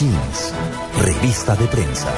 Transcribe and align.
Revista 0.00 1.56
de 1.56 1.66
prensa. 1.66 2.08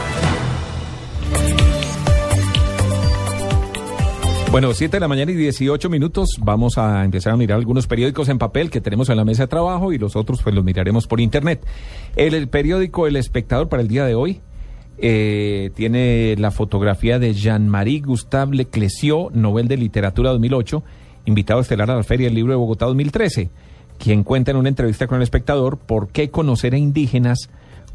Bueno, 4.51 4.75
7 4.75 4.97
de 4.97 5.01
la 5.01 5.09
mañana 5.09 5.33
y 5.33 5.35
18 5.35 5.89
minutos. 5.89 6.29
Vamos 6.43 6.77
a 6.77 7.03
empezar 7.07 7.33
a 7.33 7.37
mirar 7.39 7.57
algunos 7.57 7.87
periódicos 7.87 8.29
en 8.29 8.37
papel 8.37 8.69
que 8.69 8.83
tenemos 8.83 9.09
en 9.09 9.17
la 9.17 9.25
mesa 9.25 9.45
de 9.45 9.49
trabajo 9.49 9.95
y 9.95 9.99
los 9.99 10.15
otros 10.15 10.43
pues 10.43 10.55
los 10.55 10.63
miraremos 10.63 11.07
por 11.07 11.21
internet. 11.21 11.65
El, 12.17 12.49
periódico 12.49 13.07
El 13.07 13.17
Espectador 13.17 13.71
para 13.71 13.81
el 13.81 13.89
día 13.89 14.05
de 14.05 14.15
hoy 14.15 14.43
eh, 14.99 15.71
tiene 15.75 16.37
la 16.37 16.51
fotografía 16.51 17.19
de 17.19 17.33
Jean-Marie 17.33 18.01
Gustave 18.01 18.57
Leclésio, 18.57 19.31
Nobel 19.33 19.69
de 19.69 19.79
Literatura 19.79 20.33
2008, 20.33 20.85
invitado 21.25 21.61
estelar 21.63 21.91
a 21.91 21.97
la 21.97 22.03
Feria 22.03 22.27
del 22.27 22.35
Libro 22.35 22.53
de 22.53 22.59
Bogotá 22.59 22.85
2013, 22.85 23.49
quien 23.99 24.23
cuenta 24.23 24.51
en 24.51 24.59
una 24.59 24.69
entrevista 24.69 25.07
con 25.07 25.17
El 25.17 25.23
Espectador 25.23 25.79
por 25.79 26.09
qué 26.09 26.29
conocer 26.29 26.75
a 26.75 26.79
indígenas 26.79 27.49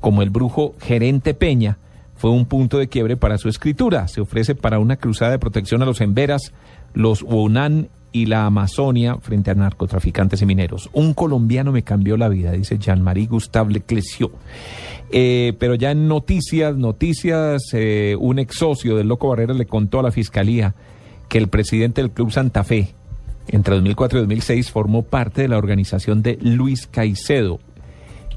como 0.06 0.22
el 0.22 0.30
brujo 0.30 0.76
Gerente 0.80 1.34
Peña 1.34 1.80
fue 2.16 2.30
un 2.30 2.46
punto 2.46 2.78
de 2.78 2.90
quiebre 2.90 3.18
para 3.18 3.40
su 3.40 3.50
escritura. 3.50 4.08
Se 4.08 4.22
ofrece 4.22 4.54
para 4.54 4.78
una 4.78 4.98
cruzada 4.98 5.32
de 5.32 5.40
protección 5.40 5.82
a 5.82 5.86
los 5.88 6.00
emberas, 6.00 6.54
los 6.94 7.24
Huonán 7.24 7.90
y 8.12 8.28
la 8.28 8.46
Amazonia 8.46 9.18
frente 9.20 9.50
a 9.50 9.56
narcotraficantes 9.56 10.44
y 10.44 10.46
mineros. 10.46 10.92
Un 10.94 11.16
colombiano 11.16 11.72
me 11.72 11.82
cambió 11.82 12.18
la 12.18 12.30
vida, 12.30 12.52
dice 12.52 12.78
Jean-Marie 12.78 13.26
Gustave 13.26 13.74
Leclésio. 13.74 14.32
Eh, 15.10 15.54
pero 15.58 15.74
ya 15.74 15.90
en 15.90 16.08
noticias, 16.08 16.78
noticias, 16.78 17.64
eh, 17.74 18.16
un 18.20 18.38
ex 18.38 18.58
socio 18.58 18.98
del 18.98 19.08
Loco 19.08 19.30
Barrera 19.30 19.56
le 19.56 19.66
contó 19.66 20.02
a 20.02 20.04
la 20.04 20.12
fiscalía 20.12 20.76
que 21.30 21.40
el 21.40 21.48
presidente 21.48 22.04
del 22.04 22.12
Club 22.12 22.32
Santa 22.32 22.64
Fe, 22.64 22.94
entre 23.48 23.74
2004 23.74 24.20
y 24.20 24.22
2006, 24.22 24.70
formó 24.70 25.02
parte 25.02 25.42
de 25.42 25.48
la 25.48 25.58
organización 25.58 26.22
de 26.22 26.38
Luis 26.44 26.86
Caicedo, 26.86 27.60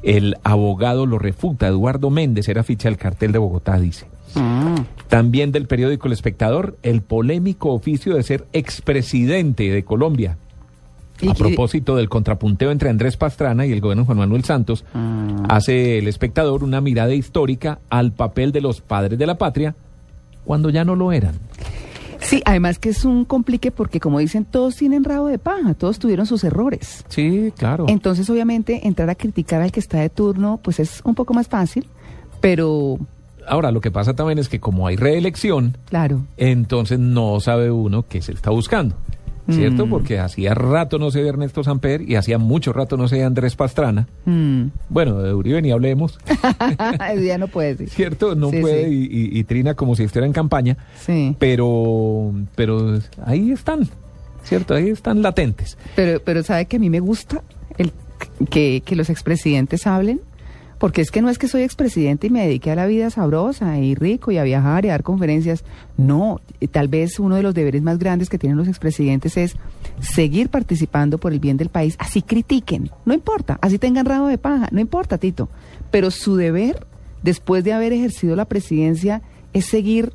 el 0.03 0.37
abogado 0.43 1.07
lo 1.07 1.19
refuta. 1.19 1.69
Eduardo 1.69 2.11
Méndez 2.11 2.49
era 2.49 2.63
ficha 2.63 2.89
del 2.89 2.99
cartel 2.99 3.33
de 3.33 3.39
Bogotá, 3.39 3.79
dice. 3.79 4.07
También 5.09 5.53
del 5.53 5.67
periódico 5.67 6.07
El 6.07 6.13
Espectador, 6.13 6.77
el 6.83 7.03
polémico 7.03 7.73
oficio 7.73 8.15
de 8.15 8.23
ser 8.23 8.47
expresidente 8.53 9.71
de 9.71 9.85
Colombia. 9.85 10.37
¿Y 11.21 11.31
A 11.31 11.35
propósito 11.35 11.97
del 11.97 12.09
contrapunteo 12.09 12.71
entre 12.71 12.91
Andrés 12.91 13.17
Pastrana 13.17 13.67
y 13.67 13.73
el 13.73 13.81
gobierno 13.81 14.05
Juan 14.05 14.19
Manuel 14.19 14.45
Santos, 14.45 14.85
hace 15.49 15.99
el 15.99 16.07
espectador 16.07 16.63
una 16.63 16.81
mirada 16.81 17.13
histórica 17.13 17.81
al 17.91 18.13
papel 18.13 18.53
de 18.53 18.61
los 18.61 18.81
padres 18.81 19.19
de 19.19 19.27
la 19.27 19.37
patria 19.37 19.75
cuando 20.45 20.71
ya 20.71 20.85
no 20.85 20.95
lo 20.95 21.11
eran. 21.11 21.35
Sí, 22.21 22.43
además 22.45 22.79
que 22.79 22.91
es 22.91 23.05
un 23.05 23.25
complique 23.25 23.71
porque 23.71 24.01
como 24.01 24.19
dicen, 24.19 24.45
todos 24.45 24.77
tienen 24.77 25.05
rabo 25.05 25.29
de 25.29 25.39
paja, 25.39 25.75
todos 25.75 25.99
tuvieron 25.99 26.27
sus 26.27 26.45
errores. 26.45 27.05
Sí, 27.09 27.53
claro. 27.57 27.87
Entonces, 27.89 28.29
obviamente, 28.31 28.87
entrar 28.87 29.09
a 29.11 29.15
criticar 29.15 29.63
al 29.63 29.73
que 29.73 29.81
está 29.81 29.99
de 30.01 30.11
turno, 30.11 30.61
pues 30.63 30.81
es 30.81 31.01
un 31.05 31.15
poco 31.15 31.35
más 31.35 31.49
fácil, 31.49 31.87
pero 32.41 32.99
Ahora, 33.49 33.73
lo 33.73 33.81
que 33.81 33.91
pasa 33.91 34.15
también 34.15 34.39
es 34.39 34.49
que 34.49 34.61
como 34.61 34.87
hay 34.87 34.97
reelección, 34.97 35.79
claro. 35.87 36.21
entonces 36.37 36.99
no 36.99 37.41
sabe 37.41 37.71
uno 37.71 38.05
qué 38.07 38.21
se 38.21 38.33
está 38.33 38.51
buscando. 38.51 38.95
¿Cierto? 39.51 39.87
Mm. 39.87 39.91
Porque 39.91 40.19
hacía 40.19 40.53
rato 40.53 40.99
no 40.99 41.11
se 41.11 41.23
ve 41.23 41.29
Ernesto 41.31 41.65
Samper 41.65 42.03
y 42.03 42.17
hacía 42.17 42.37
mucho 42.37 42.73
rato 42.75 42.97
no 42.99 43.09
se 43.09 43.17
ve 43.17 43.25
Andrés 43.25 43.57
Pastrana. 43.57 44.07
Mm. 44.27 44.65
Bueno, 44.91 45.23
de 45.23 45.33
Uribe 45.33 45.63
ni 45.63 45.71
hablemos, 45.71 46.19
ya 47.25 47.39
no 47.39 47.49
puede. 47.49 47.87
¿cierto? 47.87 48.35
No 48.35 48.51
Sí, 48.51 48.61
puede 48.61 48.89
sí. 48.89 49.09
Y, 49.11 49.19
y- 49.37 49.39
y 49.41 49.45
trina 49.45 49.75
como 49.75 49.97
si 49.97 50.03
estuviera 50.05 50.27
en 50.27 50.33
campaña, 50.33 50.77
Sí. 51.01 51.35
pero, 51.39 52.33
pero 52.55 52.99
ahí 53.25 53.51
están, 53.53 53.89
¿cierto? 54.43 54.75
Ahí 54.75 54.91
están 54.91 55.23
latentes. 55.23 55.79
Pero, 55.97 56.21
pero 56.25 56.43
sabe 56.43 56.67
que 56.67 56.77
a 56.77 56.81
mí 56.81 56.91
me 56.91 57.01
gusta 57.01 57.43
el 57.79 57.93
que, 58.51 58.83
que 58.85 58.97
los 58.97 59.09
expresidentes 59.11 59.87
hablen, 59.87 60.21
porque 60.79 61.01
es 61.01 61.11
que 61.11 61.23
no 61.23 61.29
es 61.29 61.39
que 61.39 61.49
soy 61.49 61.63
expresidente 61.63 62.29
y 62.29 62.31
me 62.31 62.43
dediqué 62.43 62.71
a 62.71 62.77
la 62.77 62.87
vida 62.87 63.11
sabrosa 63.11 63.79
y 63.79 63.95
rico 63.95 64.31
y 64.31 64.39
a 64.39 64.45
viajar 64.45 64.85
y 64.85 64.89
a 64.89 64.93
dar 64.93 65.03
conferencias. 65.03 65.65
No, 65.97 66.41
eh, 66.61 66.69
tal 66.69 66.89
vez 66.89 67.19
uno 67.19 67.37
de 67.37 67.43
los 67.43 67.55
deberes 67.55 67.83
más 67.83 67.99
grandes 67.99 68.29
que 68.29 68.39
tienen 68.39 68.57
los 68.57 68.69
expresidentes 68.69 69.37
es 69.37 69.57
seguir 70.01 70.49
participando 70.49 71.19
por 71.19 71.33
el 71.33 71.41
bien 71.41 71.57
del 71.57 71.69
país. 71.69 71.97
Así 71.99 72.23
critiquen, 72.23 72.91
no 73.05 73.13
importa, 73.13 73.59
así 73.61 73.79
tengan 73.79 74.07
rabo 74.07 74.29
de 74.29 74.39
paja, 74.39 74.69
no 74.71 74.81
importa, 74.81 75.19
Tito. 75.19 75.49
Pero 75.91 76.11
su 76.11 76.37
deber, 76.37 76.87
después 77.23 77.65
de 77.65 77.73
haber 77.73 77.93
ejercido 77.93 78.37
la 78.37 78.45
presidencia, 78.45 79.23
es 79.53 79.65
seguir 79.65 80.13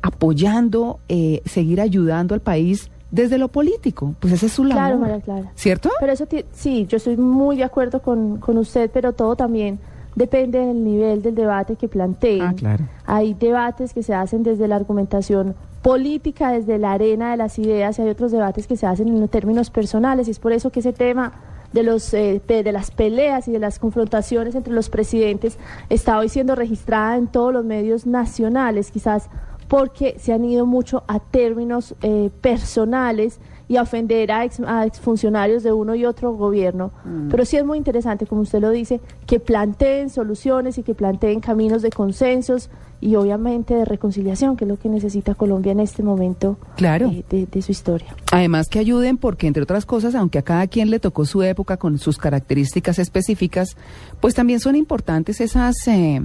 apoyando, 0.00 1.00
eh, 1.08 1.42
seguir 1.44 1.80
ayudando 1.80 2.34
al 2.34 2.40
país 2.40 2.90
desde 3.10 3.38
lo 3.38 3.48
político. 3.48 4.14
Pues 4.20 4.34
ese 4.34 4.46
es 4.46 4.52
su 4.52 4.64
labor. 4.64 4.82
Claro, 4.82 4.98
María 4.98 5.20
Clara. 5.20 5.52
¿Cierto? 5.54 5.90
Pero 5.98 6.12
eso 6.12 6.26
sí, 6.52 6.86
yo 6.86 6.98
estoy 6.98 7.16
muy 7.16 7.56
de 7.56 7.64
acuerdo 7.64 8.02
con, 8.02 8.38
con 8.38 8.58
usted, 8.58 8.90
pero 8.92 9.12
todo 9.12 9.34
también 9.34 9.78
depende 10.14 10.58
del 10.58 10.84
nivel 10.84 11.22
del 11.22 11.34
debate 11.34 11.76
que 11.76 11.88
planteen. 11.88 12.42
Ah, 12.42 12.54
claro. 12.54 12.84
Hay 13.06 13.34
debates 13.34 13.92
que 13.92 14.02
se 14.02 14.14
hacen 14.14 14.42
desde 14.42 14.68
la 14.68 14.76
argumentación 14.76 15.54
política, 15.82 16.50
desde 16.50 16.78
la 16.78 16.92
arena 16.92 17.32
de 17.32 17.36
las 17.36 17.58
ideas, 17.58 17.98
y 17.98 18.02
hay 18.02 18.08
otros 18.08 18.32
debates 18.32 18.66
que 18.66 18.76
se 18.76 18.86
hacen 18.86 19.08
en 19.08 19.28
términos 19.28 19.70
personales, 19.70 20.28
y 20.28 20.30
es 20.30 20.38
por 20.38 20.52
eso 20.52 20.70
que 20.70 20.80
ese 20.80 20.92
tema 20.92 21.32
de 21.72 21.82
los 21.82 22.14
eh, 22.14 22.40
de 22.46 22.72
las 22.72 22.92
peleas 22.92 23.48
y 23.48 23.52
de 23.52 23.58
las 23.58 23.80
confrontaciones 23.80 24.54
entre 24.54 24.72
los 24.72 24.88
presidentes 24.88 25.58
está 25.90 26.18
hoy 26.18 26.28
siendo 26.28 26.54
registrada 26.54 27.16
en 27.16 27.26
todos 27.26 27.52
los 27.52 27.64
medios 27.64 28.06
nacionales, 28.06 28.92
quizás 28.92 29.28
porque 29.68 30.16
se 30.18 30.32
han 30.32 30.44
ido 30.44 30.66
mucho 30.66 31.02
a 31.08 31.18
términos 31.18 31.96
eh, 32.02 32.30
personales 32.40 33.40
y 33.68 33.76
a 33.76 33.82
ofender 33.82 34.30
a, 34.30 34.44
ex, 34.44 34.60
a 34.60 34.84
exfuncionarios 34.86 35.62
de 35.62 35.72
uno 35.72 35.94
y 35.94 36.04
otro 36.04 36.32
gobierno. 36.34 36.92
Pero 37.30 37.44
sí 37.44 37.56
es 37.56 37.64
muy 37.64 37.78
interesante, 37.78 38.26
como 38.26 38.42
usted 38.42 38.60
lo 38.60 38.70
dice, 38.70 39.00
que 39.26 39.40
planteen 39.40 40.10
soluciones 40.10 40.76
y 40.78 40.82
que 40.82 40.94
planteen 40.94 41.40
caminos 41.40 41.80
de 41.82 41.90
consensos 41.90 42.68
y 43.00 43.16
obviamente 43.16 43.74
de 43.74 43.84
reconciliación, 43.84 44.56
que 44.56 44.64
es 44.64 44.68
lo 44.68 44.78
que 44.78 44.88
necesita 44.88 45.34
Colombia 45.34 45.72
en 45.72 45.80
este 45.80 46.02
momento 46.02 46.56
Claro. 46.76 47.08
eh, 47.10 47.24
de, 47.28 47.46
de 47.46 47.62
su 47.62 47.72
historia. 47.72 48.14
Además 48.32 48.68
que 48.68 48.78
ayuden 48.78 49.18
porque, 49.18 49.46
entre 49.46 49.62
otras 49.62 49.84
cosas, 49.84 50.14
aunque 50.14 50.38
a 50.38 50.42
cada 50.42 50.66
quien 50.68 50.90
le 50.90 51.00
tocó 51.00 51.26
su 51.26 51.42
época 51.42 51.76
con 51.76 51.98
sus 51.98 52.16
características 52.16 52.98
específicas, 52.98 53.76
pues 54.20 54.34
también 54.34 54.60
son 54.60 54.74
importantes 54.76 55.40
esas, 55.42 55.74
eh, 55.86 56.22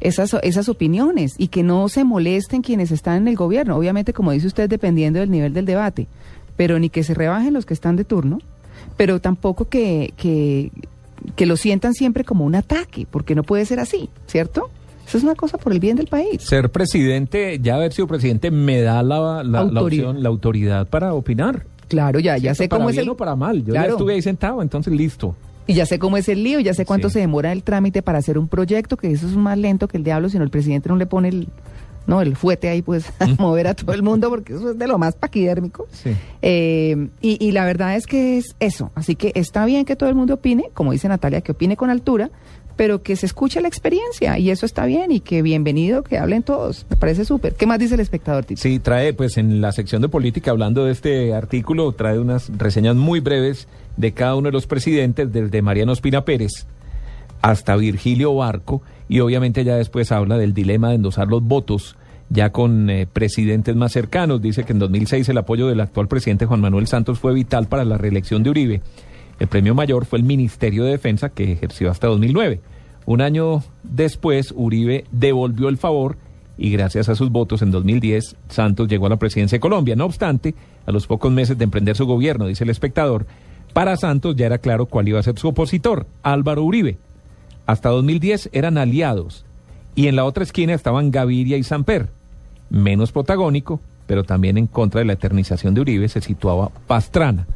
esas, 0.00 0.34
esas 0.42 0.68
opiniones 0.70 1.32
y 1.38 1.48
que 1.48 1.62
no 1.62 1.88
se 1.88 2.04
molesten 2.04 2.62
quienes 2.62 2.92
están 2.92 3.16
en 3.16 3.28
el 3.28 3.36
gobierno. 3.36 3.76
Obviamente, 3.76 4.12
como 4.14 4.30
dice 4.32 4.46
usted, 4.46 4.70
dependiendo 4.70 5.20
del 5.20 5.30
nivel 5.30 5.52
del 5.52 5.66
debate, 5.66 6.06
pero 6.56 6.78
ni 6.78 6.90
que 6.90 7.02
se 7.02 7.14
rebajen 7.14 7.54
los 7.54 7.66
que 7.66 7.74
están 7.74 7.96
de 7.96 8.04
turno, 8.04 8.38
pero 8.96 9.20
tampoco 9.20 9.68
que, 9.68 10.12
que, 10.16 10.70
que 11.36 11.46
lo 11.46 11.56
sientan 11.56 11.94
siempre 11.94 12.24
como 12.24 12.44
un 12.44 12.54
ataque, 12.54 13.06
porque 13.10 13.34
no 13.34 13.42
puede 13.42 13.64
ser 13.64 13.80
así, 13.80 14.10
¿cierto? 14.26 14.70
Eso 15.06 15.18
es 15.18 15.24
una 15.24 15.34
cosa 15.34 15.58
por 15.58 15.72
el 15.72 15.80
bien 15.80 15.96
del 15.96 16.06
país. 16.06 16.42
Ser 16.42 16.70
presidente, 16.70 17.58
ya 17.60 17.74
haber 17.74 17.92
sido 17.92 18.06
presidente, 18.06 18.50
me 18.50 18.80
da 18.80 19.02
la, 19.02 19.42
la, 19.42 19.62
opción, 19.82 20.22
la 20.22 20.28
autoridad 20.28 20.86
para 20.86 21.12
opinar. 21.14 21.66
Claro, 21.88 22.20
ya, 22.20 22.38
ya 22.38 22.54
sé 22.54 22.68
para 22.68 22.78
cómo 22.78 22.90
es 22.90 22.96
bien 22.96 23.04
el... 23.04 23.10
o 23.10 23.16
para 23.16 23.36
mal. 23.36 23.64
Yo 23.64 23.74
ya 23.74 23.84
estuve 23.86 24.14
ahí 24.14 24.22
sentado, 24.22 24.62
entonces 24.62 24.92
listo. 24.94 25.34
Y 25.66 25.74
ya 25.74 25.86
sé 25.86 25.98
cómo 25.98 26.16
es 26.16 26.28
el 26.28 26.42
lío, 26.42 26.60
ya 26.60 26.74
sé 26.74 26.84
cuánto 26.86 27.08
Sí. 27.08 27.14
se 27.14 27.18
demora 27.20 27.52
el 27.52 27.62
trámite 27.62 28.02
para 28.02 28.18
hacer 28.18 28.38
un 28.38 28.48
proyecto, 28.48 28.96
que 28.96 29.10
eso 29.12 29.26
es 29.26 29.36
más 29.36 29.58
lento 29.58 29.86
que 29.88 29.96
el 29.96 30.04
diablo, 30.04 30.28
si 30.28 30.38
no 30.38 30.44
el 30.44 30.50
presidente 30.50 30.88
no 30.88 30.96
le 30.96 31.06
pone 31.06 31.28
el, 31.28 31.48
no, 32.06 32.20
el 32.20 32.36
fuete 32.36 32.68
ahí, 32.68 32.82
pues, 32.82 33.06
a 33.18 33.26
mover 33.38 33.68
a 33.68 33.74
todo 33.74 33.92
el 33.94 34.02
mundo, 34.02 34.28
porque 34.28 34.54
eso 34.54 34.70
es 34.70 34.78
de 34.78 34.86
lo 34.86 34.98
más 34.98 35.14
paquidérmico. 35.14 35.86
Sí. 35.92 36.14
Eh, 36.42 37.08
y, 37.20 37.44
y 37.44 37.52
la 37.52 37.64
verdad 37.64 37.96
es 37.96 38.06
que 38.06 38.38
es 38.38 38.56
eso. 38.60 38.90
Así 38.94 39.14
que 39.14 39.32
está 39.34 39.64
bien 39.64 39.84
que 39.84 39.96
todo 39.96 40.08
el 40.08 40.14
mundo 40.14 40.34
opine, 40.34 40.70
como 40.74 40.92
dice 40.92 41.08
Natalia, 41.08 41.40
que 41.40 41.52
opine 41.52 41.76
con 41.76 41.90
altura, 41.90 42.30
pero 42.76 43.02
que 43.02 43.16
se 43.16 43.26
escuche 43.26 43.60
la 43.60 43.68
experiencia, 43.68 44.38
y 44.38 44.50
eso 44.50 44.66
está 44.66 44.86
bien, 44.86 45.12
y 45.12 45.20
que 45.20 45.42
bienvenido 45.42 46.02
que 46.02 46.18
hablen 46.18 46.42
todos. 46.42 46.86
Me 46.88 46.96
parece 46.96 47.24
súper. 47.24 47.54
¿Qué 47.54 47.66
más 47.66 47.78
dice 47.78 47.94
el 47.94 48.00
espectador, 48.00 48.44
Tito? 48.44 48.60
Sí, 48.60 48.78
trae, 48.78 49.12
pues 49.12 49.36
en 49.36 49.60
la 49.60 49.72
sección 49.72 50.02
de 50.02 50.08
política, 50.08 50.50
hablando 50.50 50.84
de 50.84 50.92
este 50.92 51.34
artículo, 51.34 51.92
trae 51.92 52.18
unas 52.18 52.50
reseñas 52.56 52.96
muy 52.96 53.20
breves 53.20 53.68
de 53.96 54.12
cada 54.12 54.34
uno 54.36 54.48
de 54.48 54.52
los 54.52 54.66
presidentes, 54.66 55.32
desde 55.32 55.62
Mariano 55.62 55.92
Espina 55.92 56.24
Pérez 56.24 56.66
hasta 57.42 57.76
Virgilio 57.76 58.34
Barco, 58.34 58.82
y 59.08 59.20
obviamente 59.20 59.64
ya 59.64 59.76
después 59.76 60.12
habla 60.12 60.38
del 60.38 60.54
dilema 60.54 60.88
de 60.88 60.94
endosar 60.94 61.28
los 61.28 61.42
votos, 61.42 61.96
ya 62.30 62.50
con 62.50 62.88
eh, 62.88 63.06
presidentes 63.12 63.76
más 63.76 63.92
cercanos. 63.92 64.40
Dice 64.40 64.64
que 64.64 64.72
en 64.72 64.78
2006 64.78 65.28
el 65.28 65.38
apoyo 65.38 65.66
del 65.66 65.80
actual 65.80 66.08
presidente 66.08 66.46
Juan 66.46 66.60
Manuel 66.60 66.86
Santos 66.86 67.18
fue 67.18 67.34
vital 67.34 67.66
para 67.66 67.84
la 67.84 67.98
reelección 67.98 68.42
de 68.42 68.50
Uribe. 68.50 68.80
El 69.38 69.48
premio 69.48 69.74
mayor 69.74 70.06
fue 70.06 70.18
el 70.18 70.24
Ministerio 70.24 70.84
de 70.84 70.92
Defensa, 70.92 71.28
que 71.28 71.52
ejerció 71.52 71.90
hasta 71.90 72.06
2009. 72.06 72.60
Un 73.04 73.20
año 73.20 73.62
después, 73.82 74.54
Uribe 74.56 75.04
devolvió 75.10 75.68
el 75.68 75.76
favor 75.76 76.16
y 76.56 76.70
gracias 76.70 77.08
a 77.08 77.14
sus 77.14 77.30
votos 77.30 77.62
en 77.62 77.70
2010, 77.70 78.36
Santos 78.48 78.86
llegó 78.86 79.06
a 79.06 79.10
la 79.10 79.16
presidencia 79.18 79.56
de 79.56 79.60
Colombia. 79.60 79.96
No 79.96 80.04
obstante, 80.04 80.54
a 80.86 80.92
los 80.92 81.06
pocos 81.06 81.32
meses 81.32 81.58
de 81.58 81.64
emprender 81.64 81.96
su 81.96 82.06
gobierno, 82.06 82.46
dice 82.46 82.64
el 82.64 82.70
espectador, 82.70 83.26
para 83.72 83.96
Santos 83.96 84.36
ya 84.36 84.46
era 84.46 84.58
claro 84.58 84.86
cuál 84.86 85.08
iba 85.08 85.18
a 85.18 85.22
ser 85.22 85.38
su 85.38 85.48
opositor, 85.48 86.06
Álvaro 86.22 86.62
Uribe. 86.62 86.98
Hasta 87.66 87.88
2010 87.90 88.50
eran 88.52 88.78
aliados 88.78 89.44
y 89.94 90.08
en 90.08 90.16
la 90.16 90.24
otra 90.24 90.44
esquina 90.44 90.74
estaban 90.74 91.10
Gaviria 91.10 91.56
y 91.56 91.62
Samper. 91.62 92.08
Menos 92.70 93.12
protagónico, 93.12 93.80
pero 94.06 94.24
también 94.24 94.58
en 94.58 94.66
contra 94.66 95.00
de 95.00 95.04
la 95.04 95.12
eternización 95.12 95.74
de 95.74 95.82
Uribe 95.82 96.08
se 96.08 96.20
situaba 96.20 96.70
Pastrana. 96.86 97.46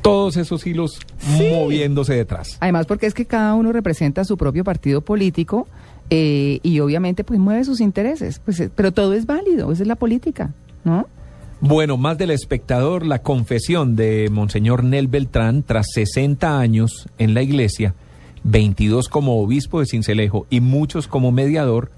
Todos 0.00 0.36
esos 0.36 0.66
hilos 0.66 1.00
moviéndose 1.38 2.14
detrás. 2.14 2.56
Además, 2.60 2.86
porque 2.86 3.06
es 3.06 3.14
que 3.14 3.24
cada 3.24 3.54
uno 3.54 3.72
representa 3.72 4.24
su 4.24 4.36
propio 4.36 4.64
partido 4.64 5.00
político 5.00 5.68
eh, 6.10 6.60
y 6.62 6.80
obviamente 6.80 7.24
pues 7.24 7.38
mueve 7.38 7.64
sus 7.64 7.80
intereses. 7.80 8.40
Pues, 8.44 8.60
eh, 8.60 8.70
pero 8.74 8.92
todo 8.92 9.14
es 9.14 9.26
válido, 9.26 9.70
esa 9.72 9.82
es 9.82 9.88
la 9.88 9.96
política, 9.96 10.52
¿no? 10.84 11.06
Bueno, 11.60 11.96
más 11.96 12.18
del 12.18 12.32
espectador, 12.32 13.06
la 13.06 13.22
confesión 13.22 13.94
de 13.94 14.28
Monseñor 14.32 14.82
Nel 14.82 15.06
Beltrán, 15.06 15.62
tras 15.62 15.86
60 15.94 16.58
años 16.58 17.08
en 17.18 17.34
la 17.34 17.42
iglesia, 17.42 17.94
22 18.44 19.08
como 19.08 19.40
obispo 19.40 19.80
de 19.80 19.86
Cincelejo 19.86 20.46
y 20.50 20.60
muchos 20.60 21.08
como 21.08 21.32
mediador, 21.32 21.90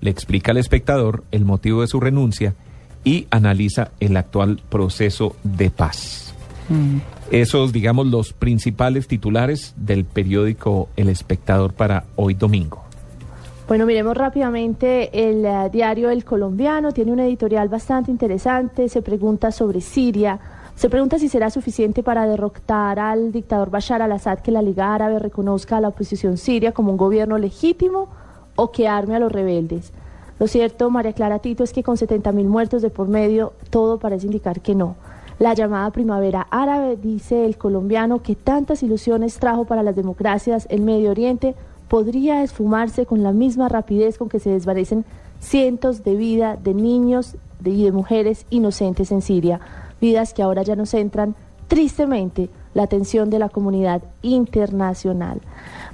le 0.00 0.10
explica 0.10 0.52
al 0.52 0.58
espectador 0.58 1.24
el 1.30 1.44
motivo 1.44 1.82
de 1.82 1.86
su 1.86 2.00
renuncia 2.00 2.54
y 3.04 3.26
analiza 3.30 3.90
el 4.00 4.16
actual 4.16 4.60
proceso 4.68 5.36
de 5.42 5.70
paz. 5.70 6.34
Esos, 7.30 7.72
digamos, 7.72 8.06
los 8.06 8.32
principales 8.32 9.08
titulares 9.08 9.74
del 9.76 10.04
periódico 10.04 10.88
El 10.96 11.08
Espectador 11.08 11.72
para 11.72 12.04
hoy 12.14 12.34
domingo. 12.34 12.84
Bueno, 13.66 13.86
miremos 13.86 14.16
rápidamente 14.16 15.28
el 15.28 15.44
eh, 15.44 15.70
diario 15.72 16.10
El 16.10 16.24
Colombiano, 16.24 16.92
tiene 16.92 17.12
un 17.12 17.20
editorial 17.20 17.68
bastante 17.68 18.10
interesante, 18.10 18.88
se 18.88 19.00
pregunta 19.00 19.52
sobre 19.52 19.80
Siria, 19.80 20.40
se 20.80 20.88
pregunta 20.88 21.18
si 21.18 21.28
será 21.28 21.50
suficiente 21.50 22.02
para 22.02 22.26
derrotar 22.26 22.98
al 22.98 23.32
dictador 23.32 23.68
Bashar 23.68 24.00
al-Assad 24.00 24.38
que 24.38 24.50
la 24.50 24.62
Liga 24.62 24.94
Árabe 24.94 25.18
reconozca 25.18 25.76
a 25.76 25.80
la 25.82 25.88
oposición 25.88 26.38
siria 26.38 26.72
como 26.72 26.90
un 26.90 26.96
gobierno 26.96 27.36
legítimo 27.36 28.08
o 28.56 28.72
que 28.72 28.88
arme 28.88 29.14
a 29.14 29.18
los 29.18 29.30
rebeldes. 29.30 29.92
Lo 30.38 30.46
cierto, 30.46 30.88
María 30.88 31.12
Clara 31.12 31.40
Tito, 31.40 31.64
es 31.64 31.74
que 31.74 31.82
con 31.82 31.98
70.000 31.98 32.46
muertos 32.46 32.80
de 32.80 32.88
por 32.88 33.08
medio, 33.08 33.52
todo 33.68 33.98
parece 33.98 34.24
indicar 34.24 34.62
que 34.62 34.74
no. 34.74 34.96
La 35.38 35.52
llamada 35.52 35.90
primavera 35.90 36.46
árabe, 36.50 36.96
dice 36.96 37.44
el 37.44 37.58
colombiano, 37.58 38.22
que 38.22 38.34
tantas 38.34 38.82
ilusiones 38.82 39.38
trajo 39.38 39.66
para 39.66 39.82
las 39.82 39.96
democracias 39.96 40.66
en 40.70 40.86
Medio 40.86 41.10
Oriente, 41.10 41.54
podría 41.88 42.42
esfumarse 42.42 43.04
con 43.04 43.22
la 43.22 43.32
misma 43.32 43.68
rapidez 43.68 44.16
con 44.16 44.30
que 44.30 44.40
se 44.40 44.48
desvanecen 44.48 45.04
cientos 45.40 46.04
de 46.04 46.16
vidas 46.16 46.64
de 46.64 46.72
niños 46.72 47.36
y 47.62 47.84
de 47.84 47.92
mujeres 47.92 48.46
inocentes 48.48 49.12
en 49.12 49.20
Siria, 49.20 49.60
vidas 50.00 50.34
que 50.34 50.42
ahora 50.42 50.62
ya 50.62 50.76
nos 50.76 50.90
centran 50.90 51.34
tristemente 51.68 52.50
la 52.74 52.82
atención 52.82 53.30
de 53.30 53.38
la 53.38 53.48
comunidad 53.48 54.02
internacional. 54.22 55.40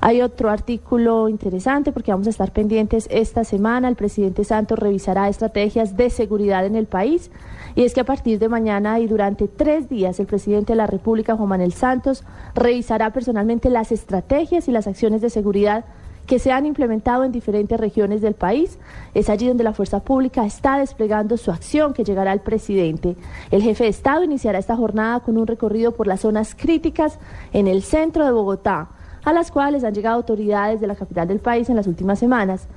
Hay 0.01 0.23
otro 0.23 0.51
artículo 0.51 1.29
interesante 1.29 1.93
porque 1.93 2.13
vamos 2.13 2.27
a 2.27 2.31
estar 2.31 2.53
pendientes 2.53 3.09
esta 3.11 3.45
semana. 3.45 3.89
El 3.89 3.97
presidente 3.97 4.45
Santos 4.45 4.79
revisará 4.79 5.29
estrategias 5.29 5.97
de 5.97 6.11
seguridad 6.11 6.65
en 6.65 6.77
el 6.77 6.87
país. 6.87 7.31
Y 7.75 7.85
es 7.85 7.93
que 7.93 8.01
a 8.01 8.05
partir 8.05 8.39
de 8.39 8.49
mañana 8.49 9.01
y 9.01 9.07
durante 9.07 9.49
tres 9.49 9.89
días 9.89 10.19
el 10.19 10.27
presidente 10.27 10.73
de 10.73 10.79
la 10.79 10.87
República, 10.87 11.37
Juan 11.37 11.51
Manuel 11.51 11.73
Santos, 11.73 12.25
revisará 12.55 13.13
personalmente 13.13 13.69
las 13.69 13.93
estrategias 13.93 14.69
y 14.69 14.73
las 14.73 14.87
acciones 14.87 15.21
de 15.21 15.31
seguridad 15.31 15.85
que 16.27 16.39
se 16.39 16.53
han 16.53 16.67
implementado 16.67 17.25
en 17.25 17.33
diferentes 17.33 17.79
regiones 17.79 18.21
del 18.21 18.35
país. 18.35 18.79
Es 19.15 19.31
allí 19.31 19.49
donde 19.49 19.65
la 19.65 19.73
fuerza 19.73 20.01
pública 20.01 20.45
está 20.45 20.79
desplegando 20.79 21.37
su 21.37 21.51
acción 21.51 21.93
que 21.93 22.05
llegará 22.05 22.33
al 22.33 22.41
presidente. 22.41 23.17
El 23.51 23.63
jefe 23.63 23.85
de 23.85 23.91
Estado 23.91 24.25
iniciará 24.25 24.59
esta 24.59 24.77
jornada 24.77 25.21
con 25.21 25.39
un 25.39 25.47
recorrido 25.47 25.93
por 25.93 26.07
las 26.07 26.21
zonas 26.21 26.55
críticas 26.55 27.19
en 27.53 27.69
el 27.69 27.83
centro 27.83 28.25
de 28.25 28.33
Bogotá, 28.33 28.91
a 29.25 29.33
las 29.33 29.51
cuales 29.51 29.85
han 29.85 29.95
llegado 29.95 30.17
autoridades 30.17 30.81
de 30.81 30.87
la 30.87 30.95
capital 30.97 31.29
del 31.29 31.41
país 31.41 31.69
en 31.69 31.77
las 31.77 31.87
últimas 31.87 32.19
semanas. 32.19 32.69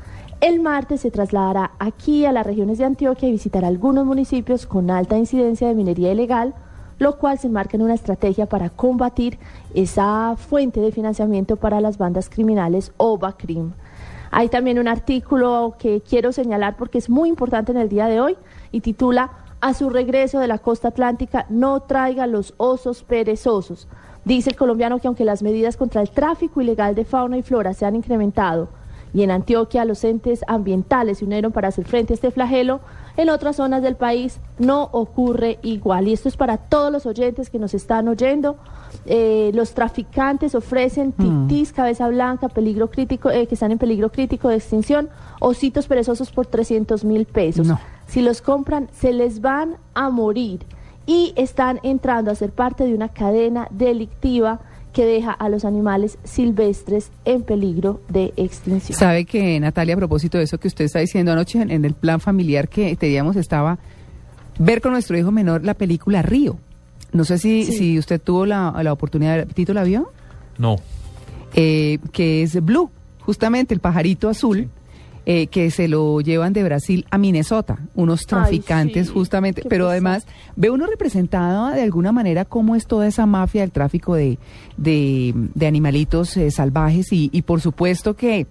El 0.41 0.61
martes 0.61 1.01
se 1.01 1.11
trasladará 1.11 1.71
aquí 1.79 2.25
a 2.25 2.31
las 2.31 2.45
regiones 2.45 2.77
de 2.77 2.85
Antioquia 2.85 3.27
y 3.27 3.33
visitará 3.33 3.67
algunos 3.67 4.05
municipios 4.05 4.65
con 4.65 4.89
alta 4.89 5.17
incidencia 5.17 5.67
de 5.67 5.75
minería 5.75 6.13
ilegal, 6.13 6.55
lo 6.99 7.17
cual 7.17 7.39
se 7.39 7.47
enmarca 7.47 7.77
en 7.77 7.83
una 7.83 7.95
estrategia 7.95 8.45
para 8.45 8.69
combatir 8.69 9.39
esa 9.73 10.35
fuente 10.37 10.81
de 10.81 10.91
financiamiento 10.91 11.55
para 11.55 11.81
las 11.81 11.97
bandas 11.97 12.29
criminales 12.29 12.91
o 12.97 13.17
Hay 14.31 14.49
también 14.49 14.77
un 14.77 14.87
artículo 14.87 15.75
que 15.79 16.01
quiero 16.01 16.31
señalar 16.31 16.75
porque 16.77 16.97
es 16.97 17.09
muy 17.09 17.29
importante 17.29 17.71
en 17.71 17.77
el 17.77 17.89
día 17.89 18.07
de 18.07 18.19
hoy 18.19 18.37
y 18.71 18.81
titula 18.81 19.31
A 19.61 19.73
su 19.73 19.89
regreso 19.89 20.39
de 20.39 20.47
la 20.47 20.59
costa 20.59 20.89
atlántica 20.89 21.45
no 21.49 21.79
traiga 21.79 22.27
los 22.27 22.53
osos 22.57 23.03
perezosos. 23.03 23.87
Dice 24.25 24.49
el 24.49 24.57
colombiano 24.57 24.99
que 24.99 25.07
aunque 25.07 25.25
las 25.25 25.41
medidas 25.41 25.77
contra 25.77 26.01
el 26.01 26.09
tráfico 26.09 26.61
ilegal 26.61 26.93
de 26.93 27.05
fauna 27.05 27.37
y 27.37 27.41
flora 27.41 27.73
se 27.73 27.85
han 27.85 27.95
incrementado, 27.95 28.67
y 29.13 29.23
en 29.23 29.31
Antioquia 29.31 29.85
los 29.85 30.03
entes 30.03 30.43
ambientales 30.47 31.19
se 31.19 31.25
unieron 31.25 31.51
para 31.51 31.69
hacer 31.69 31.85
frente 31.85 32.13
a 32.13 32.15
este 32.15 32.31
flagelo. 32.31 32.79
En 33.17 33.29
otras 33.29 33.57
zonas 33.57 33.81
del 33.81 33.95
país 33.95 34.39
no 34.59 34.83
ocurre 34.91 35.59
igual. 35.61 36.07
Y 36.07 36.13
esto 36.13 36.29
es 36.29 36.37
para 36.37 36.57
todos 36.57 36.91
los 36.91 37.05
oyentes 37.05 37.49
que 37.49 37.59
nos 37.59 37.73
están 37.73 38.07
oyendo. 38.07 38.57
Eh, 39.05 39.51
los 39.53 39.73
traficantes 39.73 40.55
ofrecen 40.55 41.13
mm. 41.17 41.47
titis, 41.47 41.73
cabeza 41.73 42.07
blanca, 42.07 42.47
peligro 42.49 42.89
crítico, 42.89 43.29
eh, 43.29 43.47
que 43.47 43.55
están 43.55 43.71
en 43.71 43.77
peligro 43.77 44.11
crítico 44.11 44.47
de 44.47 44.55
extinción, 44.55 45.09
ositos 45.39 45.87
perezosos 45.87 46.31
por 46.31 46.45
300 46.45 47.03
mil 47.03 47.25
pesos. 47.25 47.67
Si 48.07 48.21
los 48.21 48.41
compran, 48.41 48.89
se 48.93 49.11
les 49.11 49.41
van 49.41 49.77
a 49.93 50.09
morir. 50.09 50.65
Y 51.05 51.33
están 51.35 51.79
entrando 51.81 52.29
a 52.29 52.35
ser 52.35 52.51
parte 52.51 52.83
de 52.83 52.93
una 52.93 53.09
cadena 53.09 53.67
delictiva 53.71 54.59
que 54.93 55.05
deja 55.05 55.31
a 55.31 55.49
los 55.49 55.65
animales 55.65 56.17
silvestres 56.23 57.11
en 57.25 57.43
peligro 57.43 58.01
de 58.09 58.33
extinción. 58.37 58.97
Sabe 58.97 59.25
que, 59.25 59.59
Natalia, 59.59 59.93
a 59.93 59.97
propósito 59.97 60.37
de 60.37 60.45
eso 60.45 60.59
que 60.59 60.67
usted 60.67 60.85
está 60.85 60.99
diciendo 60.99 61.31
anoche 61.31 61.61
en, 61.61 61.85
el 61.85 61.93
plan 61.93 62.19
familiar 62.19 62.67
que 62.67 62.95
teníamos, 62.95 63.35
estaba 63.35 63.77
ver 64.57 64.81
con 64.81 64.91
nuestro 64.91 65.17
hijo 65.17 65.31
menor 65.31 65.63
la 65.63 65.73
película 65.73 66.21
Río. 66.21 66.57
No 67.11 67.23
sé 67.23 67.37
si, 67.37 67.65
si 67.65 67.97
usted 67.97 68.21
tuvo 68.21 68.45
la, 68.45 68.73
la 68.83 68.93
oportunidad, 68.93 69.47
¿Tito 69.47 69.73
la 69.73 69.83
vio? 69.83 70.11
No. 70.57 70.77
Eh, 71.55 71.99
que 72.11 72.43
es 72.43 72.63
Blue, 72.63 72.91
justamente 73.19 73.73
el 73.73 73.79
pajarito 73.79 74.29
azul. 74.29 74.69
Eh, 75.31 75.45
que 75.45 75.69
se 75.69 75.87
lo 75.87 76.21
llevan 76.21 76.53
de 76.53 76.63
Brasil 76.63 77.05
a 77.11 77.19
Minnesota, 77.19 77.77
unos 77.93 78.25
traficantes 78.25 79.11
justamente, 79.11 79.61
pero 79.69 79.87
además 79.87 80.25
ve 80.55 80.71
uno 80.71 80.87
representado 80.87 81.67
de 81.67 81.83
alguna 81.83 82.11
manera 82.11 82.45
cómo 82.45 82.75
es 82.75 82.87
toda 82.87 83.05
esa 83.05 83.27
mafia 83.27 83.61
del 83.61 83.69
tráfico 83.69 84.15
de, 84.15 84.39
de, 84.75 85.67
animalitos 85.67 86.35
eh, 86.35 86.49
salvajes 86.49 87.13
y, 87.13 87.29
y 87.31 87.43
por 87.43 87.61
supuesto 87.61 88.15
que 88.15 88.47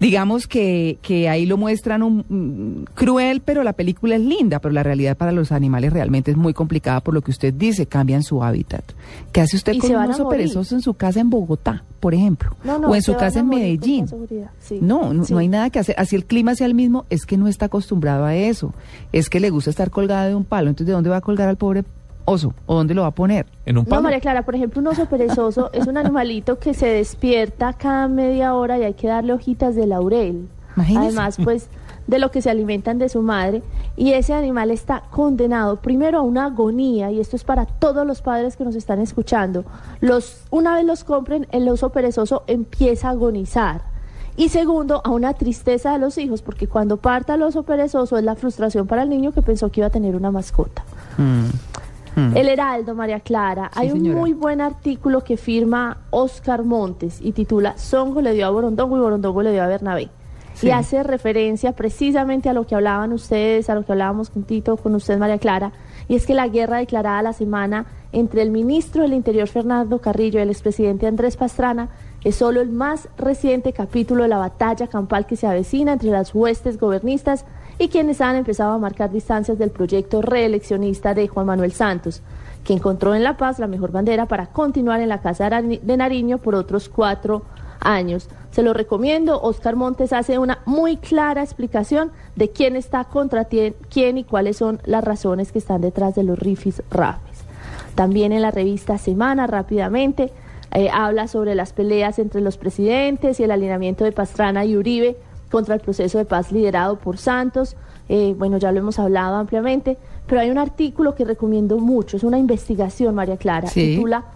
digamos 0.00 0.46
que, 0.46 0.98
que 1.02 1.28
ahí 1.28 1.46
lo 1.46 1.56
muestran 1.56 2.02
un, 2.02 2.86
cruel, 2.94 3.40
pero 3.40 3.62
la 3.62 3.72
película 3.72 4.16
es 4.16 4.20
linda, 4.20 4.58
pero 4.60 4.72
la 4.72 4.82
realidad 4.82 5.16
para 5.16 5.32
los 5.32 5.52
animales 5.52 5.92
realmente 5.92 6.30
es 6.30 6.36
muy 6.36 6.52
complicada 6.52 7.00
por 7.00 7.14
lo 7.14 7.22
que 7.22 7.30
usted 7.30 7.54
dice, 7.54 7.86
cambian 7.86 8.22
su 8.22 8.42
hábitat. 8.42 8.84
¿Qué 9.32 9.40
hace 9.40 9.56
usted 9.56 9.78
con 9.78 9.90
un 9.90 10.10
oso 10.10 10.28
perezoso 10.28 10.74
en 10.74 10.82
su 10.82 10.94
casa 10.94 11.20
en 11.20 11.30
Bogotá, 11.30 11.84
por 12.00 12.14
ejemplo? 12.14 12.56
o 12.86 12.94
en 12.94 13.02
su 13.02 13.14
casa 13.14 13.40
en 13.40 13.48
Medellín. 13.48 14.06
no, 14.80 15.12
no, 15.12 15.38
hay 15.38 15.48
nada 15.48 15.70
que 15.70 15.78
hacer. 15.78 15.94
Así 15.98 16.16
el 16.16 16.24
clima 16.24 16.54
sea 16.54 16.66
el 16.66 16.74
mismo, 16.74 17.06
es 17.10 17.26
que 17.26 17.36
no 17.36 17.48
está 17.48 17.66
acostumbrado 17.66 18.24
a 18.24 18.34
eso. 18.34 18.74
Es 19.12 19.28
que 19.30 19.40
le 19.40 19.50
gusta 19.50 19.70
estar 19.70 19.90
colgado 19.90 20.28
de 20.28 20.34
un 20.34 20.44
palo. 20.44 20.68
Entonces, 20.68 20.88
¿de 20.88 20.92
dónde 20.92 21.10
va 21.10 21.16
a 21.16 21.20
colgar 21.20 21.48
al 21.48 21.56
pobre 21.56 21.84
oso? 22.26 22.52
¿O 22.66 22.74
dónde 22.74 22.92
lo 22.92 23.02
va 23.02 23.08
a 23.08 23.14
poner? 23.14 23.46
¿En 23.64 23.78
un 23.78 23.86
palo? 23.86 23.96
No, 23.96 24.02
María 24.02 24.20
Clara, 24.20 24.44
por 24.44 24.54
ejemplo, 24.54 24.80
un 24.80 24.86
oso 24.88 25.06
perezoso 25.06 25.70
es 25.72 25.86
un 25.86 25.96
animalito 25.96 26.58
que 26.58 26.74
se 26.74 26.86
despierta 26.86 27.72
cada 27.72 28.06
media 28.08 28.54
hora 28.54 28.78
y 28.78 28.84
hay 28.84 28.94
que 28.94 29.08
darle 29.08 29.32
hojitas 29.32 29.74
de 29.74 29.86
laurel. 29.86 30.48
Además, 30.76 31.38
pues, 31.42 31.70
de 32.06 32.18
lo 32.18 32.30
que 32.30 32.42
se 32.42 32.50
alimentan 32.50 32.98
de 32.98 33.08
su 33.08 33.22
madre. 33.22 33.62
Y 33.96 34.12
ese 34.12 34.34
animal 34.34 34.70
está 34.70 35.02
condenado 35.10 35.76
primero 35.76 36.18
a 36.18 36.22
una 36.22 36.46
agonía, 36.46 37.10
y 37.10 37.20
esto 37.20 37.36
es 37.36 37.44
para 37.44 37.66
todos 37.66 38.06
los 38.06 38.22
padres 38.22 38.56
que 38.56 38.64
nos 38.64 38.74
están 38.74 39.00
escuchando. 39.00 39.64
Los, 40.00 40.42
una 40.50 40.74
vez 40.74 40.84
los 40.84 41.04
compren, 41.04 41.46
el 41.50 41.68
oso 41.68 41.90
perezoso 41.90 42.44
empieza 42.46 43.08
a 43.08 43.12
agonizar. 43.12 43.82
Y 44.36 44.50
segundo, 44.50 45.00
a 45.02 45.10
una 45.10 45.32
tristeza 45.32 45.92
de 45.92 45.98
los 45.98 46.18
hijos, 46.18 46.42
porque 46.42 46.68
cuando 46.68 46.98
parta 46.98 47.34
el 47.34 47.42
oso 47.42 47.62
perezoso 47.62 48.18
es 48.18 48.24
la 48.24 48.36
frustración 48.36 48.86
para 48.86 49.02
el 49.02 49.08
niño 49.08 49.32
que 49.32 49.40
pensó 49.40 49.70
que 49.70 49.80
iba 49.80 49.86
a 49.86 49.90
tener 49.90 50.14
una 50.14 50.30
mascota. 50.30 50.84
Mm. 51.16 51.46
Mm. 52.16 52.34
El 52.34 52.48
Heraldo, 52.48 52.94
María 52.94 53.20
Clara. 53.20 53.70
Hay 53.74 53.92
un 53.92 54.10
muy 54.10 54.32
buen 54.32 54.62
artículo 54.62 55.22
que 55.22 55.36
firma 55.36 55.98
Oscar 56.10 56.64
Montes 56.64 57.20
y 57.20 57.32
titula 57.32 57.76
Songo 57.76 58.22
le 58.22 58.32
dio 58.32 58.46
a 58.46 58.50
Borondongo 58.50 58.96
y 58.96 59.00
Borondongo 59.00 59.42
le 59.42 59.52
dio 59.52 59.62
a 59.62 59.66
Bernabé. 59.66 60.08
Y 60.62 60.70
hace 60.70 61.02
referencia 61.02 61.72
precisamente 61.72 62.48
a 62.48 62.54
lo 62.54 62.66
que 62.66 62.74
hablaban 62.74 63.12
ustedes, 63.12 63.68
a 63.68 63.74
lo 63.74 63.84
que 63.84 63.92
hablábamos 63.92 64.30
con 64.30 64.44
Tito, 64.44 64.78
con 64.78 64.94
usted, 64.94 65.18
María 65.18 65.36
Clara, 65.36 65.72
y 66.08 66.14
es 66.14 66.26
que 66.26 66.32
la 66.32 66.48
guerra 66.48 66.78
declarada 66.78 67.20
la 67.20 67.34
semana 67.34 67.84
entre 68.12 68.40
el 68.40 68.50
ministro 68.50 69.02
del 69.02 69.12
Interior, 69.12 69.48
Fernando 69.48 69.98
Carrillo, 69.98 70.38
y 70.38 70.42
el 70.42 70.48
expresidente 70.48 71.06
Andrés 71.06 71.36
Pastrana, 71.36 71.90
es 72.24 72.36
solo 72.36 72.62
el 72.62 72.70
más 72.70 73.10
reciente 73.18 73.74
capítulo 73.74 74.22
de 74.22 74.30
la 74.30 74.38
batalla 74.38 74.86
campal 74.86 75.26
que 75.26 75.36
se 75.36 75.46
avecina 75.46 75.92
entre 75.92 76.10
las 76.10 76.34
huestes 76.34 76.80
gobernistas 76.80 77.44
y 77.78 77.88
quienes 77.88 78.20
han 78.20 78.36
empezado 78.36 78.72
a 78.72 78.78
marcar 78.78 79.10
distancias 79.10 79.58
del 79.58 79.70
proyecto 79.70 80.22
reeleccionista 80.22 81.14
de 81.14 81.28
Juan 81.28 81.46
Manuel 81.46 81.72
Santos, 81.72 82.22
que 82.64 82.72
encontró 82.72 83.14
en 83.14 83.22
La 83.22 83.36
Paz 83.36 83.58
la 83.58 83.66
mejor 83.66 83.92
bandera 83.92 84.26
para 84.26 84.46
continuar 84.46 85.00
en 85.00 85.08
la 85.08 85.20
Casa 85.20 85.50
de 85.50 85.96
Nariño 85.96 86.38
por 86.38 86.54
otros 86.54 86.88
cuatro 86.88 87.42
años. 87.80 88.28
Se 88.50 88.62
lo 88.62 88.72
recomiendo. 88.72 89.40
Oscar 89.40 89.76
Montes 89.76 90.12
hace 90.12 90.38
una 90.38 90.58
muy 90.64 90.96
clara 90.96 91.42
explicación 91.42 92.10
de 92.34 92.50
quién 92.50 92.74
está 92.74 93.04
contra 93.04 93.44
quién 93.44 94.18
y 94.18 94.24
cuáles 94.24 94.56
son 94.56 94.80
las 94.84 95.04
razones 95.04 95.52
que 95.52 95.58
están 95.58 95.82
detrás 95.82 96.14
de 96.14 96.24
los 96.24 96.38
rifis 96.38 96.82
rafes. 96.90 97.44
También 97.94 98.32
en 98.32 98.42
la 98.42 98.50
revista 98.50 98.98
Semana, 98.98 99.46
rápidamente, 99.46 100.32
eh, 100.72 100.88
habla 100.92 101.28
sobre 101.28 101.54
las 101.54 101.72
peleas 101.72 102.18
entre 102.18 102.40
los 102.40 102.58
presidentes 102.58 103.40
y 103.40 103.44
el 103.44 103.50
alineamiento 103.50 104.04
de 104.04 104.12
Pastrana 104.12 104.64
y 104.64 104.76
Uribe 104.76 105.16
contra 105.56 105.74
el 105.74 105.80
proceso 105.80 106.18
de 106.18 106.26
paz 106.26 106.52
liderado 106.52 106.96
por 106.96 107.16
Santos. 107.16 107.76
Eh, 108.10 108.34
bueno, 108.36 108.58
ya 108.58 108.72
lo 108.72 108.80
hemos 108.80 108.98
hablado 108.98 109.36
ampliamente, 109.36 109.96
pero 110.26 110.42
hay 110.42 110.50
un 110.50 110.58
artículo 110.58 111.14
que 111.14 111.24
recomiendo 111.24 111.78
mucho, 111.78 112.18
es 112.18 112.24
una 112.24 112.38
investigación, 112.38 113.14
María 113.14 113.38
Clara, 113.38 113.66
titula 113.66 114.26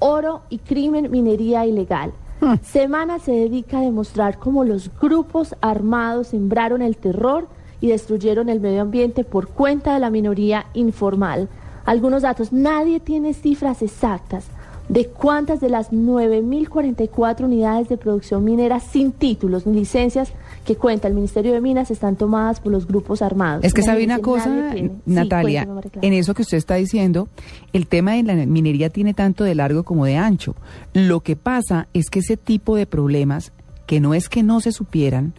Oro 0.00 0.42
y 0.50 0.58
crimen, 0.58 1.10
minería 1.10 1.64
ilegal. 1.64 2.12
Hmm. 2.42 2.56
Semana 2.62 3.18
se 3.20 3.32
dedica 3.32 3.78
a 3.78 3.80
demostrar 3.80 4.38
cómo 4.38 4.64
los 4.64 4.90
grupos 5.00 5.56
armados 5.62 6.26
sembraron 6.26 6.82
el 6.82 6.98
terror 6.98 7.48
y 7.80 7.88
destruyeron 7.88 8.50
el 8.50 8.60
medio 8.60 8.82
ambiente 8.82 9.24
por 9.24 9.48
cuenta 9.48 9.94
de 9.94 10.00
la 10.00 10.10
minoría 10.10 10.66
informal. 10.74 11.48
Algunos 11.86 12.20
datos, 12.20 12.52
nadie 12.52 13.00
tiene 13.00 13.32
cifras 13.32 13.80
exactas, 13.80 14.44
de 14.90 15.06
cuántas 15.06 15.58
de 15.60 15.70
las 15.70 15.90
9.044 15.90 17.44
unidades 17.44 17.88
de 17.88 17.96
producción 17.96 18.44
minera 18.44 18.78
sin 18.78 19.12
títulos 19.12 19.66
ni 19.66 19.78
licencias 19.78 20.32
que 20.66 20.76
cuenta 20.76 21.08
el 21.08 21.14
Ministerio 21.14 21.52
de 21.52 21.60
Minas 21.60 21.90
están 21.90 22.16
tomadas 22.16 22.60
por 22.60 22.72
los 22.72 22.86
grupos 22.86 23.22
armados. 23.22 23.64
Es 23.64 23.72
que 23.72 23.82
sabe 23.82 24.04
una 24.04 24.18
cosa, 24.18 24.74
Natalia, 25.06 25.66
en 26.02 26.12
eso 26.12 26.34
que 26.34 26.42
usted 26.42 26.58
está 26.58 26.74
diciendo, 26.74 27.28
el 27.72 27.86
tema 27.86 28.12
de 28.12 28.24
la 28.24 28.34
minería 28.34 28.90
tiene 28.90 29.14
tanto 29.14 29.44
de 29.44 29.54
largo 29.54 29.84
como 29.84 30.04
de 30.04 30.16
ancho. 30.16 30.56
Lo 30.92 31.20
que 31.20 31.36
pasa 31.36 31.88
es 31.94 32.10
que 32.10 32.18
ese 32.18 32.36
tipo 32.36 32.76
de 32.76 32.86
problemas, 32.86 33.52
que 33.86 34.00
no 34.00 34.12
es 34.12 34.28
que 34.28 34.42
no 34.42 34.60
se 34.60 34.72
supieran, 34.72 35.34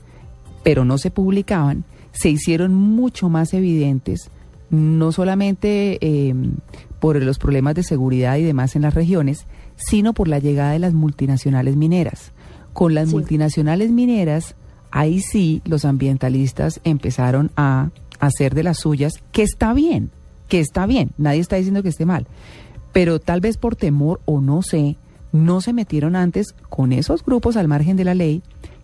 pero 0.64 0.86
no 0.86 0.98
se 0.98 1.12
publicaban, 1.12 1.84
se 2.12 2.30
hicieron 2.30 2.74
mucho 2.74 3.30
más 3.30 3.54
evidentes 3.54 4.32
no 4.70 5.14
solamente 5.14 5.98
eh, 6.02 6.34
por 7.00 7.22
los 7.22 7.40
problemas 7.40 7.76
de 7.76 7.84
seguridad 7.84 8.38
y 8.38 8.44
demás 8.44 8.76
en 8.76 8.82
las 8.82 8.94
regiones, 8.94 9.46
sino 9.76 10.14
por 10.14 10.28
la 10.28 10.40
llegada 10.40 10.72
de 10.72 10.80
las 10.80 10.94
multinacionales 10.94 11.76
mineras. 11.76 12.34
Con 12.74 12.94
las 12.94 13.10
multinacionales 13.10 13.92
mineras, 13.92 14.56
ahí 14.92 15.22
sí 15.22 15.62
los 15.66 15.86
ambientalistas 15.86 16.80
empezaron 16.84 17.52
a 17.56 17.90
hacer 18.20 18.56
de 18.56 18.64
las 18.64 18.80
suyas, 18.80 19.14
que 19.32 19.44
está 19.44 19.74
bien, 19.74 20.12
que 20.48 20.60
está 20.60 20.86
bien, 20.86 21.12
nadie 21.18 21.40
está 21.40 21.56
diciendo 21.56 21.84
que 21.84 21.90
esté 21.90 22.06
mal, 22.06 22.28
pero 22.94 23.20
tal 23.20 23.42
vez 23.42 23.58
por 23.58 23.76
temor 23.76 24.22
o 24.26 24.42
no 24.42 24.62
sé, 24.62 24.98
no 25.32 25.62
se 25.62 25.74
metieron 25.74 26.16
antes 26.16 26.56
con 26.70 26.92
esos 26.92 27.24
grupos 27.24 27.58
al 27.58 27.68
margen 27.68 27.98
de 27.98 28.06
la 28.06 28.16
ley 28.16 28.42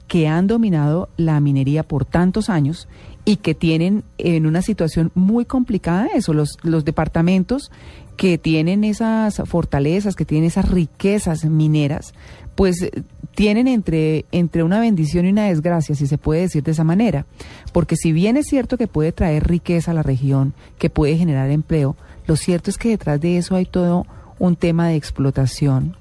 que 0.07 0.27
han 0.27 0.47
dominado 0.47 1.09
la 1.17 1.39
minería 1.39 1.83
por 1.83 2.05
tantos 2.05 2.49
años 2.49 2.87
y 3.25 3.37
que 3.37 3.55
tienen 3.55 4.03
en 4.17 4.45
una 4.45 4.61
situación 4.61 5.11
muy 5.15 5.45
complicada 5.45 6.07
eso, 6.13 6.33
los, 6.33 6.57
los 6.61 6.83
departamentos 6.83 7.71
que 8.17 8.37
tienen 8.37 8.83
esas 8.83 9.41
fortalezas, 9.45 10.15
que 10.15 10.25
tienen 10.25 10.47
esas 10.47 10.69
riquezas 10.69 11.45
mineras, 11.45 12.13
pues 12.55 12.89
tienen 13.35 13.67
entre, 13.67 14.25
entre 14.31 14.63
una 14.63 14.79
bendición 14.79 15.25
y 15.25 15.29
una 15.29 15.45
desgracia, 15.45 15.95
si 15.95 16.07
se 16.07 16.17
puede 16.17 16.41
decir 16.41 16.63
de 16.63 16.71
esa 16.71 16.83
manera. 16.83 17.25
Porque 17.71 17.95
si 17.95 18.11
bien 18.11 18.37
es 18.37 18.47
cierto 18.47 18.77
que 18.77 18.87
puede 18.87 19.11
traer 19.11 19.47
riqueza 19.47 19.91
a 19.91 19.93
la 19.93 20.03
región, 20.03 20.53
que 20.77 20.89
puede 20.89 21.17
generar 21.17 21.49
empleo, 21.49 21.95
lo 22.27 22.35
cierto 22.35 22.69
es 22.69 22.77
que 22.77 22.89
detrás 22.89 23.19
de 23.19 23.37
eso 23.37 23.55
hay 23.55 23.65
todo 23.65 24.05
un 24.39 24.55
tema 24.55 24.87
de 24.87 24.95
explotación, 24.95 25.95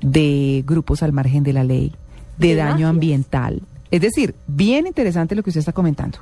de 0.00 0.64
grupos 0.66 1.02
al 1.02 1.12
margen 1.12 1.44
de 1.44 1.52
la 1.52 1.64
ley, 1.64 1.94
de 2.38 2.54
daño 2.56 2.88
ambiental. 2.88 3.62
Es 3.90 4.00
decir, 4.00 4.34
bien 4.46 4.86
interesante 4.86 5.34
lo 5.34 5.42
que 5.42 5.50
usted 5.50 5.60
está 5.60 5.72
comentando. 5.72 6.18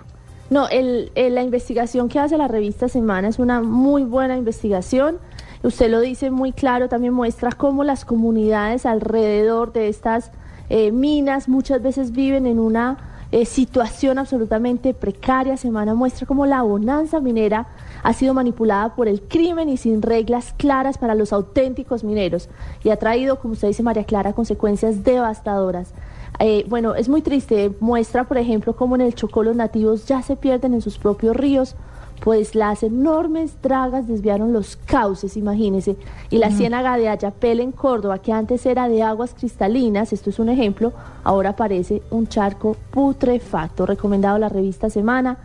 No, 0.50 0.68
el, 0.68 1.12
la 1.14 1.42
investigación 1.42 2.08
que 2.08 2.18
hace 2.18 2.37
la 2.37 2.49
revista 2.49 2.88
Semana 2.88 3.28
es 3.28 3.38
una 3.38 3.62
muy 3.62 4.02
buena 4.02 4.37
investigación. 4.37 5.18
Usted 5.62 5.90
lo 5.90 6.00
dice 6.00 6.30
muy 6.30 6.52
claro, 6.52 6.88
también 6.88 7.12
muestra 7.12 7.52
cómo 7.52 7.84
las 7.84 8.06
comunidades 8.06 8.86
alrededor 8.86 9.72
de 9.72 9.88
estas 9.88 10.30
eh, 10.70 10.90
minas 10.90 11.48
muchas 11.48 11.82
veces 11.82 12.12
viven 12.12 12.46
en 12.46 12.58
una 12.58 13.26
eh, 13.30 13.44
situación 13.44 14.18
absolutamente 14.18 14.94
precaria. 14.94 15.58
Semana 15.58 15.94
muestra 15.94 16.26
cómo 16.26 16.46
la 16.46 16.62
bonanza 16.62 17.20
minera 17.20 17.68
ha 18.02 18.12
sido 18.14 18.32
manipulada 18.32 18.94
por 18.94 19.06
el 19.06 19.20
crimen 19.20 19.68
y 19.68 19.76
sin 19.76 20.00
reglas 20.00 20.54
claras 20.56 20.96
para 20.96 21.14
los 21.14 21.32
auténticos 21.32 22.04
mineros 22.04 22.48
y 22.82 22.88
ha 22.88 22.96
traído, 22.96 23.38
como 23.38 23.52
usted 23.52 23.68
dice 23.68 23.82
María 23.82 24.04
Clara, 24.04 24.32
consecuencias 24.32 25.04
devastadoras. 25.04 25.92
Eh, 26.38 26.64
bueno, 26.68 26.94
es 26.94 27.10
muy 27.10 27.20
triste. 27.20 27.70
Muestra, 27.80 28.24
por 28.24 28.38
ejemplo, 28.38 28.74
cómo 28.74 28.94
en 28.94 29.02
el 29.02 29.14
Chocó 29.14 29.42
los 29.42 29.56
nativos 29.56 30.06
ya 30.06 30.22
se 30.22 30.36
pierden 30.36 30.72
en 30.72 30.80
sus 30.80 30.96
propios 30.96 31.36
ríos, 31.36 31.76
pues 32.20 32.54
las 32.54 32.82
enormes 32.82 33.60
dragas 33.62 34.06
desviaron 34.06 34.52
los 34.52 34.76
cauces, 34.76 35.36
imagínese. 35.36 35.96
Y 36.30 36.38
la 36.38 36.50
ciénaga 36.50 36.96
de 36.96 37.08
Ayapel 37.08 37.60
en 37.60 37.72
Córdoba, 37.72 38.18
que 38.18 38.32
antes 38.32 38.64
era 38.66 38.88
de 38.88 39.02
aguas 39.02 39.34
cristalinas, 39.34 40.12
esto 40.12 40.30
es 40.30 40.38
un 40.38 40.48
ejemplo, 40.48 40.92
ahora 41.24 41.56
parece 41.56 42.02
un 42.10 42.28
charco 42.28 42.76
putrefacto. 42.90 43.86
Recomendado 43.86 44.38
la 44.38 44.48
revista 44.48 44.90
Semana, 44.90 45.38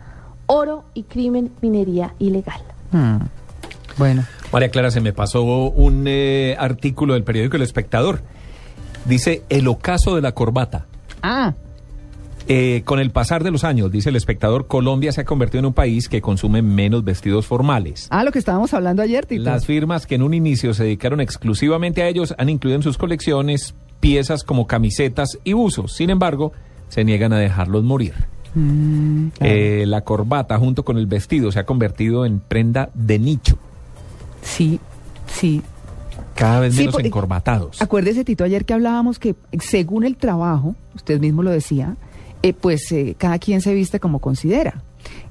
Oro 0.46 0.84
y 0.94 1.04
Crimen, 1.04 1.50
Minería 1.60 2.14
Ilegal. 2.18 2.60
Hmm. 2.92 3.18
Bueno. 3.98 4.24
María 4.52 4.68
Clara, 4.68 4.90
se 4.90 5.00
me 5.00 5.12
pasó 5.12 5.42
un 5.42 6.04
eh, 6.06 6.54
artículo 6.58 7.14
del 7.14 7.24
periódico 7.24 7.56
El 7.56 7.62
Espectador 7.62 8.20
Dice 9.06 9.44
el 9.48 9.68
ocaso 9.68 10.16
de 10.16 10.20
la 10.22 10.32
corbata. 10.32 10.86
Ah. 11.22 11.54
Eh, 12.48 12.82
con 12.84 13.00
el 13.00 13.10
pasar 13.10 13.42
de 13.42 13.50
los 13.50 13.64
años, 13.64 13.90
dice 13.90 14.10
el 14.10 14.16
espectador, 14.16 14.68
Colombia 14.68 15.10
se 15.10 15.22
ha 15.22 15.24
convertido 15.24 15.60
en 15.60 15.66
un 15.66 15.74
país 15.74 16.08
que 16.08 16.20
consume 16.20 16.62
menos 16.62 17.02
vestidos 17.02 17.46
formales. 17.46 18.06
Ah, 18.10 18.22
lo 18.22 18.30
que 18.30 18.38
estábamos 18.38 18.72
hablando 18.72 19.02
ayer, 19.02 19.26
Tito. 19.26 19.42
Las 19.42 19.66
firmas 19.66 20.06
que 20.06 20.14
en 20.14 20.22
un 20.22 20.32
inicio 20.32 20.72
se 20.72 20.84
dedicaron 20.84 21.20
exclusivamente 21.20 22.02
a 22.02 22.08
ellos 22.08 22.34
han 22.38 22.48
incluido 22.48 22.76
en 22.76 22.82
sus 22.82 22.98
colecciones 22.98 23.74
piezas 23.98 24.44
como 24.44 24.66
camisetas 24.68 25.38
y 25.42 25.54
buzos. 25.54 25.92
Sin 25.92 26.10
embargo, 26.10 26.52
se 26.88 27.02
niegan 27.04 27.32
a 27.32 27.38
dejarlos 27.38 27.82
morir. 27.82 28.14
Mm, 28.54 29.28
eh, 29.40 29.84
la 29.86 30.02
corbata 30.02 30.56
junto 30.58 30.84
con 30.84 30.98
el 30.98 31.06
vestido 31.06 31.50
se 31.50 31.58
ha 31.58 31.66
convertido 31.66 32.24
en 32.24 32.38
prenda 32.38 32.90
de 32.94 33.18
nicho. 33.18 33.58
Sí, 34.42 34.78
sí, 35.26 35.62
cada 36.36 36.60
vez 36.60 36.76
menos 36.76 36.98
encorbatados. 36.98 37.82
Acuérdese, 37.82 38.24
Tito, 38.24 38.44
ayer 38.44 38.64
que 38.64 38.74
hablábamos 38.74 39.18
que 39.18 39.34
según 39.58 40.04
el 40.04 40.16
trabajo, 40.16 40.76
usted 40.94 41.18
mismo 41.18 41.42
lo 41.42 41.50
decía, 41.50 41.96
eh, 42.46 42.52
pues 42.52 42.92
eh, 42.92 43.16
cada 43.18 43.40
quien 43.40 43.60
se 43.60 43.74
viste 43.74 43.98
como 43.98 44.20
considera. 44.20 44.82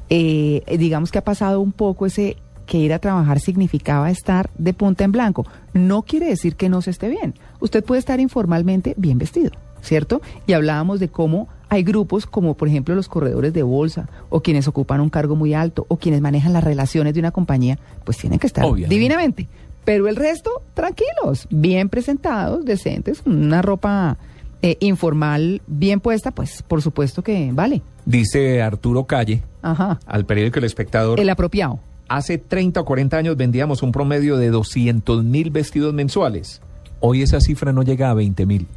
Eh, 0.10 0.64
digamos 0.78 1.12
que 1.12 1.18
ha 1.18 1.24
pasado 1.24 1.62
un 1.62 1.72
poco 1.72 2.06
ese 2.06 2.36
que 2.66 2.78
ir 2.78 2.94
a 2.94 3.00
trabajar 3.00 3.40
significaba 3.40 4.12
estar 4.12 4.50
de 4.58 4.74
punta 4.74 5.06
en 5.06 5.14
blanco. 5.14 5.46
No 5.74 6.02
quiere 6.02 6.28
decir 6.28 6.58
que 6.58 6.68
no 6.68 6.82
se 6.82 6.90
esté 6.90 7.08
bien. 7.08 7.36
Usted 7.62 7.86
puede 7.86 8.00
estar 8.00 8.20
informalmente 8.20 8.96
bien 8.98 9.18
vestido, 9.18 9.52
¿cierto? 9.82 10.22
Y 10.46 10.54
hablábamos 10.54 11.00
de 11.00 11.08
cómo 11.08 11.48
hay 11.70 11.84
grupos 11.84 12.26
como 12.26 12.56
por 12.56 12.68
ejemplo 12.68 12.96
los 12.96 13.08
corredores 13.08 13.54
de 13.54 13.64
bolsa 13.64 14.10
o 14.30 14.42
quienes 14.42 14.68
ocupan 14.68 15.00
un 15.00 15.10
cargo 15.10 15.38
muy 15.38 15.54
alto 15.54 15.86
o 15.88 15.98
quienes 15.98 16.20
manejan 16.20 16.52
las 16.52 16.66
relaciones 16.66 17.14
de 17.14 17.22
una 17.22 17.32
compañía, 17.32 17.80
pues 18.04 18.18
tienen 18.18 18.40
que 18.40 18.48
estar 18.48 18.66
divinamente. 18.74 19.48
Pero 19.86 20.10
el 20.10 20.18
resto, 20.18 20.64
tranquilos, 20.74 21.48
bien 21.50 21.88
presentados, 21.88 22.66
decentes, 22.66 23.22
una 23.26 23.62
ropa 23.62 24.18
eh, 24.62 24.78
informal 24.80 25.62
bien 25.68 26.00
puesta, 26.00 26.32
pues 26.32 26.64
por 26.64 26.82
supuesto 26.82 27.22
que 27.24 27.52
vale. 27.54 27.82
Dice 28.06 28.62
Arturo 28.62 29.06
Calle 29.06 29.44
al 29.62 30.26
periódico 30.26 30.60
El 30.60 30.66
Espectador. 30.66 31.20
El 31.20 31.30
apropiado. 31.30 31.80
Hace 32.08 32.38
30 32.38 32.82
o 32.82 32.86
40 32.86 33.18
años 33.18 33.36
vendíamos 33.36 33.82
un 33.82 33.92
promedio 33.92 34.38
de 34.38 34.50
200 34.50 35.24
mil 35.24 35.50
vestidos 35.50 35.94
mensuales. 35.94 36.62
Hoy 37.00 37.24
esa 37.24 37.42
cifra 37.42 37.74
no 37.74 37.82
llega 37.82 38.12
a 38.12 38.14
20 38.14 38.46
mil. 38.46 38.68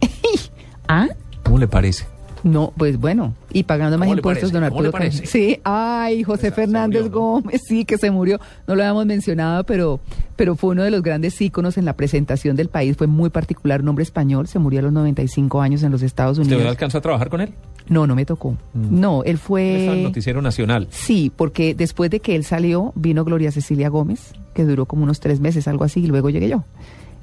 ¿Ah? 0.88 1.08
¿Cómo 1.44 1.58
le 1.58 1.66
parece? 1.66 2.06
No, 2.42 2.72
pues 2.76 2.98
bueno, 2.98 3.34
y 3.52 3.64
pagando 3.64 3.98
más 3.98 4.08
impuestos, 4.08 4.52
don 4.52 4.64
Arturo. 4.64 4.92
Sí, 5.24 5.58
ay, 5.64 6.22
José 6.22 6.50
Fernández 6.50 7.10
Gómez, 7.10 7.62
sí, 7.66 7.84
que 7.84 7.98
se 7.98 8.10
murió. 8.10 8.40
No 8.66 8.74
lo 8.74 8.82
habíamos 8.82 9.06
mencionado, 9.06 9.64
pero, 9.64 10.00
pero 10.36 10.54
fue 10.56 10.70
uno 10.70 10.82
de 10.82 10.90
los 10.90 11.02
grandes 11.02 11.40
íconos 11.40 11.78
en 11.78 11.84
la 11.84 11.94
presentación 11.94 12.56
del 12.56 12.68
país. 12.68 12.96
Fue 12.96 13.06
muy 13.06 13.30
particular, 13.30 13.82
un 13.82 13.88
hombre 13.88 14.02
español, 14.02 14.48
se 14.48 14.58
murió 14.58 14.80
a 14.80 14.82
los 14.82 14.92
95 14.92 15.60
años 15.60 15.82
en 15.82 15.92
los 15.92 16.02
Estados 16.02 16.38
Unidos. 16.38 16.58
¿Usted 16.58 16.70
alcanzó 16.70 16.98
a 16.98 17.00
trabajar 17.00 17.28
con 17.28 17.40
él? 17.40 17.54
No, 17.88 18.06
no 18.06 18.14
me 18.14 18.26
tocó. 18.26 18.52
Mm. 18.74 19.00
No, 19.00 19.24
él 19.24 19.38
fue... 19.38 19.86
el 19.86 20.02
noticiero 20.02 20.42
nacional. 20.42 20.88
Sí, 20.90 21.32
porque 21.34 21.74
después 21.74 22.10
de 22.10 22.20
que 22.20 22.36
él 22.36 22.44
salió, 22.44 22.92
vino 22.94 23.24
Gloria 23.24 23.50
Cecilia 23.50 23.88
Gómez, 23.88 24.32
que 24.54 24.64
duró 24.64 24.86
como 24.86 25.04
unos 25.04 25.20
tres 25.20 25.40
meses, 25.40 25.68
algo 25.68 25.84
así, 25.84 26.00
y 26.00 26.06
luego 26.06 26.30
llegué 26.30 26.48
yo. 26.48 26.64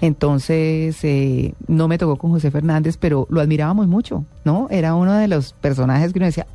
Entonces, 0.01 0.97
eh, 1.03 1.53
no 1.67 1.87
me 1.87 1.97
tocó 1.97 2.17
con 2.17 2.31
José 2.31 2.51
Fernández, 2.51 2.97
pero 2.97 3.27
lo 3.29 3.41
admirábamos 3.41 3.87
mucho, 3.87 4.25
¿no? 4.43 4.67
Era 4.69 4.95
uno 4.95 5.13
de 5.13 5.27
los 5.27 5.53
personajes 5.53 6.11
que 6.13 6.19
uno 6.19 6.25
decía, 6.25 6.45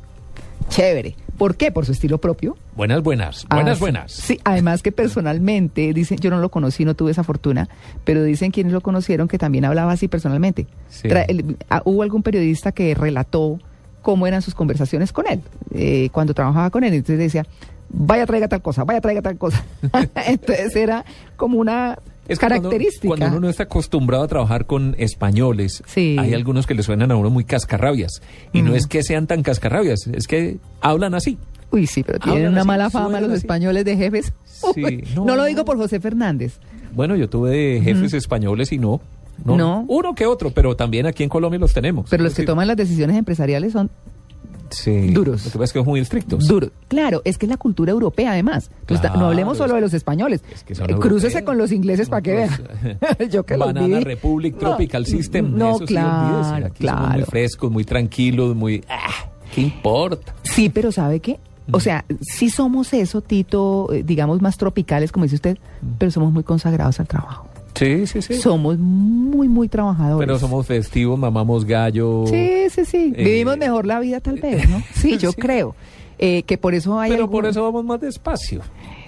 chévere. 0.69 1.15
¿Por 1.37 1.55
qué? 1.55 1.71
Por 1.71 1.85
su 1.87 1.91
estilo 1.91 2.19
propio. 2.19 2.55
Buenas, 2.75 3.01
buenas, 3.01 3.47
buenas, 3.49 3.77
Ah, 3.77 3.79
buenas. 3.79 4.11
Sí, 4.11 4.39
además 4.43 4.83
que 4.83 4.91
personalmente, 4.91 5.91
dicen, 5.93 6.19
yo 6.19 6.29
no 6.29 6.39
lo 6.39 6.49
conocí, 6.49 6.85
no 6.85 6.93
tuve 6.95 7.11
esa 7.11 7.23
fortuna, 7.23 7.67
pero 8.03 8.23
dicen 8.23 8.51
quienes 8.51 8.73
lo 8.73 8.81
conocieron 8.81 9.27
que 9.27 9.39
también 9.39 9.65
hablaba 9.65 9.91
así 9.91 10.07
personalmente. 10.07 10.67
Sí. 10.89 11.07
Tra- 11.09 11.25
el- 11.27 11.57
ah, 11.69 11.81
hubo 11.85 12.03
algún 12.03 12.21
periodista 12.21 12.71
que 12.71 12.93
relató 12.93 13.57
cómo 14.03 14.27
eran 14.27 14.43
sus 14.43 14.53
conversaciones 14.53 15.11
con 15.11 15.25
él, 15.27 15.41
eh, 15.73 16.09
cuando 16.11 16.35
trabajaba 16.35 16.69
con 16.69 16.83
él. 16.83 16.93
Entonces 16.93 17.17
decía, 17.17 17.45
vaya 17.89 18.27
traiga 18.27 18.47
tal 18.47 18.61
cosa, 18.61 18.83
vaya 18.83 19.01
traiga 19.01 19.23
tal 19.23 19.37
cosa. 19.39 19.63
Entonces 20.27 20.75
era 20.75 21.05
como 21.37 21.57
una 21.57 21.97
Es 22.27 22.39
cuando- 22.39 22.69
característica. 22.69 23.07
Cuando, 23.07 23.25
uno 23.27 23.39
no 23.41 23.49
está 23.49 23.63
acostumbrado 23.63 24.23
a 24.23 24.27
trabajar 24.27 24.65
con 24.65 24.95
españoles, 24.97 25.83
Sí. 25.85 26.15
hay 26.19 26.33
algunos 26.33 26.65
que 26.67 26.73
le 26.75 26.83
suenan 26.83 27.11
a 27.11 27.15
uno 27.15 27.29
muy 27.29 27.43
cascarrabias. 27.43 28.21
Y 28.53 28.61
no 28.61 28.75
es 28.75 28.87
que 28.87 29.03
sean 29.03 29.27
tan 29.27 29.43
cascarrabias, 29.43 30.07
es 30.13 30.27
que 30.27 30.57
hablan 30.81 31.13
así. 31.15 31.37
Uy, 31.71 31.87
sí, 31.87 32.03
pero 32.03 32.19
tienen 32.19 32.37
Hablan 32.47 32.51
una 32.53 32.61
así, 32.61 32.67
mala 32.67 32.89
fama 32.89 33.21
los 33.21 33.29
así. 33.31 33.37
españoles 33.39 33.85
de 33.85 33.95
jefes. 33.97 34.33
Sí, 34.73 34.83
Uy, 34.83 35.03
no, 35.15 35.25
no, 35.25 35.35
lo 35.35 35.45
digo 35.45 35.63
por 35.65 35.77
José 35.77 35.99
Fernández. 35.99 36.59
Bueno, 36.93 37.15
yo 37.15 37.29
tuve 37.29 37.79
jefes 37.81 38.13
españoles 38.13 38.71
y 38.73 38.77
no, 38.77 38.99
no. 39.45 39.55
No. 39.57 39.85
Uno 39.87 40.13
que 40.13 40.25
otro, 40.25 40.51
pero 40.51 40.75
también 40.75 41.05
aquí 41.07 41.23
en 41.23 41.29
Colombia 41.29 41.59
los 41.59 41.73
tenemos. 41.73 42.07
Pero 42.09 42.23
los 42.23 42.33
que 42.35 42.43
toman 42.43 42.67
las 42.67 42.75
decisiones 42.77 43.15
empresariales 43.17 43.71
son 43.73 43.89
sí, 44.71 45.11
duros. 45.11 45.45
Lo 45.45 45.51
que 45.51 45.57
pasa 45.57 45.63
es 45.65 45.73
que 45.73 45.79
son 45.79 45.87
muy 45.87 45.99
estrictos. 45.99 46.47
Duro. 46.47 46.69
Claro, 46.87 47.21
es 47.25 47.37
que 47.37 47.45
es 47.45 47.49
la 47.49 47.57
cultura 47.57 47.91
europea 47.91 48.31
además. 48.31 48.71
Claro, 48.85 49.19
no 49.19 49.25
hablemos 49.27 49.57
solo 49.57 49.75
de 49.75 49.81
los 49.81 49.93
españoles. 49.93 50.41
es 50.53 50.63
que 50.63 50.73
Eh, 50.73 50.95
Crúcese 50.99 51.43
con 51.43 51.57
los 51.57 51.71
ingleses 51.71 52.09
para 52.09 52.21
que 52.21 52.33
vean. 52.33 52.49
Yo 53.29 53.43
que 53.45 53.57
los 53.57 53.67
Banana 53.67 53.99
vi. 53.99 54.03
Republic, 54.03 54.53
No, 54.55 54.59
Tropical 54.59 55.05
System. 55.05 55.55
No, 55.57 55.69
eso 55.75 55.79
sí, 55.79 55.85
claro. 55.93 56.65
Aquí 56.67 56.85
somos 56.87 57.01
muy 57.01 57.09
claro. 57.09 57.25
frescos, 57.27 57.71
muy 57.71 57.83
tranquilos, 57.83 58.55
muy... 58.55 58.83
ah, 58.89 59.29
¿Qué 59.53 59.61
importa? 59.61 60.33
Sí, 60.43 60.69
pero 60.69 60.91
¿sabe 60.91 61.19
qué? 61.19 61.39
O 61.73 61.79
sea, 61.79 62.03
sí 62.21 62.49
somos 62.49 62.93
eso, 62.93 63.21
Tito, 63.21 63.91
eh, 63.93 64.03
digamos 64.03 64.41
más 64.41 64.57
tropicales, 64.57 65.11
como 65.11 65.23
dice 65.23 65.35
usted, 65.35 65.57
pero 65.97 66.11
somos 66.11 66.33
muy 66.33 66.43
consagrados 66.43 66.99
al 66.99 67.07
trabajo. 67.07 67.47
Sí, 67.81 68.05
sí, 68.07 68.21
sí. 68.21 68.35
Somos 68.35 68.77
muy, 68.77 69.47
muy 69.47 69.67
trabajadores. 69.67 70.25
Pero 70.27 70.37
somos 70.39 70.67
festivos, 70.67 71.17
mamamos 71.17 71.65
gallo. 71.65 72.25
Sí, 72.27 72.67
sí, 72.69 72.85
sí. 72.85 73.13
Eh, 73.15 73.23
Vivimos 73.23 73.57
mejor 73.57 73.85
la 73.87 73.99
vida 73.99 74.19
tal 74.19 74.39
vez, 74.39 74.69
¿no? 74.69 74.81
Sí, 74.93 75.17
yo 75.19 75.31
Sí. 75.31 75.41
creo. 75.41 75.75
Eh, 76.19 76.43
que 76.43 76.57
por 76.59 76.75
eso 76.75 76.99
hay 76.99 77.09
Pero 77.09 77.23
algún- 77.23 77.31
por 77.41 77.45
eso 77.47 77.63
vamos 77.63 77.83
más 77.83 77.99
despacio. 77.99 78.61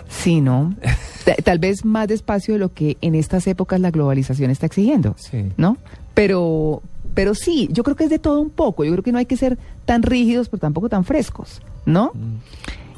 Sí, 0.10 0.42
¿no? 0.42 0.74
Ta- 1.26 1.36
Tal 1.44 1.60
vez 1.60 1.86
más 1.86 2.08
despacio 2.08 2.56
de 2.56 2.60
lo 2.60 2.74
que 2.74 2.98
en 3.02 3.14
estas 3.16 3.46
épocas 3.48 3.80
la 3.80 3.92
globalización 3.92 4.50
está 4.50 4.66
exigiendo, 4.66 5.16
Sí. 5.18 5.46
¿no? 5.58 5.78
Pero, 6.16 6.82
pero 7.14 7.36
sí, 7.36 7.70
yo 7.72 7.84
creo 7.84 7.96
que 7.96 8.06
es 8.06 8.10
de 8.10 8.20
todo 8.20 8.40
un 8.42 8.50
poco. 8.50 8.84
Yo 8.84 8.92
creo 8.92 9.04
que 9.04 9.12
no 9.12 9.20
hay 9.20 9.26
que 9.28 9.38
ser 9.38 9.58
tan 9.86 10.02
rígidos, 10.02 10.50
pero 10.50 10.62
tampoco 10.62 10.90
tan 10.90 11.04
frescos, 11.06 11.62
¿no? 11.86 12.12
Mm. 12.16 12.38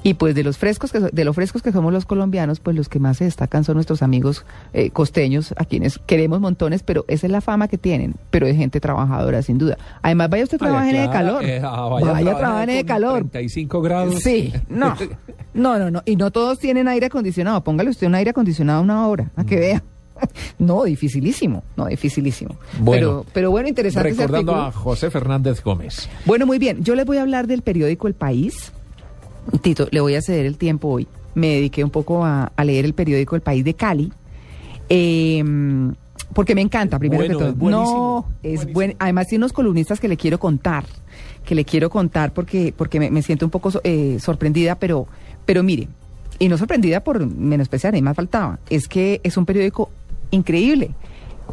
Y 0.07 0.13
pues 0.13 0.35
de 0.35 0.43
los 0.43 0.59
frescos 0.59 0.91
que 0.91 0.99
de 0.99 1.25
los 1.25 1.35
frescos 1.35 1.63
que 1.63 1.71
somos 1.71 1.91
los 1.91 2.05
colombianos, 2.05 2.59
pues 2.59 2.75
los 2.75 2.89
que 2.89 2.99
más 2.99 3.17
se 3.17 3.23
destacan 3.23 3.63
son 3.63 3.73
nuestros 3.73 4.03
amigos 4.03 4.45
eh, 4.71 4.91
costeños, 4.91 5.55
a 5.57 5.65
quienes 5.65 5.97
queremos 5.97 6.39
montones, 6.39 6.83
pero 6.83 7.05
esa 7.07 7.25
es 7.25 7.31
la 7.31 7.41
fama 7.41 7.67
que 7.67 7.79
tienen, 7.79 8.13
pero 8.29 8.45
de 8.45 8.53
gente 8.53 8.79
trabajadora, 8.79 9.41
sin 9.41 9.57
duda. 9.57 9.79
Además, 10.03 10.29
vaya 10.29 10.43
usted 10.43 10.57
a 10.57 10.59
trabajar 10.59 10.89
en 10.89 10.95
el 10.95 11.07
Vaya, 11.07 11.11
calor. 11.11 11.43
eh, 11.43 11.59
ah, 11.63 11.87
vaya 11.89 12.31
a 12.33 12.37
trabajar 12.37 12.69
en 12.69 12.77
el 12.77 12.85
calor. 12.85 13.17
35 13.31 13.81
grados. 13.81 14.19
Sí, 14.21 14.53
no. 14.69 14.95
No, 15.55 15.79
no, 15.79 15.89
no. 15.89 16.03
Y 16.05 16.17
no 16.17 16.29
todos 16.29 16.59
tienen 16.59 16.87
aire 16.87 17.07
acondicionado. 17.07 17.63
Póngale 17.63 17.89
usted 17.89 18.05
un 18.05 18.13
aire 18.13 18.29
acondicionado 18.29 18.83
una 18.83 19.07
hora, 19.07 19.31
a 19.35 19.43
que 19.43 19.55
vea. 19.59 19.83
No, 20.59 20.83
dificilísimo. 20.83 21.63
No, 21.75 21.87
dificilísimo. 21.87 22.55
Bueno, 22.79 23.23
pero, 23.23 23.25
pero 23.33 23.51
bueno, 23.51 23.67
interesante. 23.69 24.09
Recordando 24.11 24.55
a 24.55 24.71
José 24.71 25.09
Fernández 25.09 25.63
Gómez. 25.63 26.07
Bueno, 26.25 26.45
muy 26.45 26.59
bien. 26.59 26.83
Yo 26.83 26.93
les 26.95 27.05
voy 27.05 27.17
a 27.17 27.21
hablar 27.23 27.47
del 27.47 27.63
periódico 27.63 28.07
El 28.07 28.13
País. 28.13 28.71
Tito, 29.61 29.87
le 29.91 30.01
voy 30.01 30.15
a 30.15 30.21
ceder 30.21 30.45
el 30.45 30.57
tiempo 30.57 30.89
hoy. 30.89 31.07
Me 31.33 31.47
dediqué 31.47 31.83
un 31.83 31.89
poco 31.89 32.23
a, 32.25 32.51
a 32.55 32.63
leer 32.63 32.85
el 32.85 32.93
periódico 32.93 33.35
El 33.35 33.41
País 33.41 33.63
de 33.63 33.73
Cali. 33.73 34.11
Eh, 34.89 35.43
porque 36.33 36.55
me 36.55 36.61
encanta, 36.61 36.97
primero 36.99 37.19
Bueno, 37.23 37.37
que 37.37 37.43
todo. 37.43 37.49
es 37.53 37.57
no, 37.57 38.25
es 38.41 38.51
buenísimo. 38.55 38.73
buen. 38.73 38.95
Además, 38.99 39.27
tiene 39.27 39.43
unos 39.43 39.53
columnistas 39.53 39.99
que 39.99 40.07
le 40.07 40.17
quiero 40.17 40.39
contar. 40.39 40.85
Que 41.45 41.55
le 41.55 41.63
quiero 41.65 41.89
contar 41.89 42.33
porque, 42.33 42.73
porque 42.75 42.99
me, 42.99 43.11
me 43.11 43.21
siento 43.21 43.45
un 43.45 43.51
poco 43.51 43.71
eh, 43.83 44.17
sorprendida, 44.19 44.75
pero, 44.75 45.07
pero 45.45 45.61
mire, 45.63 45.87
y 46.39 46.47
no 46.49 46.57
sorprendida 46.57 47.01
por 47.03 47.25
menospreciar, 47.25 47.93
ni 47.93 48.01
más 48.01 48.15
faltaba. 48.15 48.59
Es 48.69 48.87
que 48.87 49.21
es 49.23 49.37
un 49.37 49.45
periódico 49.45 49.89
increíble. 50.31 50.91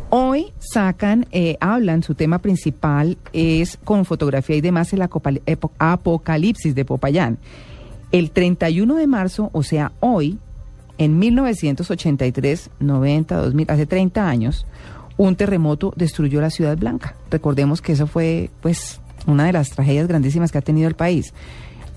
Hoy 0.08 0.52
sacan, 0.58 1.26
eh, 1.32 1.56
hablan, 1.60 2.02
su 2.02 2.14
tema 2.14 2.38
principal 2.38 3.18
es 3.34 3.76
con 3.84 4.04
fotografía 4.06 4.56
y 4.56 4.60
demás 4.62 4.92
el 4.94 5.02
apocalipsis 5.02 6.74
de 6.74 6.84
Popayán. 6.84 7.38
El 8.12 8.30
31 8.30 8.94
de 8.96 9.06
marzo, 9.06 9.50
o 9.52 9.62
sea, 9.62 9.92
hoy, 10.00 10.38
en 10.98 11.18
1983, 11.18 12.70
90, 12.78 13.36
2000, 13.36 13.70
hace 13.70 13.86
30 13.86 14.28
años, 14.28 14.66
un 15.16 15.34
terremoto 15.34 15.92
destruyó 15.96 16.40
la 16.40 16.50
Ciudad 16.50 16.76
Blanca. 16.76 17.16
Recordemos 17.30 17.80
que 17.80 17.92
eso 17.92 18.06
fue, 18.06 18.50
pues, 18.60 19.00
una 19.26 19.46
de 19.46 19.52
las 19.52 19.70
tragedias 19.70 20.08
grandísimas 20.08 20.52
que 20.52 20.58
ha 20.58 20.62
tenido 20.62 20.88
el 20.88 20.94
país. 20.94 21.32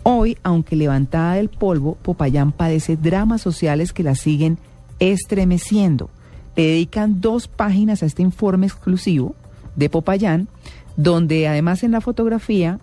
Hoy, 0.04 0.38
aunque 0.44 0.76
levantada 0.76 1.34
del 1.34 1.50
polvo, 1.50 1.96
Popayán 1.96 2.52
padece 2.52 2.96
dramas 2.96 3.42
sociales 3.42 3.92
que 3.92 4.04
la 4.04 4.16
siguen 4.16 4.58
estremeciendo. 5.00 6.10
Le 6.56 6.64
dedican 6.64 7.20
dos 7.22 7.48
páginas 7.48 8.04
a 8.04 8.06
este 8.06 8.22
informe 8.22 8.68
exclusivo 8.68 9.36
de 9.76 9.90
Popayán, 9.90 10.48
donde 10.96 11.48
además 11.48 11.84
en 11.84 11.92
la 11.92 12.02
fotografía, 12.02 12.80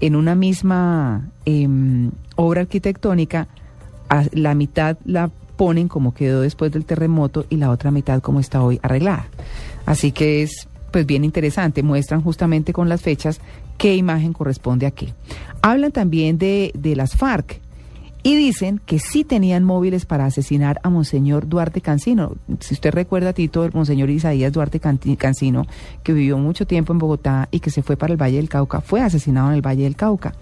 en 0.00 0.16
una 0.16 0.34
misma 0.34 1.30
em, 1.44 2.10
obra 2.36 2.62
arquitectónica, 2.62 3.48
la 4.32 4.54
mitad 4.54 4.96
la 5.04 5.30
ponen 5.56 5.88
como 5.88 6.14
quedó 6.14 6.40
después 6.40 6.72
del 6.72 6.84
terremoto 6.84 7.46
y 7.48 7.56
la 7.56 7.70
otra 7.70 7.90
mitad 7.90 8.20
como 8.20 8.40
está 8.40 8.62
hoy 8.62 8.78
arreglada. 8.82 9.26
Así 9.86 10.12
que 10.12 10.42
es 10.42 10.68
pues 10.90 11.06
bien 11.06 11.24
interesante, 11.24 11.82
muestran 11.82 12.22
justamente 12.22 12.72
con 12.72 12.88
las 12.88 13.02
fechas 13.02 13.40
qué 13.78 13.96
imagen 13.96 14.32
corresponde 14.32 14.86
a 14.86 14.92
qué. 14.92 15.12
Hablan 15.62 15.90
también 15.90 16.38
de, 16.38 16.70
de 16.74 16.94
las 16.94 17.16
FARC 17.16 17.60
y 18.24 18.36
dicen 18.36 18.80
que 18.86 18.98
sí 18.98 19.22
tenían 19.22 19.64
móviles 19.64 20.06
para 20.06 20.24
asesinar 20.24 20.80
a 20.82 20.88
Monseñor 20.88 21.46
Duarte 21.46 21.82
Cancino. 21.82 22.32
Si 22.58 22.72
usted 22.72 22.90
recuerda, 22.90 23.34
Tito, 23.34 23.66
el 23.66 23.72
Monseñor 23.74 24.08
Isaías 24.08 24.50
Duarte 24.50 24.80
Cancino, 24.80 25.66
que 26.02 26.14
vivió 26.14 26.38
mucho 26.38 26.66
tiempo 26.66 26.94
en 26.94 26.98
Bogotá 26.98 27.48
y 27.50 27.60
que 27.60 27.68
se 27.68 27.82
fue 27.82 27.98
para 27.98 28.14
el 28.14 28.20
Valle 28.20 28.38
del 28.38 28.48
Cauca, 28.48 28.80
fue 28.80 29.02
asesinado 29.02 29.50
en 29.50 29.56
el 29.56 29.62
Valle 29.66 29.84
del 29.84 29.94
Cauca. 29.94 30.32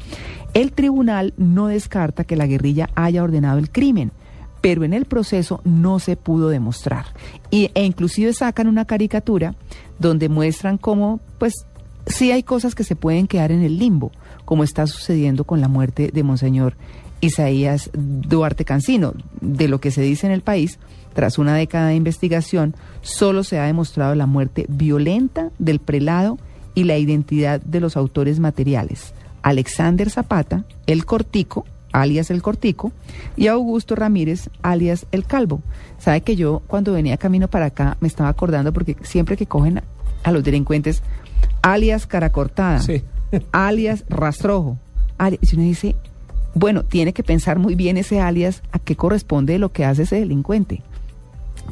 El 0.54 0.70
tribunal 0.70 1.34
no 1.36 1.66
descarta 1.66 2.22
que 2.22 2.36
la 2.36 2.46
guerrilla 2.46 2.88
haya 2.94 3.24
ordenado 3.24 3.58
el 3.58 3.72
crimen, 3.72 4.12
pero 4.60 4.84
en 4.84 4.92
el 4.92 5.06
proceso 5.06 5.60
no 5.64 5.98
se 5.98 6.16
pudo 6.16 6.50
demostrar. 6.50 7.06
Y, 7.50 7.72
e 7.74 7.84
inclusive 7.84 8.32
sacan 8.32 8.68
una 8.68 8.84
caricatura 8.84 9.56
donde 9.98 10.28
muestran 10.28 10.78
cómo, 10.78 11.18
pues, 11.38 11.66
sí 12.06 12.30
hay 12.30 12.44
cosas 12.44 12.76
que 12.76 12.84
se 12.84 12.94
pueden 12.94 13.26
quedar 13.26 13.50
en 13.50 13.64
el 13.64 13.76
limbo, 13.76 14.12
como 14.44 14.62
está 14.62 14.86
sucediendo 14.86 15.42
con 15.42 15.60
la 15.60 15.66
muerte 15.66 16.12
de 16.12 16.22
Monseñor 16.22 16.76
Isaías 17.22 17.88
Duarte 17.94 18.66
Cancino. 18.66 19.14
De 19.40 19.68
lo 19.68 19.80
que 19.80 19.90
se 19.90 20.02
dice 20.02 20.26
en 20.26 20.32
el 20.32 20.42
país, 20.42 20.78
tras 21.14 21.38
una 21.38 21.54
década 21.54 21.88
de 21.88 21.94
investigación, 21.94 22.74
solo 23.00 23.44
se 23.44 23.58
ha 23.58 23.64
demostrado 23.64 24.14
la 24.14 24.26
muerte 24.26 24.66
violenta 24.68 25.50
del 25.58 25.78
prelado 25.78 26.38
y 26.74 26.84
la 26.84 26.98
identidad 26.98 27.60
de 27.62 27.80
los 27.80 27.96
autores 27.96 28.40
materiales. 28.40 29.14
Alexander 29.42 30.10
Zapata, 30.10 30.64
el 30.86 31.04
Cortico, 31.04 31.64
alias 31.92 32.30
el 32.30 32.42
Cortico, 32.42 32.92
y 33.36 33.46
Augusto 33.46 33.94
Ramírez, 33.94 34.50
alias 34.62 35.06
el 35.12 35.24
Calvo. 35.24 35.62
Sabe 35.98 36.22
que 36.22 36.36
yo 36.36 36.62
cuando 36.66 36.92
venía 36.92 37.16
camino 37.18 37.48
para 37.48 37.66
acá 37.66 37.96
me 38.00 38.08
estaba 38.08 38.30
acordando 38.30 38.72
porque 38.72 38.96
siempre 39.02 39.36
que 39.36 39.46
cogen 39.46 39.82
a, 40.24 40.32
los 40.32 40.42
delincuentes, 40.42 41.02
alias 41.62 42.06
cara 42.06 42.32
cortada, 42.32 42.80
Sí. 42.80 43.02
alias 43.52 44.04
rastrojo, 44.08 44.78
alias, 45.18 45.52
y 45.52 45.56
uno 45.56 45.64
dice, 45.64 45.94
bueno, 46.54 46.84
tiene 46.84 47.12
que 47.12 47.22
pensar 47.22 47.58
muy 47.58 47.74
bien 47.74 47.96
ese 47.96 48.20
alias 48.20 48.62
a 48.72 48.78
qué 48.78 48.96
corresponde 48.96 49.58
lo 49.58 49.72
que 49.72 49.84
hace 49.84 50.02
ese 50.02 50.16
delincuente. 50.16 50.82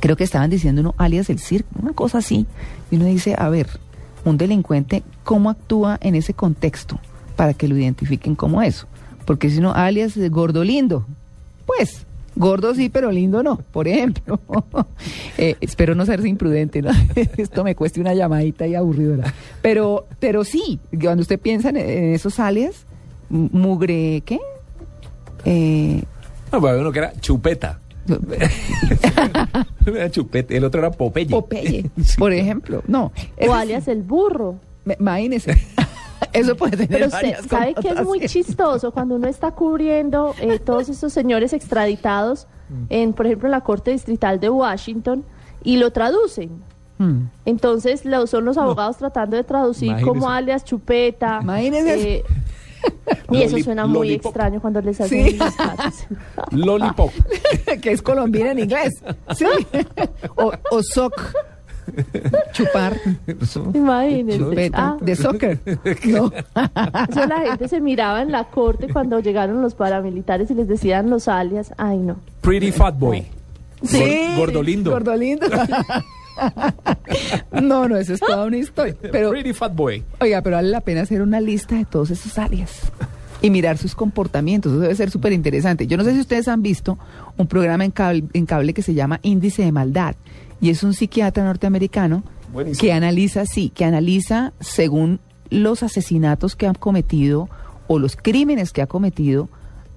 Creo 0.01 0.17
que 0.17 0.25
estaban 0.25 0.51
diciendo 0.51 0.81
uno 0.81 0.95
alias 0.97 1.29
el 1.31 1.39
circo, 1.39 1.69
una 1.81 1.93
cosa 1.93 2.19
así. 2.19 2.47
Y 2.91 2.97
uno 2.97 3.05
dice, 3.07 3.35
a 3.37 3.49
ver, 3.49 3.69
un 4.25 4.39
delincuente, 4.39 5.03
¿cómo 5.25 5.51
actúa 5.51 5.99
en 6.01 6.15
ese 6.15 6.35
contexto 6.35 6.99
para 7.37 7.55
que 7.55 7.69
lo 7.69 7.77
identifiquen 7.77 8.35
como 8.35 8.63
eso? 8.63 8.87
Porque 9.25 9.51
si 9.51 9.61
no, 9.61 9.73
alias 9.73 10.17
gordo 10.31 10.65
lindo, 10.65 11.07
pues, 11.67 12.07
gordo 12.35 12.75
sí, 12.75 12.89
pero 12.89 13.11
lindo 13.11 13.43
no, 13.43 13.59
por 13.59 13.89
ejemplo. 13.89 14.41
Eh, 15.39 15.57
espero 15.63 15.95
no 15.95 16.05
ser 16.05 16.25
imprudente, 16.27 16.83
¿no? 16.83 16.91
Esto 17.39 17.65
me 17.65 17.75
cueste 17.75 17.99
una 17.99 18.13
llamadita 18.13 18.67
y 18.67 18.75
aburridora. 18.75 19.33
Pero, 19.63 20.07
pero 20.19 20.45
sí, 20.45 20.79
cuando 21.01 21.23
usted 21.23 21.41
piensa 21.41 21.71
en, 21.71 21.79
esos 22.13 22.39
alias, 22.39 22.85
mugre, 23.31 24.23
¿qué? 24.27 24.39
Eh, 25.45 26.03
No, 26.53 26.61
pues 26.61 26.79
uno 26.81 26.93
que 26.93 26.99
era 27.01 27.13
chupeta. 27.21 27.81
Era 29.87 30.11
Chupete, 30.11 30.57
el 30.57 30.65
otro 30.65 30.81
era 30.81 30.91
Popeye. 30.91 31.27
Popeye, 31.31 31.91
Sí. 32.03 32.17
por 32.19 32.33
ejemplo. 32.33 32.83
No. 32.87 33.13
O 33.47 33.53
alias 33.55 33.89
el 33.89 34.03
burro. 34.03 34.57
Imagínese. 34.99 35.57
Eso 36.33 36.55
puede 36.57 36.73
tener 36.77 36.89
Pero 36.89 37.07
usted 37.07 37.49
sabe 37.49 37.75
que 37.75 37.89
es 37.89 38.05
muy 38.05 38.21
chistoso 38.27 38.93
cuando 38.93 39.17
uno 39.17 39.27
está 39.27 39.53
cubriendo 39.53 40.35
eh, 40.41 40.59
todos 40.59 40.89
estos 40.89 41.13
señores 41.13 41.53
extraditados 41.53 42.47
Mm. 42.69 42.85
en, 42.89 43.13
por 43.15 43.27
ejemplo, 43.27 43.49
la 43.49 43.63
Corte 43.63 43.91
Distrital 43.91 44.39
de 44.39 44.49
Washington 44.49 45.25
y 45.65 45.79
lo 45.79 45.91
traducen. 45.91 46.63
Mm. 46.99 47.23
Entonces 47.45 48.05
lo- 48.05 48.29
son 48.29 48.45
los 48.45 48.59
abogados 48.59 48.97
tratando 48.99 49.37
de 49.37 49.43
traducir 49.43 49.89
Imagínese. 49.89 50.09
como 50.09 50.31
alias 50.31 50.65
chupeta. 50.65 51.41
Imagínese. 51.43 52.13
eh, 52.19 52.25
y 53.31 53.43
eso 53.43 53.59
suena 53.59 53.87
muy 53.87 54.09
lollipop. 54.09 54.27
extraño 54.27 54.61
cuando 54.61 54.81
les 54.81 55.01
hacen 55.01 55.27
Sí. 55.31 55.37
los. 55.39 55.55
Lollipop. 56.53 57.11
que 57.83 57.93
es 57.93 58.03
colombiana 58.03 58.53
en 58.53 58.59
inglés. 58.61 59.03
Sí. 59.37 59.45
O, 60.37 60.53
o 60.71 60.83
soc. 60.83 61.13
Chupar. 62.53 62.97
Imagínense. 63.75 64.39
Chupeta. 64.39 64.79
Ah, 64.79 64.97
De 65.01 65.17
soccer. 65.17 65.59
No. 66.07 66.31
eso 66.33 67.27
la 67.27 67.41
gente 67.49 67.69
se 67.69 67.81
miraba 67.81 68.23
en 68.23 68.31
la 68.31 68.45
corte 68.45 68.89
cuando 68.93 69.19
llegaron 69.21 69.61
los 69.63 69.75
paramilitares 69.75 70.51
y 70.51 70.55
les 70.55 70.69
decían 70.69 71.11
los 71.11 71.27
alias. 71.29 71.73
Ay, 71.79 71.99
no. 71.99 72.17
Pretty 72.43 72.71
Fat 72.71 72.97
Boy. 72.99 73.27
Sí. 73.83 73.99
Gor- 73.99 74.37
Gordolindo. 74.39 74.91
Gordolindo. 74.93 75.47
No, 77.63 77.89
no, 77.89 77.97
eso 77.97 78.15
es 78.15 78.21
toda 78.21 78.45
una 78.47 78.57
historia. 78.57 78.95
Pero, 79.13 79.31
Pretty 79.31 79.53
Fat 79.53 79.75
Boy. 79.75 80.03
oiga, 80.21 80.43
pero 80.43 80.57
vale 80.57 80.69
la 80.69 80.81
pena 80.81 81.03
hacer 81.03 81.23
una 81.23 81.41
lista 81.41 81.75
de 81.77 81.85
todos 81.85 82.11
esos 82.11 82.39
alias 82.39 82.81
y 83.43 83.51
mirar 83.51 83.79
sus 83.79 83.95
comportamientos. 83.95 84.73
Eso 84.73 84.81
debe 84.81 84.95
ser 84.95 85.11
súper 85.11 85.33
interesante. 85.33 85.87
Yo 85.87 85.97
no 85.97 86.05
sé 86.05 86.13
si 86.15 86.21
ustedes 86.21 86.49
han 86.49 86.63
visto 86.63 86.99
un 87.37 87.47
programa 87.47 87.85
en 87.85 87.91
cable, 87.91 88.25
en 88.33 88.47
cable 88.47 88.73
que 88.75 88.83
se 88.83 88.95
llama 88.95 89.19
Índice 89.23 89.63
de 89.65 89.73
Maldad 89.73 90.15
y 90.61 90.71
es 90.71 90.83
un 90.83 90.95
psiquiatra 90.95 91.45
norteamericano 91.45 92.23
Buenísimo. 92.53 92.81
que 92.81 92.93
analiza, 92.93 93.47
sí, 93.47 93.71
que 93.71 93.85
analiza 93.85 94.53
según 94.61 95.21
los 95.49 95.83
asesinatos 95.83 96.55
que 96.55 96.67
han 96.67 96.75
cometido 96.75 97.49
o 97.89 97.99
los 97.99 98.17
crímenes 98.17 98.73
que 98.73 98.83
ha 98.83 98.87
cometido 98.87 99.49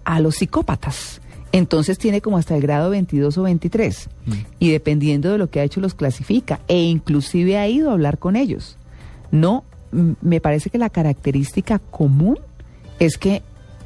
a 0.03 0.19
los 0.19 0.36
psicópatas. 0.36 1.21
Entonces 1.53 1.97
tiene 1.99 2.19
como 2.19 2.37
hasta 2.37 2.55
el 2.55 2.61
grado 2.61 2.89
22 2.89 3.37
o 3.37 3.43
23 3.43 4.09
y 4.59 4.71
dependiendo 4.71 5.31
de 5.31 5.37
lo 5.37 5.49
que 5.49 5.59
ha 5.59 5.63
hecho 5.63 5.79
los 5.79 5.93
clasifica 5.93 6.59
e 6.67 6.81
inclusive 6.81 7.57
ha 7.57 7.67
ido 7.69 7.89
a 7.89 7.93
hablar 7.93 8.17
con 8.17 8.35
ellos. 8.35 8.77
No, 9.31 9.63
me 10.21 10.41
parece 10.41 10.69
que 10.71 10.77
la 10.79 10.89
característica 10.89 11.79
común 11.79 12.39
es 12.99 13.17
que 13.17 13.43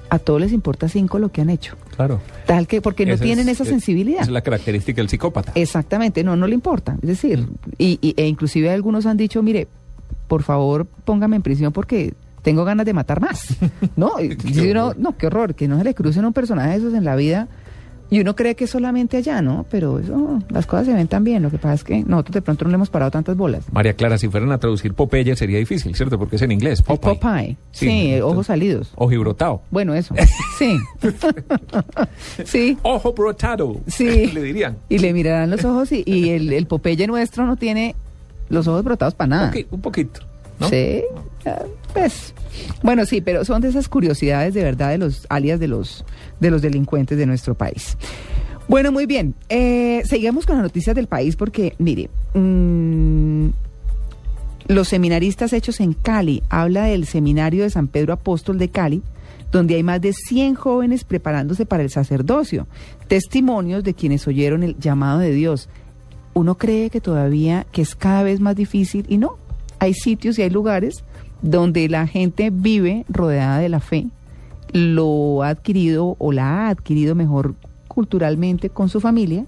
a 0.09 0.17
todos 0.19 0.39
les 0.39 0.53
importa 0.53 0.87
cinco 0.87 1.19
lo 1.19 1.29
que 1.29 1.41
han 1.41 1.49
hecho. 1.49 1.75
Claro. 1.95 2.21
Tal 2.45 2.65
que 2.67 2.79
porque 2.81 3.05
no 3.05 3.15
Esa 3.15 3.25
tienen 3.25 3.49
es- 3.49 3.55
esa 3.55 3.63
es- 3.63 3.69
sensibilidad. 3.69 4.21
Esa 4.21 4.29
es 4.29 4.33
la 4.33 4.41
característica 4.41 5.01
del 5.01 5.09
psicópata. 5.09 5.51
Exactamente, 5.55 6.23
no, 6.23 6.37
no 6.37 6.47
le 6.47 6.53
importa. 6.53 6.97
Es 7.01 7.09
decir, 7.09 7.39
Mm. 7.41 7.49
y, 7.77 7.99
y- 8.01 8.13
e 8.15 8.25
inclusive 8.27 8.69
algunos 8.69 9.05
han 9.05 9.17
dicho, 9.17 9.43
mire, 9.43 9.67
por 10.29 10.43
favor, 10.43 10.85
póngame 10.85 11.35
en 11.35 11.41
prisión 11.41 11.73
porque 11.73 12.13
tengo 12.47 12.63
ganas 12.63 12.85
de 12.85 12.93
matar 12.93 13.19
más. 13.19 13.57
¿No? 13.97 14.13
Y 14.21 14.69
uno, 14.69 14.93
no, 14.97 15.17
qué 15.17 15.27
horror, 15.27 15.53
que 15.53 15.67
no 15.67 15.77
se 15.77 15.83
le 15.83 15.93
crucen 15.93 16.23
un 16.23 16.31
personaje 16.31 16.69
de 16.69 16.75
esos 16.77 16.93
en 16.93 17.03
la 17.03 17.17
vida. 17.17 17.49
Y 18.09 18.21
uno 18.21 18.37
cree 18.37 18.55
que 18.55 18.63
es 18.63 18.69
solamente 18.69 19.17
allá, 19.17 19.41
¿no? 19.41 19.65
Pero 19.69 19.99
eso, 19.99 20.41
las 20.47 20.65
cosas 20.65 20.85
se 20.85 20.93
ven 20.93 21.09
tan 21.09 21.25
bien. 21.25 21.43
Lo 21.43 21.51
que 21.51 21.57
pasa 21.57 21.73
es 21.73 21.83
que 21.83 22.03
nosotros 22.05 22.35
de 22.35 22.41
pronto 22.41 22.63
no 22.63 22.71
le 22.71 22.75
hemos 22.75 22.89
parado 22.89 23.11
tantas 23.11 23.35
bolas. 23.35 23.65
María 23.73 23.95
Clara, 23.95 24.17
si 24.17 24.29
fueran 24.29 24.49
a 24.53 24.57
traducir 24.59 24.93
Popeye 24.93 25.35
sería 25.35 25.57
difícil, 25.59 25.93
¿cierto? 25.93 26.17
Porque 26.17 26.37
es 26.37 26.41
en 26.41 26.53
inglés. 26.53 26.81
Popeye. 26.81 27.15
Popeye. 27.15 27.57
Sí, 27.71 27.89
entonces- 27.89 28.21
ojos 28.23 28.45
salidos. 28.47 28.93
Ojibrotado. 28.95 29.61
Bueno, 29.71 29.93
eso. 29.93 30.15
Sí. 30.57 30.77
sí. 32.45 32.77
Ojo 32.83 33.11
brotado. 33.13 33.75
Sí. 33.87 34.27
Le 34.27 34.41
dirían. 34.41 34.77
Y 34.89 34.99
le 34.99 35.11
mirarán 35.11 35.49
los 35.49 35.65
ojos 35.65 35.91
y, 35.91 36.03
y 36.05 36.29
el, 36.29 36.51
el 36.53 36.65
Popeye 36.65 37.07
nuestro 37.07 37.45
no 37.45 37.57
tiene 37.57 37.93
los 38.49 38.67
ojos 38.69 38.85
brotados 38.85 39.15
para 39.15 39.27
nada. 39.27 39.47
Un, 39.47 39.53
poqui- 39.53 39.67
un 39.71 39.81
poquito. 39.81 40.21
¿no? 40.59 40.69
Sí, 40.69 41.03
pues. 41.99 42.33
Bueno, 42.83 43.05
sí, 43.05 43.21
pero 43.21 43.45
son 43.45 43.61
de 43.61 43.69
esas 43.69 43.87
curiosidades 43.89 44.53
de 44.53 44.63
verdad 44.63 44.89
de 44.89 44.97
los 44.97 45.25
alias 45.29 45.59
de 45.59 45.67
los, 45.67 46.05
de 46.39 46.51
los 46.51 46.61
delincuentes 46.61 47.17
de 47.17 47.25
nuestro 47.25 47.55
país. 47.55 47.97
Bueno, 48.67 48.91
muy 48.91 49.05
bien. 49.05 49.33
Eh, 49.49 50.03
seguimos 50.05 50.45
con 50.45 50.55
las 50.55 50.63
noticias 50.63 50.95
del 50.95 51.07
país 51.07 51.35
porque, 51.35 51.73
mire, 51.79 52.09
mm, 52.33 53.49
los 54.67 54.89
seminaristas 54.89 55.53
hechos 55.53 55.79
en 55.79 55.93
Cali, 55.93 56.43
habla 56.49 56.85
del 56.85 57.05
seminario 57.05 57.63
de 57.63 57.69
San 57.69 57.87
Pedro 57.87 58.13
Apóstol 58.13 58.57
de 58.57 58.69
Cali, 58.69 59.01
donde 59.51 59.75
hay 59.75 59.83
más 59.83 60.01
de 60.01 60.11
100 60.11 60.55
jóvenes 60.55 61.05
preparándose 61.05 61.65
para 61.65 61.83
el 61.83 61.89
sacerdocio. 61.89 62.67
Testimonios 63.07 63.83
de 63.85 63.93
quienes 63.93 64.27
oyeron 64.27 64.63
el 64.63 64.77
llamado 64.77 65.19
de 65.19 65.31
Dios. 65.31 65.69
Uno 66.33 66.57
cree 66.57 66.89
que 66.89 66.99
todavía, 66.99 67.65
que 67.71 67.81
es 67.81 67.95
cada 67.95 68.23
vez 68.23 68.41
más 68.41 68.57
difícil 68.57 69.05
y 69.07 69.17
no. 69.17 69.37
Hay 69.79 69.93
sitios 69.93 70.37
y 70.37 70.41
hay 70.41 70.49
lugares 70.49 71.05
donde 71.41 71.87
la 71.89 72.07
gente 72.07 72.49
vive 72.51 73.05
rodeada 73.09 73.59
de 73.59 73.69
la 73.69 73.79
fe, 73.79 74.07
lo 74.73 75.43
ha 75.43 75.49
adquirido 75.49 76.15
o 76.19 76.31
la 76.31 76.67
ha 76.67 76.69
adquirido 76.69 77.15
mejor 77.15 77.55
culturalmente 77.87 78.69
con 78.69 78.89
su 78.89 78.99
familia 78.99 79.45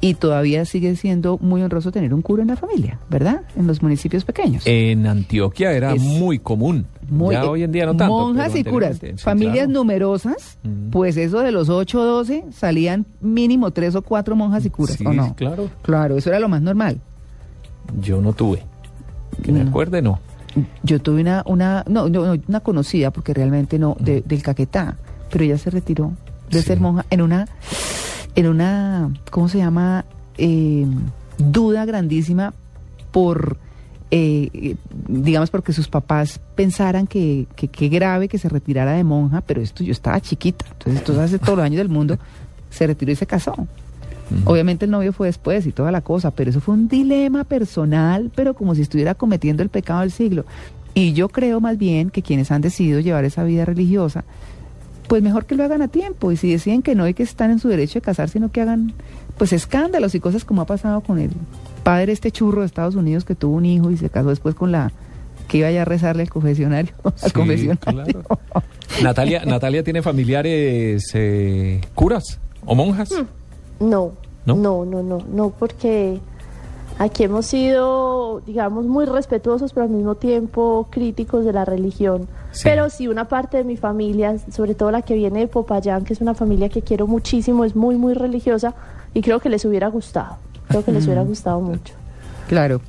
y 0.00 0.14
todavía 0.14 0.64
sigue 0.66 0.96
siendo 0.96 1.38
muy 1.38 1.62
honroso 1.62 1.90
tener 1.90 2.12
un 2.12 2.20
cura 2.20 2.42
en 2.42 2.48
la 2.48 2.56
familia, 2.56 2.98
¿verdad? 3.08 3.42
En 3.56 3.66
los 3.66 3.82
municipios 3.82 4.24
pequeños. 4.24 4.62
En 4.66 5.06
Antioquia 5.06 5.72
era 5.72 5.94
Es 5.94 6.02
muy 6.02 6.38
común. 6.38 6.86
Muy- 7.08 7.34
ya 7.34 7.44
hoy 7.48 7.62
en 7.62 7.72
día 7.72 7.86
no 7.86 7.96
tanto. 7.96 8.12
Monjas 8.14 8.54
y 8.54 8.64
curas, 8.64 9.00
familias 9.16 9.66
claro. 9.66 9.72
numerosas, 9.72 10.58
pues 10.90 11.16
eso 11.16 11.40
de 11.40 11.52
los 11.52 11.68
8 11.70 12.00
o 12.00 12.04
12 12.04 12.44
salían 12.52 13.06
mínimo 13.20 13.70
tres 13.70 13.94
o 13.94 14.02
cuatro 14.02 14.36
monjas 14.36 14.64
y 14.66 14.70
curas, 14.70 14.96
Sí, 14.96 15.06
¿o 15.06 15.12
no? 15.12 15.34
claro. 15.36 15.70
Claro, 15.82 16.16
eso 16.18 16.28
era 16.30 16.38
lo 16.38 16.48
más 16.50 16.60
normal. 16.62 17.00
Yo 18.00 18.20
no 18.20 18.32
tuve. 18.34 18.62
Que 19.42 19.52
me 19.52 19.62
acuerde, 19.62 20.00
no. 20.02 20.20
Yo 20.82 21.00
tuve 21.00 21.20
una, 21.22 21.42
una, 21.46 21.84
no, 21.88 22.08
no, 22.08 22.24
no, 22.34 22.42
una 22.48 22.60
conocida, 22.60 23.10
porque 23.10 23.34
realmente 23.34 23.78
no, 23.78 23.96
de- 23.98 24.22
del 24.22 24.42
Caquetá, 24.42 24.96
pero 25.30 25.44
ella 25.44 25.58
se 25.58 25.70
retiró 25.70 26.12
de 26.50 26.60
Sí. 26.60 26.66
ser 26.66 26.80
monja 26.80 27.04
en 27.10 27.22
una, 27.22 27.46
en 28.36 28.46
una, 28.46 29.10
¿cómo 29.30 29.48
se 29.48 29.58
llama? 29.58 30.04
Eh, 30.38 30.86
duda 31.38 31.84
grandísima 31.84 32.54
por, 33.10 33.56
eh, 34.10 34.48
eh, 34.52 34.76
digamos, 35.08 35.50
porque 35.50 35.72
sus 35.72 35.88
papás 35.88 36.40
pensaran 36.54 37.06
que, 37.06 37.46
que, 37.56 37.66
que 37.68 37.88
grave 37.88 38.28
que 38.28 38.38
se 38.38 38.48
retirara 38.48 38.92
de 38.92 39.02
monja, 39.04 39.40
pero 39.40 39.60
esto 39.60 39.82
yo 39.82 39.92
estaba 39.92 40.20
chiquita, 40.20 40.64
entonces 40.72 41.00
esto 41.00 41.20
hace 41.20 41.38
todos 41.38 41.56
los 41.58 41.64
años 41.66 41.78
del 41.78 41.88
mundo, 41.88 42.16
se 42.70 42.86
retiró 42.86 43.10
y 43.12 43.16
se 43.16 43.26
casó. 43.26 43.54
Obviamente 44.44 44.86
el 44.86 44.90
novio 44.90 45.12
fue 45.12 45.28
después 45.28 45.66
y 45.66 45.72
toda 45.72 45.92
la 45.92 46.00
cosa, 46.00 46.30
pero 46.30 46.50
eso 46.50 46.60
fue 46.60 46.74
un 46.74 46.88
dilema 46.88 47.44
personal, 47.44 48.30
pero 48.34 48.54
como 48.54 48.74
si 48.74 48.82
estuviera 48.82 49.14
cometiendo 49.14 49.62
el 49.62 49.68
pecado 49.68 50.00
del 50.00 50.10
siglo. 50.10 50.44
Y 50.94 51.12
yo 51.12 51.28
creo 51.28 51.60
más 51.60 51.76
bien 51.76 52.10
que 52.10 52.22
quienes 52.22 52.50
han 52.50 52.62
decidido 52.62 53.00
llevar 53.00 53.24
esa 53.24 53.44
vida 53.44 53.64
religiosa, 53.64 54.24
pues 55.08 55.22
mejor 55.22 55.44
que 55.44 55.54
lo 55.54 55.64
hagan 55.64 55.82
a 55.82 55.88
tiempo. 55.88 56.32
Y 56.32 56.36
si 56.36 56.50
deciden 56.50 56.82
que 56.82 56.94
no 56.94 57.06
y 57.06 57.14
que 57.14 57.22
están 57.22 57.50
en 57.50 57.58
su 57.58 57.68
derecho 57.68 57.94
de 57.94 58.02
casar, 58.02 58.28
sino 58.28 58.50
que 58.50 58.60
hagan 58.60 58.92
pues 59.36 59.52
escándalos 59.52 60.14
y 60.14 60.20
cosas 60.20 60.44
como 60.44 60.62
ha 60.62 60.66
pasado 60.66 61.00
con 61.00 61.18
el 61.18 61.30
padre 61.82 62.12
este 62.12 62.30
churro 62.30 62.60
de 62.60 62.66
Estados 62.66 62.94
Unidos 62.94 63.24
que 63.24 63.34
tuvo 63.34 63.56
un 63.56 63.66
hijo 63.66 63.90
y 63.90 63.96
se 63.96 64.08
casó 64.08 64.30
después 64.30 64.54
con 64.54 64.72
la 64.72 64.92
que 65.48 65.58
iba 65.58 65.70
ya 65.70 65.82
a 65.82 65.84
rezarle 65.84 66.22
al 66.22 66.30
confesionario. 66.30 66.92
al 67.04 67.12
Sí, 67.16 67.30
confesionario. 67.32 68.22
claro. 68.22 68.42
Natalia, 69.02 69.44
Natalia 69.44 69.82
tiene 69.82 70.00
familiares 70.02 71.10
eh, 71.14 71.80
curas 71.94 72.38
o 72.64 72.74
monjas. 72.74 73.10
No, 73.80 74.12
¿No? 74.46 74.56
no, 74.56 74.84
no, 74.84 75.02
no, 75.02 75.18
no, 75.28 75.50
porque 75.50 76.20
aquí 76.98 77.24
hemos 77.24 77.46
sido, 77.46 78.40
digamos, 78.46 78.86
muy 78.86 79.06
respetuosos, 79.06 79.72
pero 79.72 79.84
al 79.84 79.90
mismo 79.90 80.14
tiempo 80.14 80.88
críticos 80.90 81.44
de 81.44 81.52
la 81.52 81.64
religión. 81.64 82.28
Sí. 82.52 82.62
Pero 82.64 82.90
sí, 82.90 83.08
una 83.08 83.26
parte 83.28 83.56
de 83.56 83.64
mi 83.64 83.76
familia, 83.76 84.38
sobre 84.50 84.74
todo 84.74 84.90
la 84.90 85.02
que 85.02 85.14
viene 85.14 85.40
de 85.40 85.46
Popayán, 85.48 86.04
que 86.04 86.12
es 86.12 86.20
una 86.20 86.34
familia 86.34 86.68
que 86.68 86.82
quiero 86.82 87.06
muchísimo, 87.06 87.64
es 87.64 87.74
muy, 87.74 87.96
muy 87.96 88.14
religiosa 88.14 88.74
y 89.12 89.22
creo 89.22 89.40
que 89.40 89.48
les 89.48 89.64
hubiera 89.64 89.88
gustado. 89.88 90.36
Creo 90.68 90.84
que 90.84 90.92
les 90.92 91.04
hubiera 91.04 91.22
gustado 91.22 91.60
mucho. 91.60 91.94
Claro. 92.48 92.80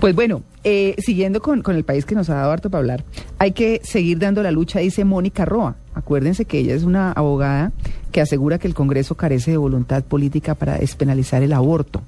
Pues 0.00 0.14
bueno, 0.14 0.42
eh, 0.64 0.96
siguiendo 0.98 1.40
con, 1.40 1.62
con 1.62 1.76
el 1.76 1.84
país 1.84 2.04
que 2.04 2.14
nos 2.14 2.28
ha 2.30 2.34
dado 2.34 2.50
harto 2.50 2.70
para 2.70 2.80
hablar, 2.80 3.04
hay 3.38 3.52
que 3.52 3.80
seguir 3.84 4.18
dando 4.18 4.42
la 4.42 4.50
lucha, 4.50 4.80
dice 4.80 5.04
Mónica 5.04 5.44
Roa. 5.44 5.76
Acuérdense 5.94 6.44
que 6.44 6.58
ella 6.58 6.74
es 6.74 6.82
una 6.82 7.12
abogada 7.12 7.72
que 8.14 8.20
asegura 8.20 8.60
que 8.60 8.68
el 8.68 8.74
Congreso 8.74 9.16
carece 9.16 9.50
de 9.50 9.56
voluntad 9.56 10.04
política 10.04 10.54
para 10.54 10.78
despenalizar 10.78 11.42
el 11.42 11.52
aborto. 11.52 12.00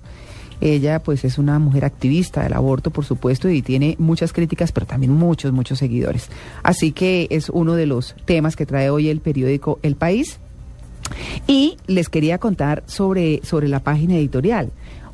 Ella 0.61 1.03
pues 1.03 1.25
es 1.25 1.37
una 1.37 1.59
mujer 1.59 1.85
activista 1.85 2.45
del 2.45 2.53
aborto, 2.53 2.93
por 2.93 3.05
supuesto, 3.05 3.51
y 3.51 3.61
tiene 3.61 3.97
muchas 3.99 4.33
críticas, 4.33 4.71
pero 4.71 4.87
también 4.87 5.13
muchos, 5.13 5.53
muchos 5.53 5.81
seguidores. 5.81 6.29
Así 6.63 6.93
que 6.93 7.27
es 7.31 7.51
uno 7.51 7.75
de 7.75 7.87
los 7.87 8.15
temas 8.25 8.55
que 8.55 8.67
trae 8.67 8.89
hoy 8.89 9.09
el 9.09 9.19
periódico 9.19 9.81
El 9.83 9.97
País. 9.97 10.39
Y 11.49 11.77
les 11.89 12.09
quería 12.09 12.39
contar 12.39 12.85
sobre, 12.87 13.41
sobre 13.43 13.67
la 13.67 13.81
página 13.81 14.15
editorial. 14.15 14.71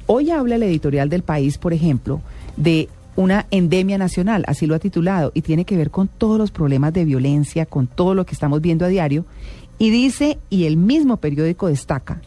Hoy 0.07 0.31
habla 0.31 0.57
el 0.57 0.62
editorial 0.62 1.09
del 1.09 1.22
país, 1.22 1.57
por 1.57 1.72
ejemplo, 1.72 2.20
de 2.59 2.90
una 3.16 3.46
endemia 3.50 3.96
nacional, 3.98 4.44
así 4.46 4.66
lo 4.66 4.74
ha 4.74 4.78
titulado, 4.78 5.33
y 5.35 5.42
tiene 5.42 5.64
que 5.64 5.76
ver 5.76 5.90
con 5.90 6.09
todos 6.09 6.38
los 6.38 6.50
problemas 6.50 6.92
de 6.92 7.05
violencia, 7.05 7.66
con 7.66 7.87
todo 7.87 8.14
lo 8.14 8.26
que 8.26 8.35
estamos 8.35 8.61
viendo 8.61 8.85
a 8.85 8.88
diario. 8.88 9.24
Y 9.78 9.90
dice, 9.90 10.38
y 10.50 10.64
el 10.64 10.76
mismo 10.76 11.16
periódico 11.16 11.68
destaca, 11.68 12.20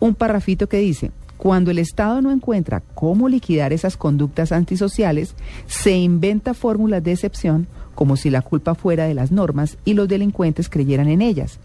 un 0.00 0.14
parrafito 0.14 0.68
que 0.68 0.78
dice, 0.78 1.12
cuando 1.36 1.70
el 1.70 1.78
Estado 1.78 2.22
no 2.22 2.30
encuentra 2.30 2.82
cómo 2.94 3.28
liquidar 3.28 3.72
esas 3.72 3.96
conductas 3.96 4.52
antisociales, 4.52 5.34
se 5.66 5.96
inventa 5.96 6.54
fórmulas 6.54 7.02
de 7.02 7.12
excepción 7.12 7.66
como 7.94 8.16
si 8.16 8.30
la 8.30 8.42
culpa 8.42 8.74
fuera 8.74 9.06
de 9.06 9.14
las 9.14 9.32
normas 9.32 9.76
y 9.84 9.94
los 9.94 10.08
delincuentes 10.08 10.68
creyeran 10.68 11.08
en 11.08 11.20
ellas. 11.20 11.58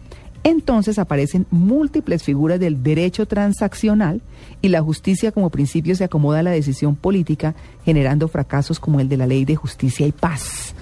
Entonces 0.43 0.97
aparecen 0.97 1.45
múltiples 1.51 2.23
figuras 2.23 2.59
del 2.59 2.81
derecho 2.81 3.25
transaccional 3.25 4.21
y 4.61 4.69
la 4.69 4.81
justicia 4.81 5.31
como 5.31 5.49
principio 5.49 5.95
se 5.95 6.05
acomoda 6.05 6.39
a 6.39 6.43
la 6.43 6.51
decisión 6.51 6.95
política, 6.95 7.53
generando 7.83 8.27
fracasos 8.27 8.79
como 8.79 8.99
el 8.99 9.09
de 9.09 9.17
la 9.17 9.27
ley 9.27 9.45
de 9.45 9.55
justicia 9.55 10.07
y 10.07 10.11
paz. 10.11 10.73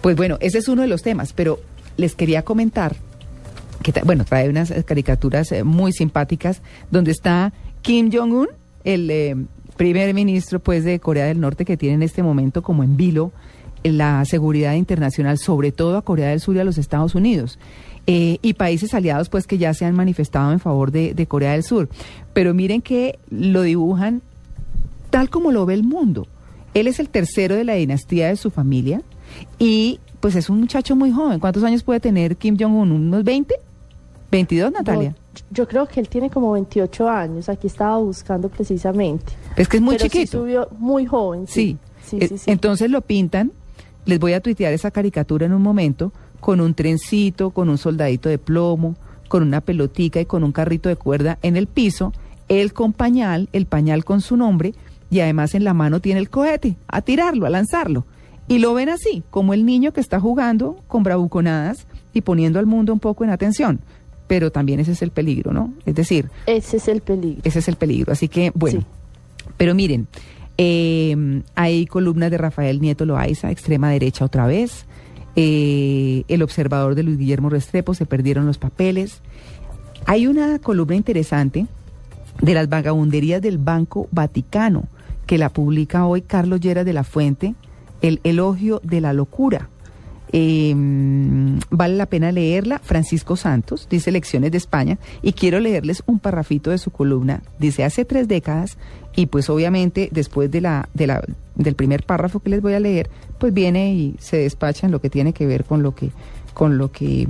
Pues 0.00 0.16
bueno, 0.16 0.38
ese 0.40 0.58
es 0.58 0.68
uno 0.68 0.82
de 0.82 0.88
los 0.88 1.02
temas, 1.02 1.32
pero 1.32 1.60
les 1.96 2.14
quería 2.14 2.42
comentar 2.42 2.96
que, 3.82 3.92
bueno, 4.04 4.24
trae 4.24 4.48
unas 4.48 4.70
eh, 4.70 4.84
caricaturas 4.84 5.50
eh, 5.52 5.64
muy 5.64 5.92
simpáticas 5.92 6.62
donde 6.90 7.10
está 7.10 7.52
Kim 7.82 8.10
Jong-un, 8.12 8.48
el 8.84 9.10
eh, 9.10 9.36
primer 9.76 10.12
ministro 10.14 10.60
pues 10.60 10.84
de 10.84 11.00
Corea 11.00 11.26
del 11.26 11.40
Norte 11.40 11.64
que 11.64 11.76
tiene 11.76 11.96
en 11.96 12.02
este 12.02 12.22
momento 12.22 12.62
como 12.62 12.82
en 12.82 12.96
vilo 12.96 13.32
la 13.82 14.24
seguridad 14.24 14.74
internacional, 14.74 15.38
sobre 15.38 15.72
todo 15.72 15.96
a 15.96 16.02
Corea 16.02 16.30
del 16.30 16.40
Sur 16.40 16.56
y 16.56 16.60
a 16.60 16.64
los 16.64 16.78
Estados 16.78 17.14
Unidos. 17.14 17.58
Y 18.06 18.52
países 18.54 18.92
aliados 18.92 19.30
pues 19.30 19.46
que 19.46 19.56
ya 19.56 19.72
se 19.72 19.86
han 19.86 19.94
manifestado 19.94 20.52
en 20.52 20.60
favor 20.60 20.90
de 20.90 21.26
Corea 21.26 21.52
del 21.52 21.62
Sur. 21.62 21.88
Pero 22.32 22.54
miren 22.54 22.82
que 22.82 23.18
lo 23.30 23.62
dibujan 23.62 24.22
tal 25.10 25.30
como 25.30 25.52
lo 25.52 25.64
ve 25.64 25.74
el 25.74 25.84
mundo. 25.84 26.26
Él 26.74 26.86
es 26.86 26.98
el 26.98 27.08
tercero 27.08 27.54
de 27.54 27.64
la 27.64 27.74
dinastía 27.74 28.28
de 28.28 28.36
su 28.36 28.50
familia 28.50 29.00
y 29.58 30.00
pues 30.24 30.36
es 30.36 30.48
un 30.48 30.58
muchacho 30.60 30.96
muy 30.96 31.12
joven. 31.12 31.38
¿Cuántos 31.38 31.62
años 31.64 31.82
puede 31.82 32.00
tener 32.00 32.38
Kim 32.38 32.56
Jong-un? 32.58 32.92
¿Unos 32.92 33.24
20? 33.24 33.56
¿22, 34.32 34.72
Natalia? 34.72 35.14
Yo, 35.34 35.44
yo 35.50 35.68
creo 35.68 35.86
que 35.86 36.00
él 36.00 36.08
tiene 36.08 36.30
como 36.30 36.52
28 36.52 37.10
años. 37.10 37.50
Aquí 37.50 37.66
estaba 37.66 37.98
buscando 37.98 38.48
precisamente. 38.48 39.34
Es 39.54 39.68
que 39.68 39.76
es 39.76 39.82
muy 39.82 39.96
Pero 39.96 40.04
sí 40.04 40.10
chiquito. 40.10 40.38
subió 40.38 40.68
muy 40.78 41.04
joven. 41.04 41.46
Sí. 41.46 41.76
Sí, 42.06 42.16
Eh, 42.22 42.28
sí, 42.28 42.38
sí. 42.38 42.50
Entonces 42.50 42.90
lo 42.90 43.02
pintan, 43.02 43.52
les 44.06 44.18
voy 44.18 44.32
a 44.32 44.40
tuitear 44.40 44.72
esa 44.72 44.90
caricatura 44.90 45.44
en 45.44 45.52
un 45.52 45.60
momento, 45.60 46.10
con 46.40 46.62
un 46.62 46.72
trencito, 46.72 47.50
con 47.50 47.68
un 47.68 47.76
soldadito 47.76 48.30
de 48.30 48.38
plomo, 48.38 48.96
con 49.28 49.42
una 49.42 49.60
pelotica 49.60 50.22
y 50.22 50.24
con 50.24 50.42
un 50.42 50.52
carrito 50.52 50.88
de 50.88 50.96
cuerda 50.96 51.38
en 51.42 51.58
el 51.58 51.66
piso, 51.66 52.14
él 52.48 52.72
con 52.72 52.94
pañal, 52.94 53.50
el 53.52 53.66
pañal 53.66 54.06
con 54.06 54.22
su 54.22 54.38
nombre, 54.38 54.72
y 55.10 55.20
además 55.20 55.54
en 55.54 55.64
la 55.64 55.74
mano 55.74 56.00
tiene 56.00 56.20
el 56.20 56.30
cohete, 56.30 56.76
a 56.88 57.02
tirarlo, 57.02 57.44
a 57.44 57.50
lanzarlo. 57.50 58.06
Y 58.48 58.58
lo 58.58 58.74
ven 58.74 58.88
así, 58.90 59.22
como 59.30 59.54
el 59.54 59.64
niño 59.64 59.92
que 59.92 60.00
está 60.00 60.20
jugando 60.20 60.76
con 60.86 61.02
bravuconadas 61.02 61.86
y 62.12 62.20
poniendo 62.20 62.58
al 62.58 62.66
mundo 62.66 62.92
un 62.92 63.00
poco 63.00 63.24
en 63.24 63.30
atención. 63.30 63.80
Pero 64.26 64.50
también 64.52 64.80
ese 64.80 64.92
es 64.92 65.02
el 65.02 65.10
peligro, 65.10 65.52
¿no? 65.52 65.72
Es 65.86 65.94
decir, 65.94 66.30
Ese 66.46 66.76
es 66.78 66.88
el 66.88 67.00
peligro. 67.00 67.40
ese 67.44 67.58
es 67.58 67.68
el 67.68 67.76
peligro. 67.76 68.12
Así 68.12 68.28
que, 68.28 68.52
bueno. 68.54 68.80
Sí. 68.80 68.86
Pero 69.56 69.74
miren, 69.74 70.08
eh, 70.58 71.42
hay 71.54 71.86
columnas 71.86 72.30
de 72.30 72.38
Rafael 72.38 72.80
Nieto 72.80 73.04
Loaiza, 73.04 73.50
extrema 73.50 73.90
derecha 73.90 74.24
otra 74.24 74.46
vez. 74.46 74.86
Eh, 75.36 76.24
el 76.28 76.42
observador 76.42 76.94
de 76.94 77.02
Luis 77.02 77.18
Guillermo 77.18 77.50
Restrepo, 77.50 77.94
se 77.94 78.06
perdieron 78.06 78.46
los 78.46 78.58
papeles. 78.58 79.20
Hay 80.06 80.26
una 80.26 80.58
columna 80.58 80.96
interesante 80.96 81.66
de 82.40 82.54
las 82.54 82.68
vagabunderías 82.68 83.42
del 83.42 83.58
Banco 83.58 84.08
Vaticano, 84.10 84.84
que 85.26 85.38
la 85.38 85.48
publica 85.50 86.06
hoy 86.06 86.22
Carlos 86.22 86.60
Lleras 86.60 86.84
de 86.84 86.92
la 86.92 87.04
Fuente, 87.04 87.54
El 88.04 88.20
elogio 88.22 88.82
de 88.84 89.00
la 89.00 89.14
locura. 89.14 89.70
Eh, 90.30 90.74
vale 91.70 91.94
la 91.94 92.04
pena 92.04 92.32
leerla. 92.32 92.78
Francisco 92.80 93.34
Santos 93.34 93.88
dice 93.88 94.12
Lecciones 94.12 94.50
de 94.50 94.58
España 94.58 94.98
y 95.22 95.32
quiero 95.32 95.58
leerles 95.58 96.02
un 96.04 96.18
parrafito 96.18 96.70
de 96.70 96.76
su 96.76 96.90
columna. 96.90 97.42
Dice 97.58 97.82
hace 97.82 98.04
tres 98.04 98.28
décadas 98.28 98.76
y 99.16 99.24
pues 99.24 99.48
obviamente 99.48 100.10
después 100.12 100.50
de 100.50 100.60
la, 100.60 100.90
de 100.92 101.06
la, 101.06 101.24
del 101.54 101.76
primer 101.76 102.02
párrafo 102.02 102.40
que 102.40 102.50
les 102.50 102.60
voy 102.60 102.74
a 102.74 102.80
leer, 102.80 103.08
pues 103.38 103.54
viene 103.54 103.94
y 103.94 104.16
se 104.18 104.36
despacha 104.36 104.84
en 104.84 104.92
lo 104.92 105.00
que 105.00 105.08
tiene 105.08 105.32
que 105.32 105.46
ver 105.46 105.64
con 105.64 105.82
lo 105.82 105.94
que, 105.94 106.10
con 106.52 106.76
lo 106.76 106.92
que 106.92 107.26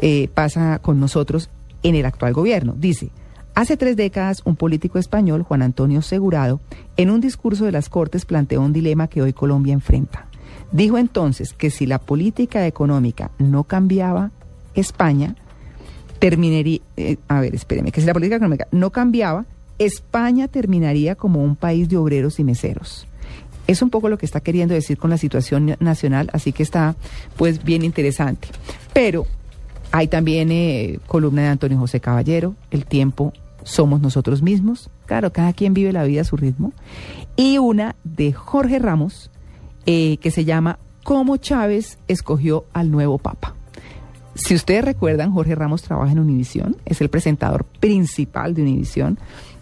eh, 0.00 0.28
pasa 0.34 0.80
con 0.80 1.00
nosotros 1.00 1.48
en 1.82 1.94
el 1.94 2.04
actual 2.04 2.34
gobierno. 2.34 2.74
Dice, 2.76 3.08
hace 3.54 3.76
tres 3.76 3.96
décadas 3.96 4.42
un 4.44 4.56
político 4.56 4.98
español, 4.98 5.42
Juan 5.42 5.62
Antonio 5.62 6.02
Segurado, 6.02 6.60
en 6.96 7.10
un 7.10 7.20
discurso 7.20 7.64
de 7.64 7.72
las 7.72 7.88
Cortes 7.88 8.24
planteó 8.24 8.60
un 8.60 8.72
dilema 8.72 9.08
que 9.08 9.22
hoy 9.22 9.32
Colombia 9.32 9.72
enfrenta. 9.72 10.26
Dijo 10.72 10.98
entonces 10.98 11.52
que 11.52 11.70
si 11.70 11.86
la 11.86 11.98
política 11.98 12.66
económica 12.66 13.30
no 13.38 13.64
cambiaba, 13.64 14.30
España 14.74 15.36
terminaría, 16.18 16.80
eh, 16.96 17.16
a 17.28 17.40
ver, 17.40 17.54
espéreme, 17.54 17.92
que 17.92 18.00
si 18.00 18.06
la 18.06 18.12
política 18.12 18.36
económica 18.36 18.66
no 18.72 18.90
cambiaba, 18.90 19.46
España 19.78 20.48
terminaría 20.48 21.14
como 21.14 21.42
un 21.42 21.56
país 21.56 21.88
de 21.88 21.96
obreros 21.96 22.38
y 22.38 22.44
meseros. 22.44 23.06
Es 23.66 23.82
un 23.82 23.90
poco 23.90 24.08
lo 24.08 24.18
que 24.18 24.26
está 24.26 24.40
queriendo 24.40 24.74
decir 24.74 24.98
con 24.98 25.10
la 25.10 25.18
situación 25.18 25.76
nacional, 25.80 26.28
así 26.32 26.52
que 26.52 26.62
está 26.62 26.96
pues 27.36 27.64
bien 27.64 27.84
interesante. 27.84 28.48
Pero 28.92 29.26
hay 29.90 30.08
también 30.08 30.50
eh, 30.50 30.98
columna 31.06 31.42
de 31.42 31.48
Antonio 31.48 31.78
José 31.78 32.00
Caballero, 32.00 32.56
El 32.70 32.84
tiempo 32.84 33.32
somos 33.64 34.00
nosotros 34.00 34.42
mismos. 34.42 34.90
Claro, 35.06 35.32
cada 35.32 35.52
quien 35.52 35.74
vive 35.74 35.92
la 35.92 36.04
vida 36.04 36.20
a 36.20 36.24
su 36.24 36.36
ritmo. 36.36 36.72
Y 37.36 37.58
una 37.58 37.96
de 38.04 38.32
Jorge 38.32 38.78
Ramos, 38.78 39.30
eh, 39.86 40.18
que 40.18 40.30
se 40.30 40.44
llama 40.44 40.78
Cómo 41.02 41.36
Chávez 41.36 41.98
escogió 42.06 42.66
al 42.72 42.90
nuevo 42.90 43.18
Papa. 43.18 43.56
Si 44.34 44.54
ustedes 44.54 44.84
recuerdan, 44.84 45.32
Jorge 45.32 45.54
Ramos 45.54 45.82
trabaja 45.82 46.12
en 46.12 46.18
Univisión, 46.18 46.76
es 46.84 47.00
el 47.00 47.08
presentador 47.08 47.64
principal 47.64 48.54
de 48.54 48.62
Univisión. 48.62 49.18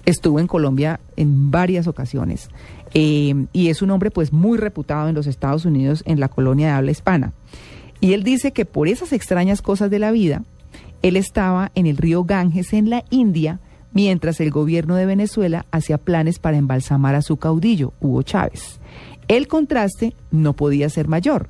Estuvo 0.06 0.40
en 0.40 0.46
Colombia 0.46 1.00
en 1.16 1.50
varias 1.50 1.86
ocasiones 1.86 2.48
eh, 2.94 3.46
y 3.52 3.68
es 3.68 3.82
un 3.82 3.90
hombre 3.90 4.10
pues 4.10 4.32
muy 4.32 4.58
reputado 4.58 5.08
en 5.08 5.14
los 5.14 5.26
Estados 5.26 5.64
Unidos 5.64 6.02
en 6.06 6.20
la 6.20 6.28
colonia 6.28 6.68
de 6.68 6.72
habla 6.72 6.90
hispana. 6.90 7.32
Y 8.00 8.14
él 8.14 8.24
dice 8.24 8.52
que 8.52 8.64
por 8.64 8.88
esas 8.88 9.12
extrañas 9.12 9.62
cosas 9.62 9.90
de 9.90 9.98
la 9.98 10.10
vida, 10.10 10.42
él 11.02 11.16
estaba 11.16 11.70
en 11.74 11.86
el 11.86 11.96
río 11.96 12.24
Ganges 12.24 12.72
en 12.72 12.90
la 12.90 13.04
India 13.10 13.60
mientras 13.92 14.40
el 14.40 14.50
gobierno 14.50 14.96
de 14.96 15.06
Venezuela 15.06 15.66
hacía 15.70 15.98
planes 15.98 16.38
para 16.38 16.56
embalsamar 16.56 17.14
a 17.14 17.22
su 17.22 17.36
caudillo, 17.36 17.92
Hugo 18.00 18.22
Chávez. 18.22 18.80
El 19.28 19.48
contraste 19.48 20.14
no 20.30 20.54
podía 20.54 20.88
ser 20.88 21.08
mayor. 21.08 21.48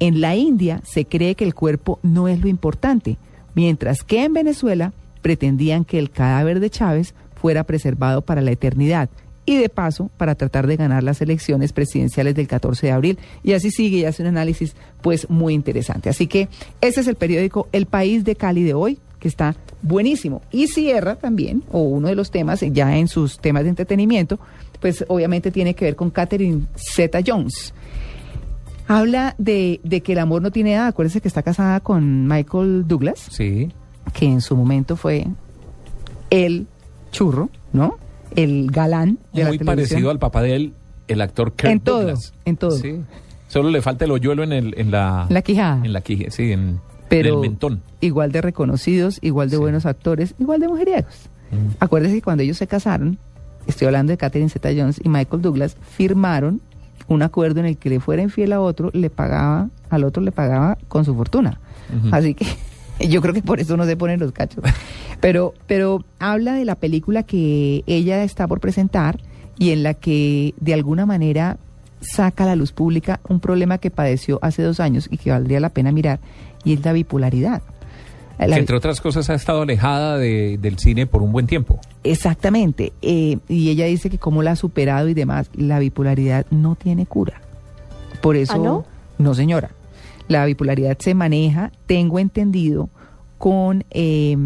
En 0.00 0.20
la 0.20 0.36
India 0.36 0.80
se 0.84 1.06
cree 1.06 1.34
que 1.34 1.44
el 1.44 1.54
cuerpo 1.54 1.98
no 2.02 2.28
es 2.28 2.40
lo 2.40 2.48
importante, 2.48 3.18
mientras 3.54 4.02
que 4.02 4.24
en 4.24 4.32
Venezuela 4.32 4.92
pretendían 5.22 5.84
que 5.84 5.98
el 5.98 6.10
cadáver 6.10 6.60
de 6.60 6.70
Chávez 6.70 7.14
fuera 7.34 7.64
preservado 7.64 8.22
para 8.22 8.40
la 8.40 8.50
eternidad 8.50 9.08
y 9.46 9.56
de 9.56 9.68
paso 9.68 10.10
para 10.16 10.34
tratar 10.34 10.66
de 10.66 10.76
ganar 10.76 11.02
las 11.02 11.20
elecciones 11.20 11.72
presidenciales 11.72 12.34
del 12.34 12.48
14 12.48 12.86
de 12.86 12.92
abril. 12.92 13.18
Y 13.42 13.52
así 13.52 13.70
sigue 13.70 13.98
y 13.98 14.04
hace 14.04 14.22
un 14.22 14.28
análisis 14.28 14.74
pues 15.02 15.28
muy 15.28 15.54
interesante. 15.54 16.08
Así 16.08 16.26
que 16.26 16.48
ese 16.80 17.00
es 17.00 17.06
el 17.06 17.14
periódico 17.16 17.68
El 17.72 17.86
País 17.86 18.24
de 18.24 18.36
Cali 18.36 18.62
de 18.64 18.74
hoy, 18.74 18.98
que 19.24 19.28
está 19.28 19.56
buenísimo. 19.80 20.42
Y 20.52 20.66
cierra 20.66 21.16
también, 21.16 21.62
o 21.72 21.80
uno 21.80 22.08
de 22.08 22.14
los 22.14 22.30
temas, 22.30 22.60
ya 22.60 22.94
en 22.98 23.08
sus 23.08 23.38
temas 23.38 23.62
de 23.62 23.70
entretenimiento, 23.70 24.38
pues 24.80 25.02
obviamente 25.08 25.50
tiene 25.50 25.74
que 25.74 25.86
ver 25.86 25.96
con 25.96 26.10
Catherine 26.10 26.66
Zeta 26.76 27.20
Jones. 27.26 27.72
Habla 28.86 29.34
de, 29.38 29.80
de 29.82 30.02
que 30.02 30.12
el 30.12 30.18
amor 30.18 30.42
no 30.42 30.50
tiene 30.50 30.74
edad. 30.74 30.88
Acuérdense 30.88 31.22
que 31.22 31.28
está 31.28 31.42
casada 31.42 31.80
con 31.80 32.28
Michael 32.28 32.86
Douglas, 32.86 33.28
Sí. 33.30 33.70
que 34.12 34.26
en 34.26 34.42
su 34.42 34.54
momento 34.56 34.94
fue 34.96 35.26
el 36.28 36.66
churro, 37.10 37.48
¿no? 37.72 37.96
El 38.36 38.70
galán 38.70 39.18
de 39.32 39.46
Muy 39.46 39.56
la 39.58 39.64
parecido 39.64 40.10
al 40.10 40.18
papá 40.18 40.42
de 40.42 40.54
él, 40.56 40.74
el 41.08 41.22
actor 41.22 41.54
Kirk 41.54 41.70
En 41.72 41.80
todo, 41.80 42.00
Douglas. 42.00 42.34
en 42.44 42.56
todo. 42.58 42.72
Sí. 42.72 43.00
Solo 43.48 43.70
le 43.70 43.80
falta 43.80 44.04
el 44.04 44.10
hoyuelo 44.10 44.42
en, 44.42 44.52
el, 44.52 44.74
en 44.76 44.90
la... 44.90 45.26
La 45.30 45.40
quijada. 45.40 45.80
En 45.82 45.92
la 45.94 46.02
quija, 46.02 46.30
sí, 46.30 46.52
en, 46.52 46.78
Pero 47.08 47.42
igual 48.00 48.32
de 48.32 48.40
reconocidos, 48.40 49.18
igual 49.22 49.50
de 49.50 49.56
Sí. 49.56 49.62
buenos 49.62 49.86
actores, 49.86 50.34
igual 50.38 50.60
de 50.60 50.68
mujeriegos. 50.68 51.28
Mm. 51.50 51.74
Acuérdense 51.80 52.16
que 52.16 52.22
cuando 52.22 52.42
ellos 52.42 52.56
se 52.56 52.66
casaron, 52.66 53.18
estoy 53.66 53.86
hablando 53.86 54.10
de 54.10 54.16
Catherine 54.16 54.50
Zeta 54.50 54.70
Jones 54.76 55.00
y 55.02 55.08
Michael 55.08 55.42
Douglas, 55.42 55.76
firmaron 55.96 56.60
un 57.06 57.22
acuerdo 57.22 57.60
en 57.60 57.66
el 57.66 57.76
que 57.76 57.90
le 57.90 58.00
fuera 58.00 58.22
infiel 58.22 58.52
a 58.52 58.60
otro, 58.60 58.90
le 58.94 59.10
pagaba, 59.10 59.68
al 59.90 60.04
otro 60.04 60.22
le 60.22 60.32
pagaba 60.32 60.78
con 60.88 61.04
su 61.04 61.14
fortuna. 61.14 61.60
Así 62.12 62.34
que 62.34 62.46
yo 63.08 63.20
creo 63.20 63.34
que 63.34 63.42
por 63.42 63.60
eso 63.60 63.76
no 63.76 63.84
se 63.84 63.96
ponen 63.96 64.20
los 64.20 64.32
cachos. 64.32 64.64
Pero, 65.20 65.54
pero 65.66 66.04
habla 66.18 66.54
de 66.54 66.64
la 66.64 66.74
película 66.76 67.22
que 67.22 67.84
ella 67.86 68.24
está 68.24 68.46
por 68.48 68.60
presentar 68.60 69.20
y 69.58 69.70
en 69.70 69.82
la 69.82 69.94
que 69.94 70.54
de 70.60 70.74
alguna 70.74 71.06
manera 71.06 71.58
saca 72.00 72.44
a 72.44 72.46
la 72.48 72.56
luz 72.56 72.72
pública 72.72 73.20
un 73.28 73.40
problema 73.40 73.78
que 73.78 73.90
padeció 73.90 74.38
hace 74.42 74.62
dos 74.62 74.80
años 74.80 75.08
y 75.10 75.16
que 75.16 75.30
valdría 75.30 75.60
la 75.60 75.70
pena 75.70 75.92
mirar, 75.92 76.20
y 76.64 76.72
es 76.74 76.84
la 76.84 76.92
bipolaridad. 76.92 77.62
La- 78.38 78.46
Que 78.56 78.60
entre 78.60 78.76
otras 78.76 79.00
cosas 79.00 79.30
ha 79.30 79.34
estado 79.34 79.62
alejada 79.62 80.18
de- 80.18 80.58
del 80.60 80.78
cine 80.78 81.06
por 81.06 81.22
un 81.22 81.30
buen 81.32 81.46
tiempo. 81.46 81.78
Exactamente. 82.02 82.92
eh, 83.00 83.38
y 83.48 83.70
ella 83.70 83.86
dice 83.86 84.10
que 84.10 84.18
cómo 84.18 84.42
la 84.42 84.52
ha 84.52 84.56
superado 84.56 85.08
y 85.08 85.14
demás. 85.14 85.48
La 85.54 85.78
bipolaridad 85.78 86.44
no 86.50 86.74
tiene 86.74 87.06
cura. 87.06 87.40
Por 88.20 88.36
eso. 88.36 88.54
¿Ah, 88.54 88.84
no? 89.18 89.34
señora. 89.34 89.70
La 90.26 90.44
bipolaridad 90.46 90.96
se 90.98 91.14
maneja, 91.14 91.70
tengo 91.86 92.18
entendido, 92.18 92.88
con 93.38 93.84
eh, 93.90 94.36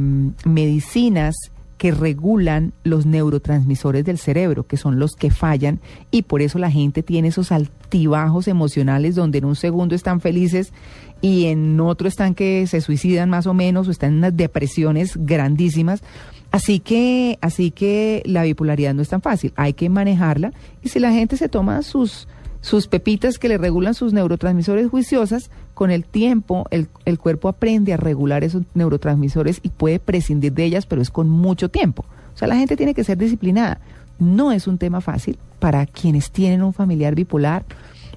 medicinas 0.44 1.36
que 1.78 1.92
regulan 1.92 2.72
los 2.82 3.06
neurotransmisores 3.06 4.04
del 4.04 4.18
cerebro, 4.18 4.66
que 4.66 4.76
son 4.76 4.98
los 4.98 5.14
que 5.14 5.30
fallan, 5.30 5.80
y 6.10 6.22
por 6.22 6.42
eso 6.42 6.58
la 6.58 6.70
gente 6.70 7.02
tiene 7.02 7.28
esos 7.28 7.52
altibajos 7.52 8.48
emocionales 8.48 9.14
donde 9.14 9.38
en 9.38 9.44
un 9.44 9.56
segundo 9.56 9.94
están 9.94 10.20
felices 10.20 10.72
y 11.20 11.46
en 11.46 11.80
otro 11.80 12.08
están 12.08 12.34
que 12.34 12.66
se 12.66 12.80
suicidan 12.80 13.30
más 13.30 13.46
o 13.46 13.54
menos 13.54 13.88
o 13.88 13.90
están 13.90 14.12
en 14.12 14.18
unas 14.18 14.36
depresiones 14.36 15.16
grandísimas. 15.16 16.02
Así 16.50 16.80
que, 16.80 17.38
así 17.40 17.70
que 17.70 18.22
la 18.24 18.42
bipolaridad 18.42 18.94
no 18.94 19.02
es 19.02 19.08
tan 19.08 19.22
fácil, 19.22 19.52
hay 19.56 19.74
que 19.74 19.88
manejarla 19.88 20.52
y 20.82 20.88
si 20.88 20.98
la 20.98 21.12
gente 21.12 21.36
se 21.36 21.48
toma 21.48 21.82
sus 21.82 22.26
sus 22.60 22.88
pepitas 22.88 23.38
que 23.38 23.48
le 23.48 23.58
regulan 23.58 23.94
sus 23.94 24.12
neurotransmisores 24.12 24.88
juiciosas, 24.88 25.50
con 25.74 25.90
el 25.90 26.04
tiempo 26.04 26.66
el, 26.70 26.88
el, 27.04 27.18
cuerpo 27.18 27.48
aprende 27.48 27.92
a 27.92 27.96
regular 27.96 28.42
esos 28.44 28.62
neurotransmisores 28.74 29.60
y 29.62 29.68
puede 29.68 30.00
prescindir 30.00 30.52
de 30.52 30.64
ellas, 30.64 30.86
pero 30.86 31.00
es 31.00 31.10
con 31.10 31.28
mucho 31.28 31.68
tiempo. 31.68 32.04
O 32.34 32.36
sea, 32.36 32.48
la 32.48 32.56
gente 32.56 32.76
tiene 32.76 32.94
que 32.94 33.04
ser 33.04 33.18
disciplinada. 33.18 33.80
No 34.18 34.52
es 34.52 34.66
un 34.66 34.78
tema 34.78 35.00
fácil 35.00 35.38
para 35.58 35.86
quienes 35.86 36.30
tienen 36.30 36.62
un 36.62 36.72
familiar 36.72 37.14
bipolar, 37.14 37.64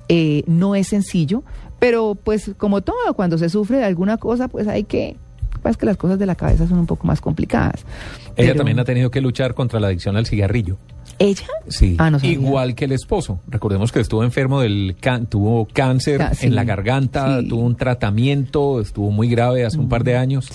eh, 0.09 0.43
no 0.47 0.75
es 0.75 0.87
sencillo, 0.87 1.43
pero 1.79 2.15
pues 2.15 2.51
como 2.57 2.81
todo, 2.81 3.13
cuando 3.15 3.37
se 3.37 3.49
sufre 3.49 3.77
de 3.77 3.85
alguna 3.85 4.17
cosa, 4.17 4.47
pues 4.47 4.67
hay 4.67 4.83
que 4.83 5.17
es 5.69 5.77
que 5.77 5.85
las 5.85 5.97
cosas 5.97 6.17
de 6.17 6.25
la 6.25 6.35
cabeza 6.35 6.67
son 6.67 6.79
un 6.79 6.87
poco 6.87 7.05
más 7.05 7.21
complicadas. 7.21 7.85
Ella 8.35 8.49
pero... 8.49 8.55
también 8.55 8.79
ha 8.79 8.83
tenido 8.83 9.11
que 9.11 9.21
luchar 9.21 9.53
contra 9.53 9.79
la 9.79 9.87
adicción 9.87 10.17
al 10.17 10.25
cigarrillo. 10.25 10.77
¿Ella? 11.19 11.45
Sí, 11.67 11.95
Ah, 11.99 12.09
no 12.09 12.17
igual 12.23 12.73
que 12.73 12.85
el 12.85 12.93
esposo. 12.93 13.41
Recordemos 13.47 13.91
que 13.91 13.99
estuvo 13.99 14.23
enfermo 14.23 14.61
del 14.61 14.95
can 14.99 15.27
tuvo 15.27 15.67
cáncer 15.71 16.29
sí, 16.33 16.47
en 16.47 16.55
la 16.55 16.63
garganta, 16.63 17.41
sí. 17.41 17.47
tuvo 17.47 17.61
un 17.61 17.75
tratamiento, 17.75 18.81
estuvo 18.81 19.11
muy 19.11 19.29
grave 19.29 19.63
hace 19.65 19.77
un 19.77 19.87
par 19.87 20.03
de 20.03 20.17
años. 20.17 20.49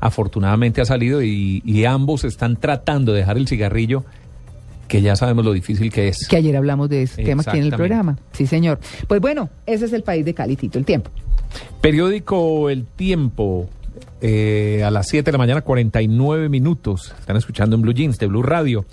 Afortunadamente 0.00 0.80
ha 0.80 0.86
salido 0.86 1.22
y, 1.22 1.62
y 1.66 1.84
ambos 1.84 2.24
están 2.24 2.56
tratando 2.56 3.12
de 3.12 3.18
dejar 3.18 3.36
el 3.36 3.46
cigarrillo, 3.46 4.04
que 4.88 5.02
ya 5.02 5.16
sabemos 5.16 5.44
lo 5.44 5.52
difícil 5.52 5.92
que 5.92 6.08
es. 6.08 6.26
Que 6.28 6.36
ayer 6.36 6.56
hablamos 6.56 6.88
de 6.88 7.02
ese 7.02 7.22
tema 7.22 7.42
aquí 7.46 7.58
en 7.58 7.64
el 7.64 7.72
programa. 7.72 8.16
Sí, 8.32 8.46
señor. 8.46 8.78
Pues 9.08 9.20
bueno, 9.20 9.50
ese 9.66 9.84
es 9.84 9.92
el 9.92 10.02
país 10.02 10.24
de 10.24 10.32
Calitito, 10.32 10.78
el 10.78 10.86
tiempo. 10.86 11.10
Periódico 11.80 12.70
El 12.70 12.86
Tiempo, 12.86 13.68
eh, 14.20 14.82
a 14.84 14.90
las 14.90 15.08
7 15.08 15.26
de 15.26 15.32
la 15.32 15.38
mañana, 15.38 15.62
49 15.62 16.48
minutos. 16.48 17.14
Están 17.18 17.36
escuchando 17.36 17.76
en 17.76 17.82
Blue 17.82 17.92
Jeans 17.92 18.18
de 18.18 18.26
Blue 18.26 18.42
Radio. 18.42 18.84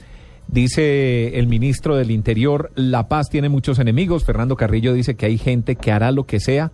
Dice 0.47 1.39
el 1.39 1.47
ministro 1.47 1.95
del 1.95 2.11
Interior, 2.11 2.71
La 2.75 3.07
Paz 3.07 3.29
tiene 3.29 3.49
muchos 3.49 3.79
enemigos. 3.79 4.25
Fernando 4.25 4.55
Carrillo 4.55 4.93
dice 4.93 5.15
que 5.15 5.25
hay 5.25 5.37
gente 5.37 5.75
que 5.75 5.91
hará 5.91 6.11
lo 6.11 6.25
que 6.25 6.39
sea 6.39 6.71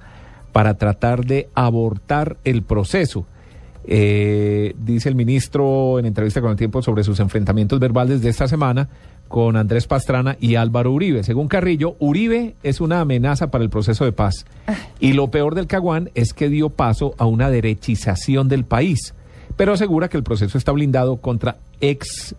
para 0.52 0.76
tratar 0.76 1.26
de 1.26 1.50
abortar 1.54 2.38
el 2.44 2.64
proceso. 2.64 3.26
Eh, 3.86 4.74
dice 4.78 5.10
el 5.10 5.16
ministro 5.16 6.00
en 6.00 6.06
entrevista 6.06 6.42
con 6.42 6.52
el 6.52 6.58
tiempo 6.58 6.82
sobre 6.82 7.04
sus 7.04 7.20
enfrentamientos 7.20 7.80
verbales 7.80 8.22
de 8.22 8.30
esta 8.30 8.48
semana 8.48 8.90
con 9.30 9.56
Andrés 9.56 9.88
Pastrana 9.88 10.36
y 10.42 10.56
Álvaro 10.56 10.92
Uribe. 10.92 11.24
Según 11.24 11.48
Carrillo, 11.48 11.96
Uribe 12.00 12.56
es 12.64 12.82
una 12.82 13.00
amenaza 13.00 13.52
para 13.52 13.64
el 13.64 13.70
proceso 13.70 14.04
de 14.04 14.12
paz. 14.12 14.46
Y 15.00 15.14
lo 15.14 15.32
peor 15.32 15.56
del 15.56 15.68
Caguán 15.68 16.10
es 16.16 16.34
que 16.34 16.50
dio 16.50 16.70
paso 16.70 17.14
a 17.18 17.26
una 17.26 17.50
derechización 17.50 18.50
del 18.50 18.66
país. 18.66 19.14
Pero 19.56 19.72
asegura 19.72 20.10
que 20.10 20.18
el 20.18 20.24
proceso 20.24 20.58
está 20.58 20.72
blindado 20.72 21.18
contra 21.18 21.58
ex 21.80 22.36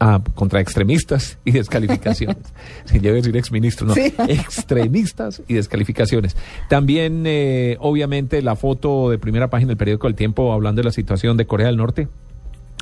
ah, 0.00 0.20
contra 0.34 0.60
extremistas 0.60 1.38
y 1.44 1.52
descalificaciones. 1.52 2.38
Si 2.86 2.98
yo 2.98 3.10
iba 3.10 3.12
a 3.12 3.16
decir 3.16 3.36
exministro, 3.36 3.86
no. 3.86 3.94
Sí. 3.94 4.12
Extremistas 4.28 5.42
y 5.46 5.54
descalificaciones. 5.54 6.36
También, 6.68 7.22
eh, 7.24 7.76
obviamente, 7.78 8.42
la 8.42 8.56
foto 8.56 9.10
de 9.10 9.18
primera 9.18 9.48
página 9.48 9.68
del 9.68 9.76
periódico 9.76 10.08
El 10.08 10.16
Tiempo 10.16 10.52
hablando 10.52 10.80
de 10.80 10.86
la 10.86 10.92
situación 10.92 11.36
de 11.36 11.46
Corea 11.46 11.68
del 11.68 11.76
Norte. 11.76 12.08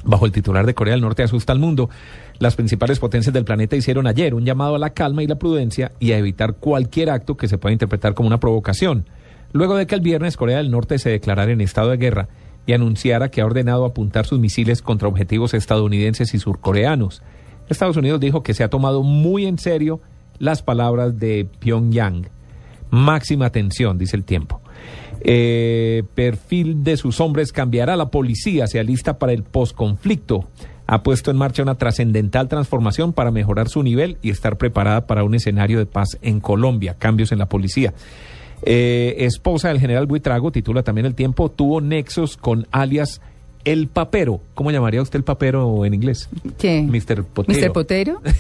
Bajo 0.05 0.27
el 0.27 0.33
titular 0.33 0.67
de 0.67 0.75
Corea 0.75 0.95
del 0.95 1.03
Norte 1.03 1.23
asusta 1.23 1.53
al 1.53 1.59
mundo. 1.59 1.91
Las 2.39 2.57
principales 2.57 2.99
potencias 2.99 3.35
del 3.35 3.45
planeta 3.45 3.77
hicieron 3.77 4.07
ayer 4.07 4.35
un 4.35 4.45
llamado 4.45 4.75
a 4.75 4.79
la 4.79 4.91
calma 4.91 5.23
y 5.23 5.27
la 5.27 5.39
prudencia 5.39 5.93
y 6.01 6.13
a 6.13 6.19
evitar 6.19 6.55
cualquier 6.55 7.11
acto 7.11 7.37
que 7.37 7.49
se 7.49 7.59
pueda 7.59 7.73
interpretar 7.73 8.15
como 8.15 8.27
una 8.27 8.41
provocación. 8.41 9.07
Luego 9.53 9.77
de 9.77 9.87
que 9.87 9.95
el 9.95 10.01
viernes 10.01 10.37
Corea 10.37 10.59
del 10.59 10.71
Norte 10.71 10.99
se 10.99 11.11
declarara 11.11 11.53
en 11.53 11.61
estado 11.61 11.91
de 11.91 11.97
guerra 11.97 12.29
y 12.67 12.73
anunciara 12.73 13.31
que 13.31 13.41
ha 13.41 13.47
ordenado 13.47 13.85
apuntar 13.85 14.27
sus 14.27 14.39
misiles 14.39 14.81
contra 14.81 15.09
objetivos 15.09 15.55
estadounidenses 15.55 16.35
y 16.35 16.39
surcoreanos. 16.39 17.23
Estados 17.69 17.97
Unidos 17.97 18.21
dijo 18.21 18.43
que 18.43 18.55
se 18.55 18.65
ha 18.65 18.71
tomado 18.71 19.03
muy 19.03 19.47
en 19.47 19.59
serio 19.59 20.01
las 20.39 20.63
palabras 20.63 21.19
de 21.19 21.47
Pyongyang. 21.59 22.29
Máxima 22.91 23.47
atención, 23.47 23.99
dice 23.99 24.17
el 24.17 24.25
tiempo. 24.25 24.61
Eh, 25.23 26.03
perfil 26.15 26.83
de 26.83 26.97
sus 26.97 27.21
hombres 27.21 27.53
cambiará. 27.53 27.97
La 27.97 28.11
policía 28.11 28.67
se 28.67 28.79
alista 28.79 29.19
para 29.19 29.33
el 29.33 29.43
posconflicto. 29.43 30.49
Ha 30.87 31.03
puesto 31.03 31.31
en 31.31 31.37
marcha 31.37 31.63
una 31.63 31.77
trascendental 31.77 32.49
transformación 32.49 33.13
para 33.13 33.31
mejorar 33.31 33.69
su 33.69 33.83
nivel 33.83 34.19
y 34.23 34.31
estar 34.31 34.57
preparada 34.57 35.07
para 35.07 35.23
un 35.23 35.35
escenario 35.35 35.79
de 35.79 35.87
paz 35.87 36.19
en 36.23 36.41
Colombia. 36.41 36.97
Cambios 36.99 37.31
en 37.33 37.39
la 37.39 37.47
policía. 37.47 37.95
Eh, 38.63 39.15
esposa 39.21 39.69
del 39.69 39.79
general 39.79 40.07
Buitrago, 40.07 40.51
titula 40.51 40.83
también 40.83 41.07
el 41.07 41.15
tiempo, 41.15 41.51
tuvo 41.51 41.81
nexos 41.81 42.37
con 42.37 42.67
alias 42.73 43.21
El 43.65 43.89
Papero. 43.89 44.41
¿Cómo 44.55 44.71
llamaría 44.71 45.01
usted 45.01 45.19
el 45.19 45.25
papero 45.25 45.85
en 45.85 45.95
inglés? 45.95 46.29
¿Qué? 46.59 46.83
Mr. 46.83 47.25
Potero. 47.25 47.61
¿Mr. 47.61 47.73
Potero? 47.73 48.21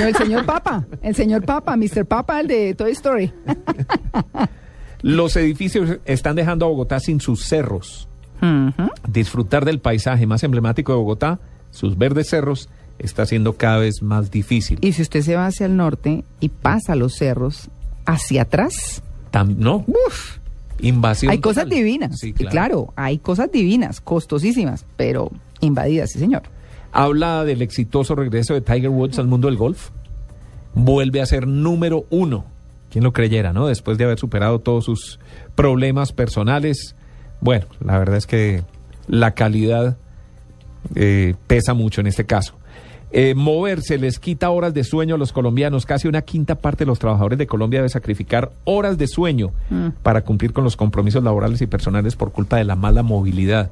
No, 0.00 0.06
el 0.06 0.16
señor 0.16 0.46
Papa. 0.46 0.86
El 1.02 1.14
señor 1.14 1.44
Papa, 1.44 1.76
Mr. 1.76 2.06
Papa, 2.06 2.40
el 2.40 2.46
de 2.46 2.74
Toy 2.74 2.92
Story. 2.92 3.30
Los 5.14 5.36
edificios 5.36 5.98
están 6.04 6.36
dejando 6.36 6.66
a 6.66 6.68
Bogotá 6.68 6.98
sin 7.00 7.20
sus 7.20 7.44
cerros. 7.44 8.08
Disfrutar 9.08 9.64
del 9.64 9.78
paisaje 9.80 10.26
más 10.26 10.42
emblemático 10.42 10.92
de 10.92 10.98
Bogotá, 10.98 11.38
sus 11.70 11.96
verdes 11.96 12.28
cerros, 12.28 12.68
está 12.98 13.24
siendo 13.26 13.54
cada 13.54 13.78
vez 13.78 14.02
más 14.02 14.30
difícil. 14.30 14.78
Y 14.82 14.92
si 14.92 15.02
usted 15.02 15.22
se 15.22 15.36
va 15.36 15.46
hacia 15.46 15.66
el 15.66 15.76
norte 15.76 16.24
y 16.40 16.48
pasa 16.48 16.96
los 16.96 17.14
cerros 17.14 17.68
hacia 18.04 18.42
atrás, 18.42 19.02
Tam- 19.32 19.56
¿No? 19.56 19.84
¡uf! 19.86 20.38
Invasión. 20.80 21.30
hay 21.32 21.38
cosas 21.38 21.68
divinas. 21.68 22.18
Sí, 22.18 22.28
Y 22.28 22.32
claro. 22.32 22.50
claro, 22.50 22.92
hay 22.96 23.18
cosas 23.18 23.50
divinas, 23.52 24.00
costosísimas, 24.00 24.86
pero 24.96 25.30
invadidas, 25.60 26.10
sí, 26.10 26.18
señor. 26.18 26.42
Habla 26.92 27.44
del 27.44 27.62
exitoso 27.62 28.14
regreso 28.14 28.54
de 28.54 28.60
Tiger 28.60 28.88
Woods 28.90 29.18
al 29.18 29.26
mundo 29.26 29.48
del 29.48 29.56
golf. 29.56 29.90
Vuelve 30.74 31.20
a 31.22 31.26
ser 31.26 31.46
número 31.46 32.06
uno. 32.10 32.44
¿Quién 32.90 33.04
lo 33.04 33.12
creyera, 33.12 33.52
no? 33.52 33.66
Después 33.66 33.98
de 33.98 34.04
haber 34.04 34.18
superado 34.18 34.60
todos 34.60 34.84
sus 34.84 35.18
problemas 35.54 36.12
personales. 36.12 36.94
Bueno, 37.40 37.66
la 37.80 37.98
verdad 37.98 38.16
es 38.16 38.26
que 38.26 38.62
la 39.08 39.32
calidad 39.32 39.96
eh, 40.94 41.34
pesa 41.46 41.74
mucho 41.74 42.00
en 42.00 42.06
este 42.06 42.24
caso. 42.24 42.54
Eh, 43.12 43.34
moverse 43.34 43.98
les 43.98 44.18
quita 44.18 44.50
horas 44.50 44.74
de 44.74 44.84
sueño 44.84 45.14
a 45.14 45.18
los 45.18 45.32
colombianos. 45.32 45.86
Casi 45.86 46.08
una 46.08 46.22
quinta 46.22 46.56
parte 46.56 46.84
de 46.84 46.88
los 46.88 46.98
trabajadores 46.98 47.38
de 47.38 47.46
Colombia 47.46 47.78
debe 47.78 47.88
sacrificar 47.88 48.52
horas 48.64 48.98
de 48.98 49.06
sueño 49.06 49.52
para 50.02 50.22
cumplir 50.22 50.52
con 50.52 50.64
los 50.64 50.76
compromisos 50.76 51.22
laborales 51.22 51.62
y 51.62 51.66
personales 51.66 52.16
por 52.16 52.32
culpa 52.32 52.56
de 52.56 52.64
la 52.64 52.76
mala 52.76 53.02
movilidad. 53.02 53.70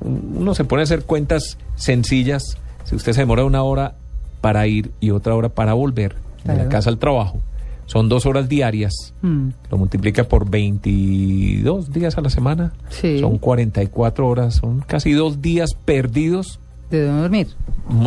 Uno 0.00 0.54
se 0.54 0.64
pone 0.64 0.82
a 0.82 0.84
hacer 0.84 1.04
cuentas 1.04 1.58
sencillas. 1.74 2.58
Si 2.84 2.94
usted 2.94 3.12
se 3.12 3.20
demora 3.20 3.44
una 3.44 3.62
hora 3.62 3.96
para 4.40 4.66
ir 4.66 4.92
y 5.00 5.10
otra 5.10 5.34
hora 5.34 5.50
para 5.50 5.74
volver 5.74 6.16
de 6.44 6.56
la 6.56 6.68
casa 6.68 6.88
al 6.88 6.98
trabajo, 6.98 7.42
son 7.90 8.08
dos 8.08 8.24
horas 8.24 8.48
diarias. 8.48 8.92
Mm. 9.20 9.48
Lo 9.68 9.78
multiplica 9.78 10.22
por 10.28 10.48
22 10.48 11.92
días 11.92 12.16
a 12.16 12.20
la 12.20 12.30
semana. 12.30 12.72
Sí. 12.88 13.18
Son 13.18 13.38
44 13.38 14.28
horas, 14.28 14.54
son 14.56 14.80
casi 14.86 15.12
dos 15.12 15.42
días 15.42 15.70
perdidos, 15.84 16.60
¿De 16.88 17.04
dónde 17.04 17.22
dormir? 17.22 17.46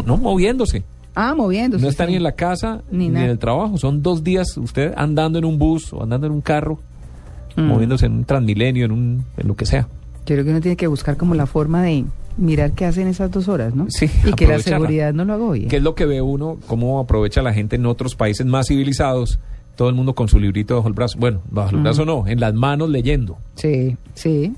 no 0.05 0.17
moviéndose. 0.17 0.83
Ah, 1.15 1.33
moviéndose. 1.35 1.83
No 1.83 1.89
está 1.89 2.05
sí. 2.05 2.11
ni 2.11 2.17
en 2.17 2.23
la 2.23 2.31
casa 2.31 2.81
Ni 2.91 3.09
ni, 3.09 3.19
en 3.19 3.29
el 3.29 3.37
trabajo. 3.39 3.77
Son 3.77 4.01
dos 4.01 4.23
días 4.23 4.57
usted 4.57 4.93
andando 4.97 5.37
en 5.37 5.45
un 5.45 5.57
bus 5.59 5.91
o 5.93 6.01
andando 6.01 6.27
en 6.27 6.33
un 6.33 6.41
carro, 6.41 6.79
Mm. 7.55 7.61
moviéndose 7.67 8.07
en 8.07 8.13
un 8.13 8.23
transmilenio, 8.25 8.85
en, 8.85 8.91
un, 8.91 9.25
en 9.37 9.47
lo 9.47 9.55
que 9.55 9.65
sea. 9.67 9.87
Yo 10.25 10.33
creo 10.35 10.43
que 10.43 10.49
uno 10.49 10.59
tiene 10.61 10.75
que 10.75 10.87
buscar 10.87 11.17
como 11.17 11.35
la 11.35 11.45
forma 11.45 11.83
de 11.83 12.03
mirar 12.37 12.71
qué 12.71 12.85
hacen 12.85 13.07
esas 13.07 13.29
dos 13.29 13.47
horas, 13.47 13.75
¿no? 13.75 13.85
Sí, 13.89 14.09
y 14.25 14.31
que 14.33 14.47
la 14.47 14.57
seguridad 14.57 15.13
no 15.13 15.23
lo 15.23 15.33
agobie. 15.33 15.67
¿Qué 15.67 15.75
es 15.77 15.83
lo 15.83 15.93
que 15.93 16.05
ve 16.07 16.19
uno? 16.21 16.57
¿Cómo 16.65 16.99
aprovecha 16.99 17.43
la 17.43 17.53
gente 17.53 17.75
en 17.75 17.85
otros 17.85 18.15
países 18.15 18.47
más 18.47 18.67
civilizados? 18.69 19.37
Todo 19.75 19.89
el 19.89 19.95
mundo 19.95 20.13
con 20.13 20.27
su 20.27 20.39
librito 20.39 20.75
bajo 20.75 20.87
el 20.87 20.93
brazo. 20.93 21.17
Bueno, 21.19 21.41
bajo 21.49 21.75
el 21.75 21.81
brazo 21.81 22.05
no, 22.05 22.27
en 22.27 22.39
las 22.39 22.53
manos 22.53 22.89
leyendo. 22.89 23.37
Sí, 23.55 23.97
sí. 24.13 24.53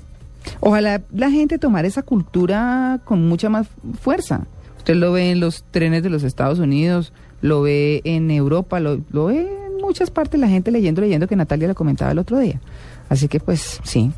Ojalá 0.60 1.02
la 1.12 1.30
gente 1.30 1.58
tomara 1.58 1.88
esa 1.88 2.02
cultura 2.02 3.00
con 3.04 3.26
mucha 3.28 3.48
más 3.48 3.66
fuerza. 4.00 4.46
Usted 4.78 4.94
lo 4.94 5.12
ve 5.12 5.30
en 5.30 5.40
los 5.40 5.64
trenes 5.70 6.02
de 6.02 6.10
los 6.10 6.22
Estados 6.22 6.58
Unidos, 6.58 7.12
lo 7.40 7.62
ve 7.62 8.02
en 8.04 8.30
Europa, 8.30 8.78
lo, 8.78 9.00
lo 9.10 9.26
ve 9.26 9.40
en 9.40 9.76
muchas 9.82 10.10
partes 10.10 10.38
la 10.38 10.48
gente 10.48 10.70
leyendo, 10.70 11.00
leyendo 11.00 11.26
que 11.26 11.36
Natalia 11.36 11.68
lo 11.68 11.74
comentaba 11.74 12.12
el 12.12 12.18
otro 12.18 12.38
día. 12.38 12.60
Así 13.08 13.28
que 13.28 13.40
pues 13.40 13.80
sí, 13.84 14.12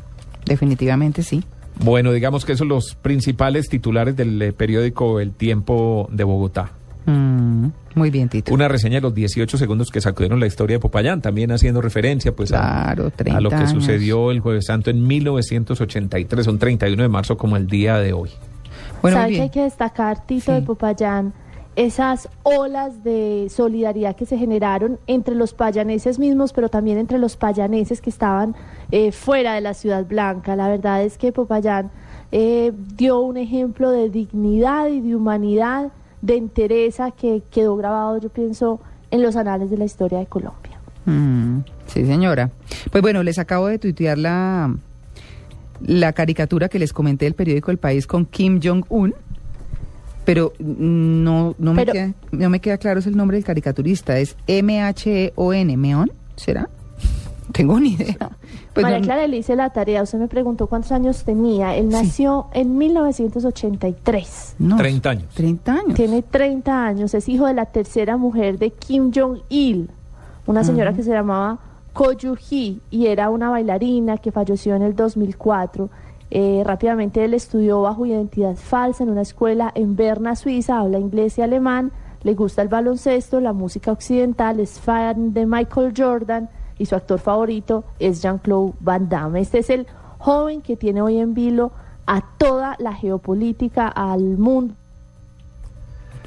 definitivamente 0.45 1.23
sí. 1.23 1.43
Bueno, 1.81 2.11
digamos 2.11 2.43
que 2.43 2.51
esos 2.51 2.59
son 2.59 2.67
los 2.69 2.95
principales 2.95 3.69
titulares 3.69 4.15
del 4.15 4.41
eh, 4.41 4.51
periódico 4.51 5.19
El 5.19 5.31
Tiempo 5.31 6.09
de 6.11 6.25
Bogotá. 6.25 6.73
Mm, 7.05 7.67
muy 7.95 8.09
bien, 8.11 8.29
Tito. 8.29 8.53
Una 8.53 8.67
reseña 8.67 8.95
de 8.95 9.01
los 9.01 9.13
18 9.15 9.57
segundos 9.57 9.89
que 9.89 10.01
sacudieron 10.01 10.39
la 10.39 10.45
historia 10.47 10.75
de 10.75 10.79
Popayán, 10.79 11.21
también 11.21 11.51
haciendo 11.51 11.81
referencia 11.81 12.35
pues 12.35 12.51
a- 12.53 12.57
Claro, 12.59 13.07
a, 13.07 13.09
30 13.11 13.41
lo 13.41 13.49
que 13.49 13.55
años. 13.55 13.71
sucedió 13.71 14.31
el 14.31 14.39
jueves 14.41 14.65
santo 14.65 14.89
en 14.89 15.05
1983, 15.05 16.47
un 16.47 16.59
31 16.59 17.01
de 17.03 17.09
marzo 17.09 17.37
como 17.37 17.57
el 17.57 17.67
día 17.67 17.97
de 17.97 18.13
hoy. 18.13 18.29
Bueno, 19.01 19.17
muy 19.17 19.23
¿Sabe 19.25 19.33
que 19.35 19.41
hay 19.43 19.49
que 19.49 19.61
destacar, 19.63 20.25
Tito 20.25 20.45
Sí. 20.53 20.59
de 20.59 20.61
Popayán, 20.61 21.33
esas 21.75 22.27
olas 22.43 23.03
de 23.03 23.47
solidaridad 23.49 24.15
que 24.15 24.25
se 24.25 24.37
generaron 24.37 24.99
entre 25.07 25.35
los 25.35 25.53
payaneses 25.53 26.19
mismos, 26.19 26.51
pero 26.51 26.67
también 26.67 26.97
entre 26.97 27.17
los 27.17 27.37
payaneses 27.37 28.01
que 28.01 28.09
estaban 28.09 28.55
eh, 28.91 29.11
fuera 29.13 29.53
de 29.53 29.61
la 29.61 29.73
Ciudad 29.73 30.05
Blanca? 30.05 30.55
La 30.57 30.67
verdad 30.67 31.03
es 31.03 31.17
que 31.17 31.31
Popayán 31.31 31.91
eh, 32.31 32.73
dio 32.95 33.19
un 33.21 33.37
ejemplo 33.37 33.91
de 33.91 34.09
dignidad 34.09 34.89
y 34.89 34.99
de 34.99 35.15
humanidad, 35.15 35.91
de 36.21 36.35
entereza 36.35 37.11
que 37.11 37.41
quedó 37.51 37.75
grabado, 37.75 38.19
yo 38.19 38.29
pienso, 38.29 38.79
en 39.11 39.21
los 39.21 39.35
anales 39.35 39.69
de 39.69 39.77
la 39.77 39.85
historia 39.85 40.19
de 40.19 40.25
Colombia. 40.25 40.79
Mm, 41.05 41.59
sí, 41.87 42.05
señora. 42.05 42.51
Pues 42.91 43.01
bueno, 43.01 43.23
les 43.23 43.39
acabo 43.39 43.67
de 43.67 43.79
tuitear 43.79 44.17
la, 44.17 44.75
la 45.85 46.13
caricatura 46.13 46.69
que 46.69 46.79
les 46.79 46.93
comenté 46.93 47.25
del 47.25 47.33
periódico 47.33 47.71
El 47.71 47.77
País 47.77 48.05
con 48.05 48.25
Kim 48.25 48.59
Jong-un, 48.61 49.15
pero 50.25 50.53
no, 50.59 51.55
no, 51.57 51.73
me 51.73 51.85
queda, 51.85 52.13
no 52.31 52.49
me 52.49 52.59
queda 52.59 52.77
claro 52.77 52.99
es 52.99 53.07
el 53.07 53.17
nombre 53.17 53.37
del 53.37 53.43
caricaturista. 53.43 54.19
¿Es 54.19 54.35
M-H-E-O-N? 54.45 55.77
¿Meón? 55.77 56.11
¿Será? 56.35 56.69
Tengo 57.53 57.79
ni 57.79 57.93
idea. 57.93 58.29
Pues 58.73 58.83
María 58.83 59.01
Clara 59.01 59.27
le 59.27 59.37
hice 59.37 59.55
la 59.55 59.69
tarea, 59.71 60.03
usted 60.03 60.19
me 60.19 60.27
preguntó 60.27 60.67
cuántos 60.67 60.91
años 60.91 61.23
tenía. 61.23 61.75
Él 61.75 61.87
Sí. 61.89 61.91
nació 61.91 62.47
en 62.53 62.77
1983. 62.77 64.55
no, 64.59 64.77
30 64.77 65.09
años. 65.09 65.33
30 65.33 65.71
años. 65.73 65.93
Tiene 65.95 66.21
30 66.21 66.85
años, 66.85 67.13
es 67.13 67.27
hijo 67.29 67.45
de 67.47 67.53
la 67.53 67.65
tercera 67.65 68.17
mujer 68.17 68.57
de 68.59 68.71
Kim 68.71 69.11
Jong-il, 69.13 69.89
una 70.45 70.63
señora 70.63 70.93
que 70.93 71.03
se 71.03 71.11
llamaba 71.11 71.59
Ko 71.93 72.11
Yoo-hee 72.13 72.79
y 72.91 73.07
era 73.07 73.29
una 73.29 73.49
bailarina 73.49 74.17
que 74.17 74.31
falleció 74.31 74.75
en 74.75 74.83
el 74.83 74.95
2004. 74.95 75.89
Eh, 76.31 76.61
rápidamente 76.63 77.25
él 77.25 77.33
estudió 77.33 77.81
bajo 77.81 78.05
identidad 78.05 78.55
falsa 78.55 79.03
en 79.03 79.09
una 79.09 79.21
escuela 79.21 79.71
en 79.73 79.95
Berna, 79.95 80.35
Suiza, 80.35 80.79
habla 80.79 80.99
inglés 80.99 81.37
y 81.39 81.41
alemán, 81.41 81.91
le 82.21 82.35
gusta 82.35 82.61
el 82.61 82.67
baloncesto, 82.67 83.39
la 83.39 83.53
música 83.53 83.91
occidental, 83.91 84.59
es 84.59 84.79
fan 84.79 85.33
de 85.33 85.45
Michael 85.47 85.93
Jordan 85.97 86.49
y 86.79 86.87
su 86.87 86.95
actor 86.95 87.19
favorito 87.19 87.83
es 87.99 88.21
Jean-Claude 88.23 88.73
Van 88.79 89.07
Damme. 89.07 89.39
Este 89.41 89.59
es 89.59 89.69
el 89.69 89.85
joven 90.17 90.61
que 90.63 90.75
tiene 90.75 91.01
hoy 91.03 91.19
en 91.19 91.35
vilo 91.35 91.71
a 92.07 92.21
toda 92.39 92.75
la 92.79 92.95
geopolítica, 92.95 93.87
al 93.87 94.21
mundo. 94.39 94.73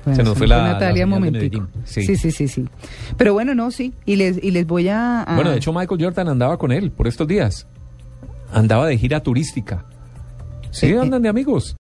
Bueno, 0.05 0.17
Se 0.17 0.23
nos 0.25 0.37
fue 0.39 0.47
la- 0.49 0.59
la 0.59 0.73
Natalia 0.75 1.03
de 1.03 1.07
momentico. 1.07 1.67
Sí. 1.85 2.03
Sí. 2.03 2.17
sí, 2.17 2.31
sí, 2.33 2.49
sí, 2.49 2.69
Pero 3.17 3.33
bueno, 3.35 3.55
no, 3.55 3.71
sí. 3.71 3.93
Y 4.05 4.17
les, 4.17 4.43
y 4.43 4.51
les 4.51 4.67
voy 4.67 4.89
a... 4.89 5.23
a- 5.23 5.35
Bueno, 5.37 5.51
de 5.51 5.57
hecho 5.59 5.73
Michael 5.73 6.03
Jordan 6.03 6.29
andaba 6.29 6.57
con 6.59 6.73
él 6.73 6.91
por 6.91 7.07
estos 7.07 7.27
días. 7.29 7.67
Andaba 8.53 8.87
de 8.87 8.99
gira 8.99 9.23
turística. 9.23 9.85
Sí, 10.71 10.87
Eh, 10.87 10.91
eh. 10.95 10.99
andan 11.01 11.23
de 11.23 11.29
amigos. 11.29 11.77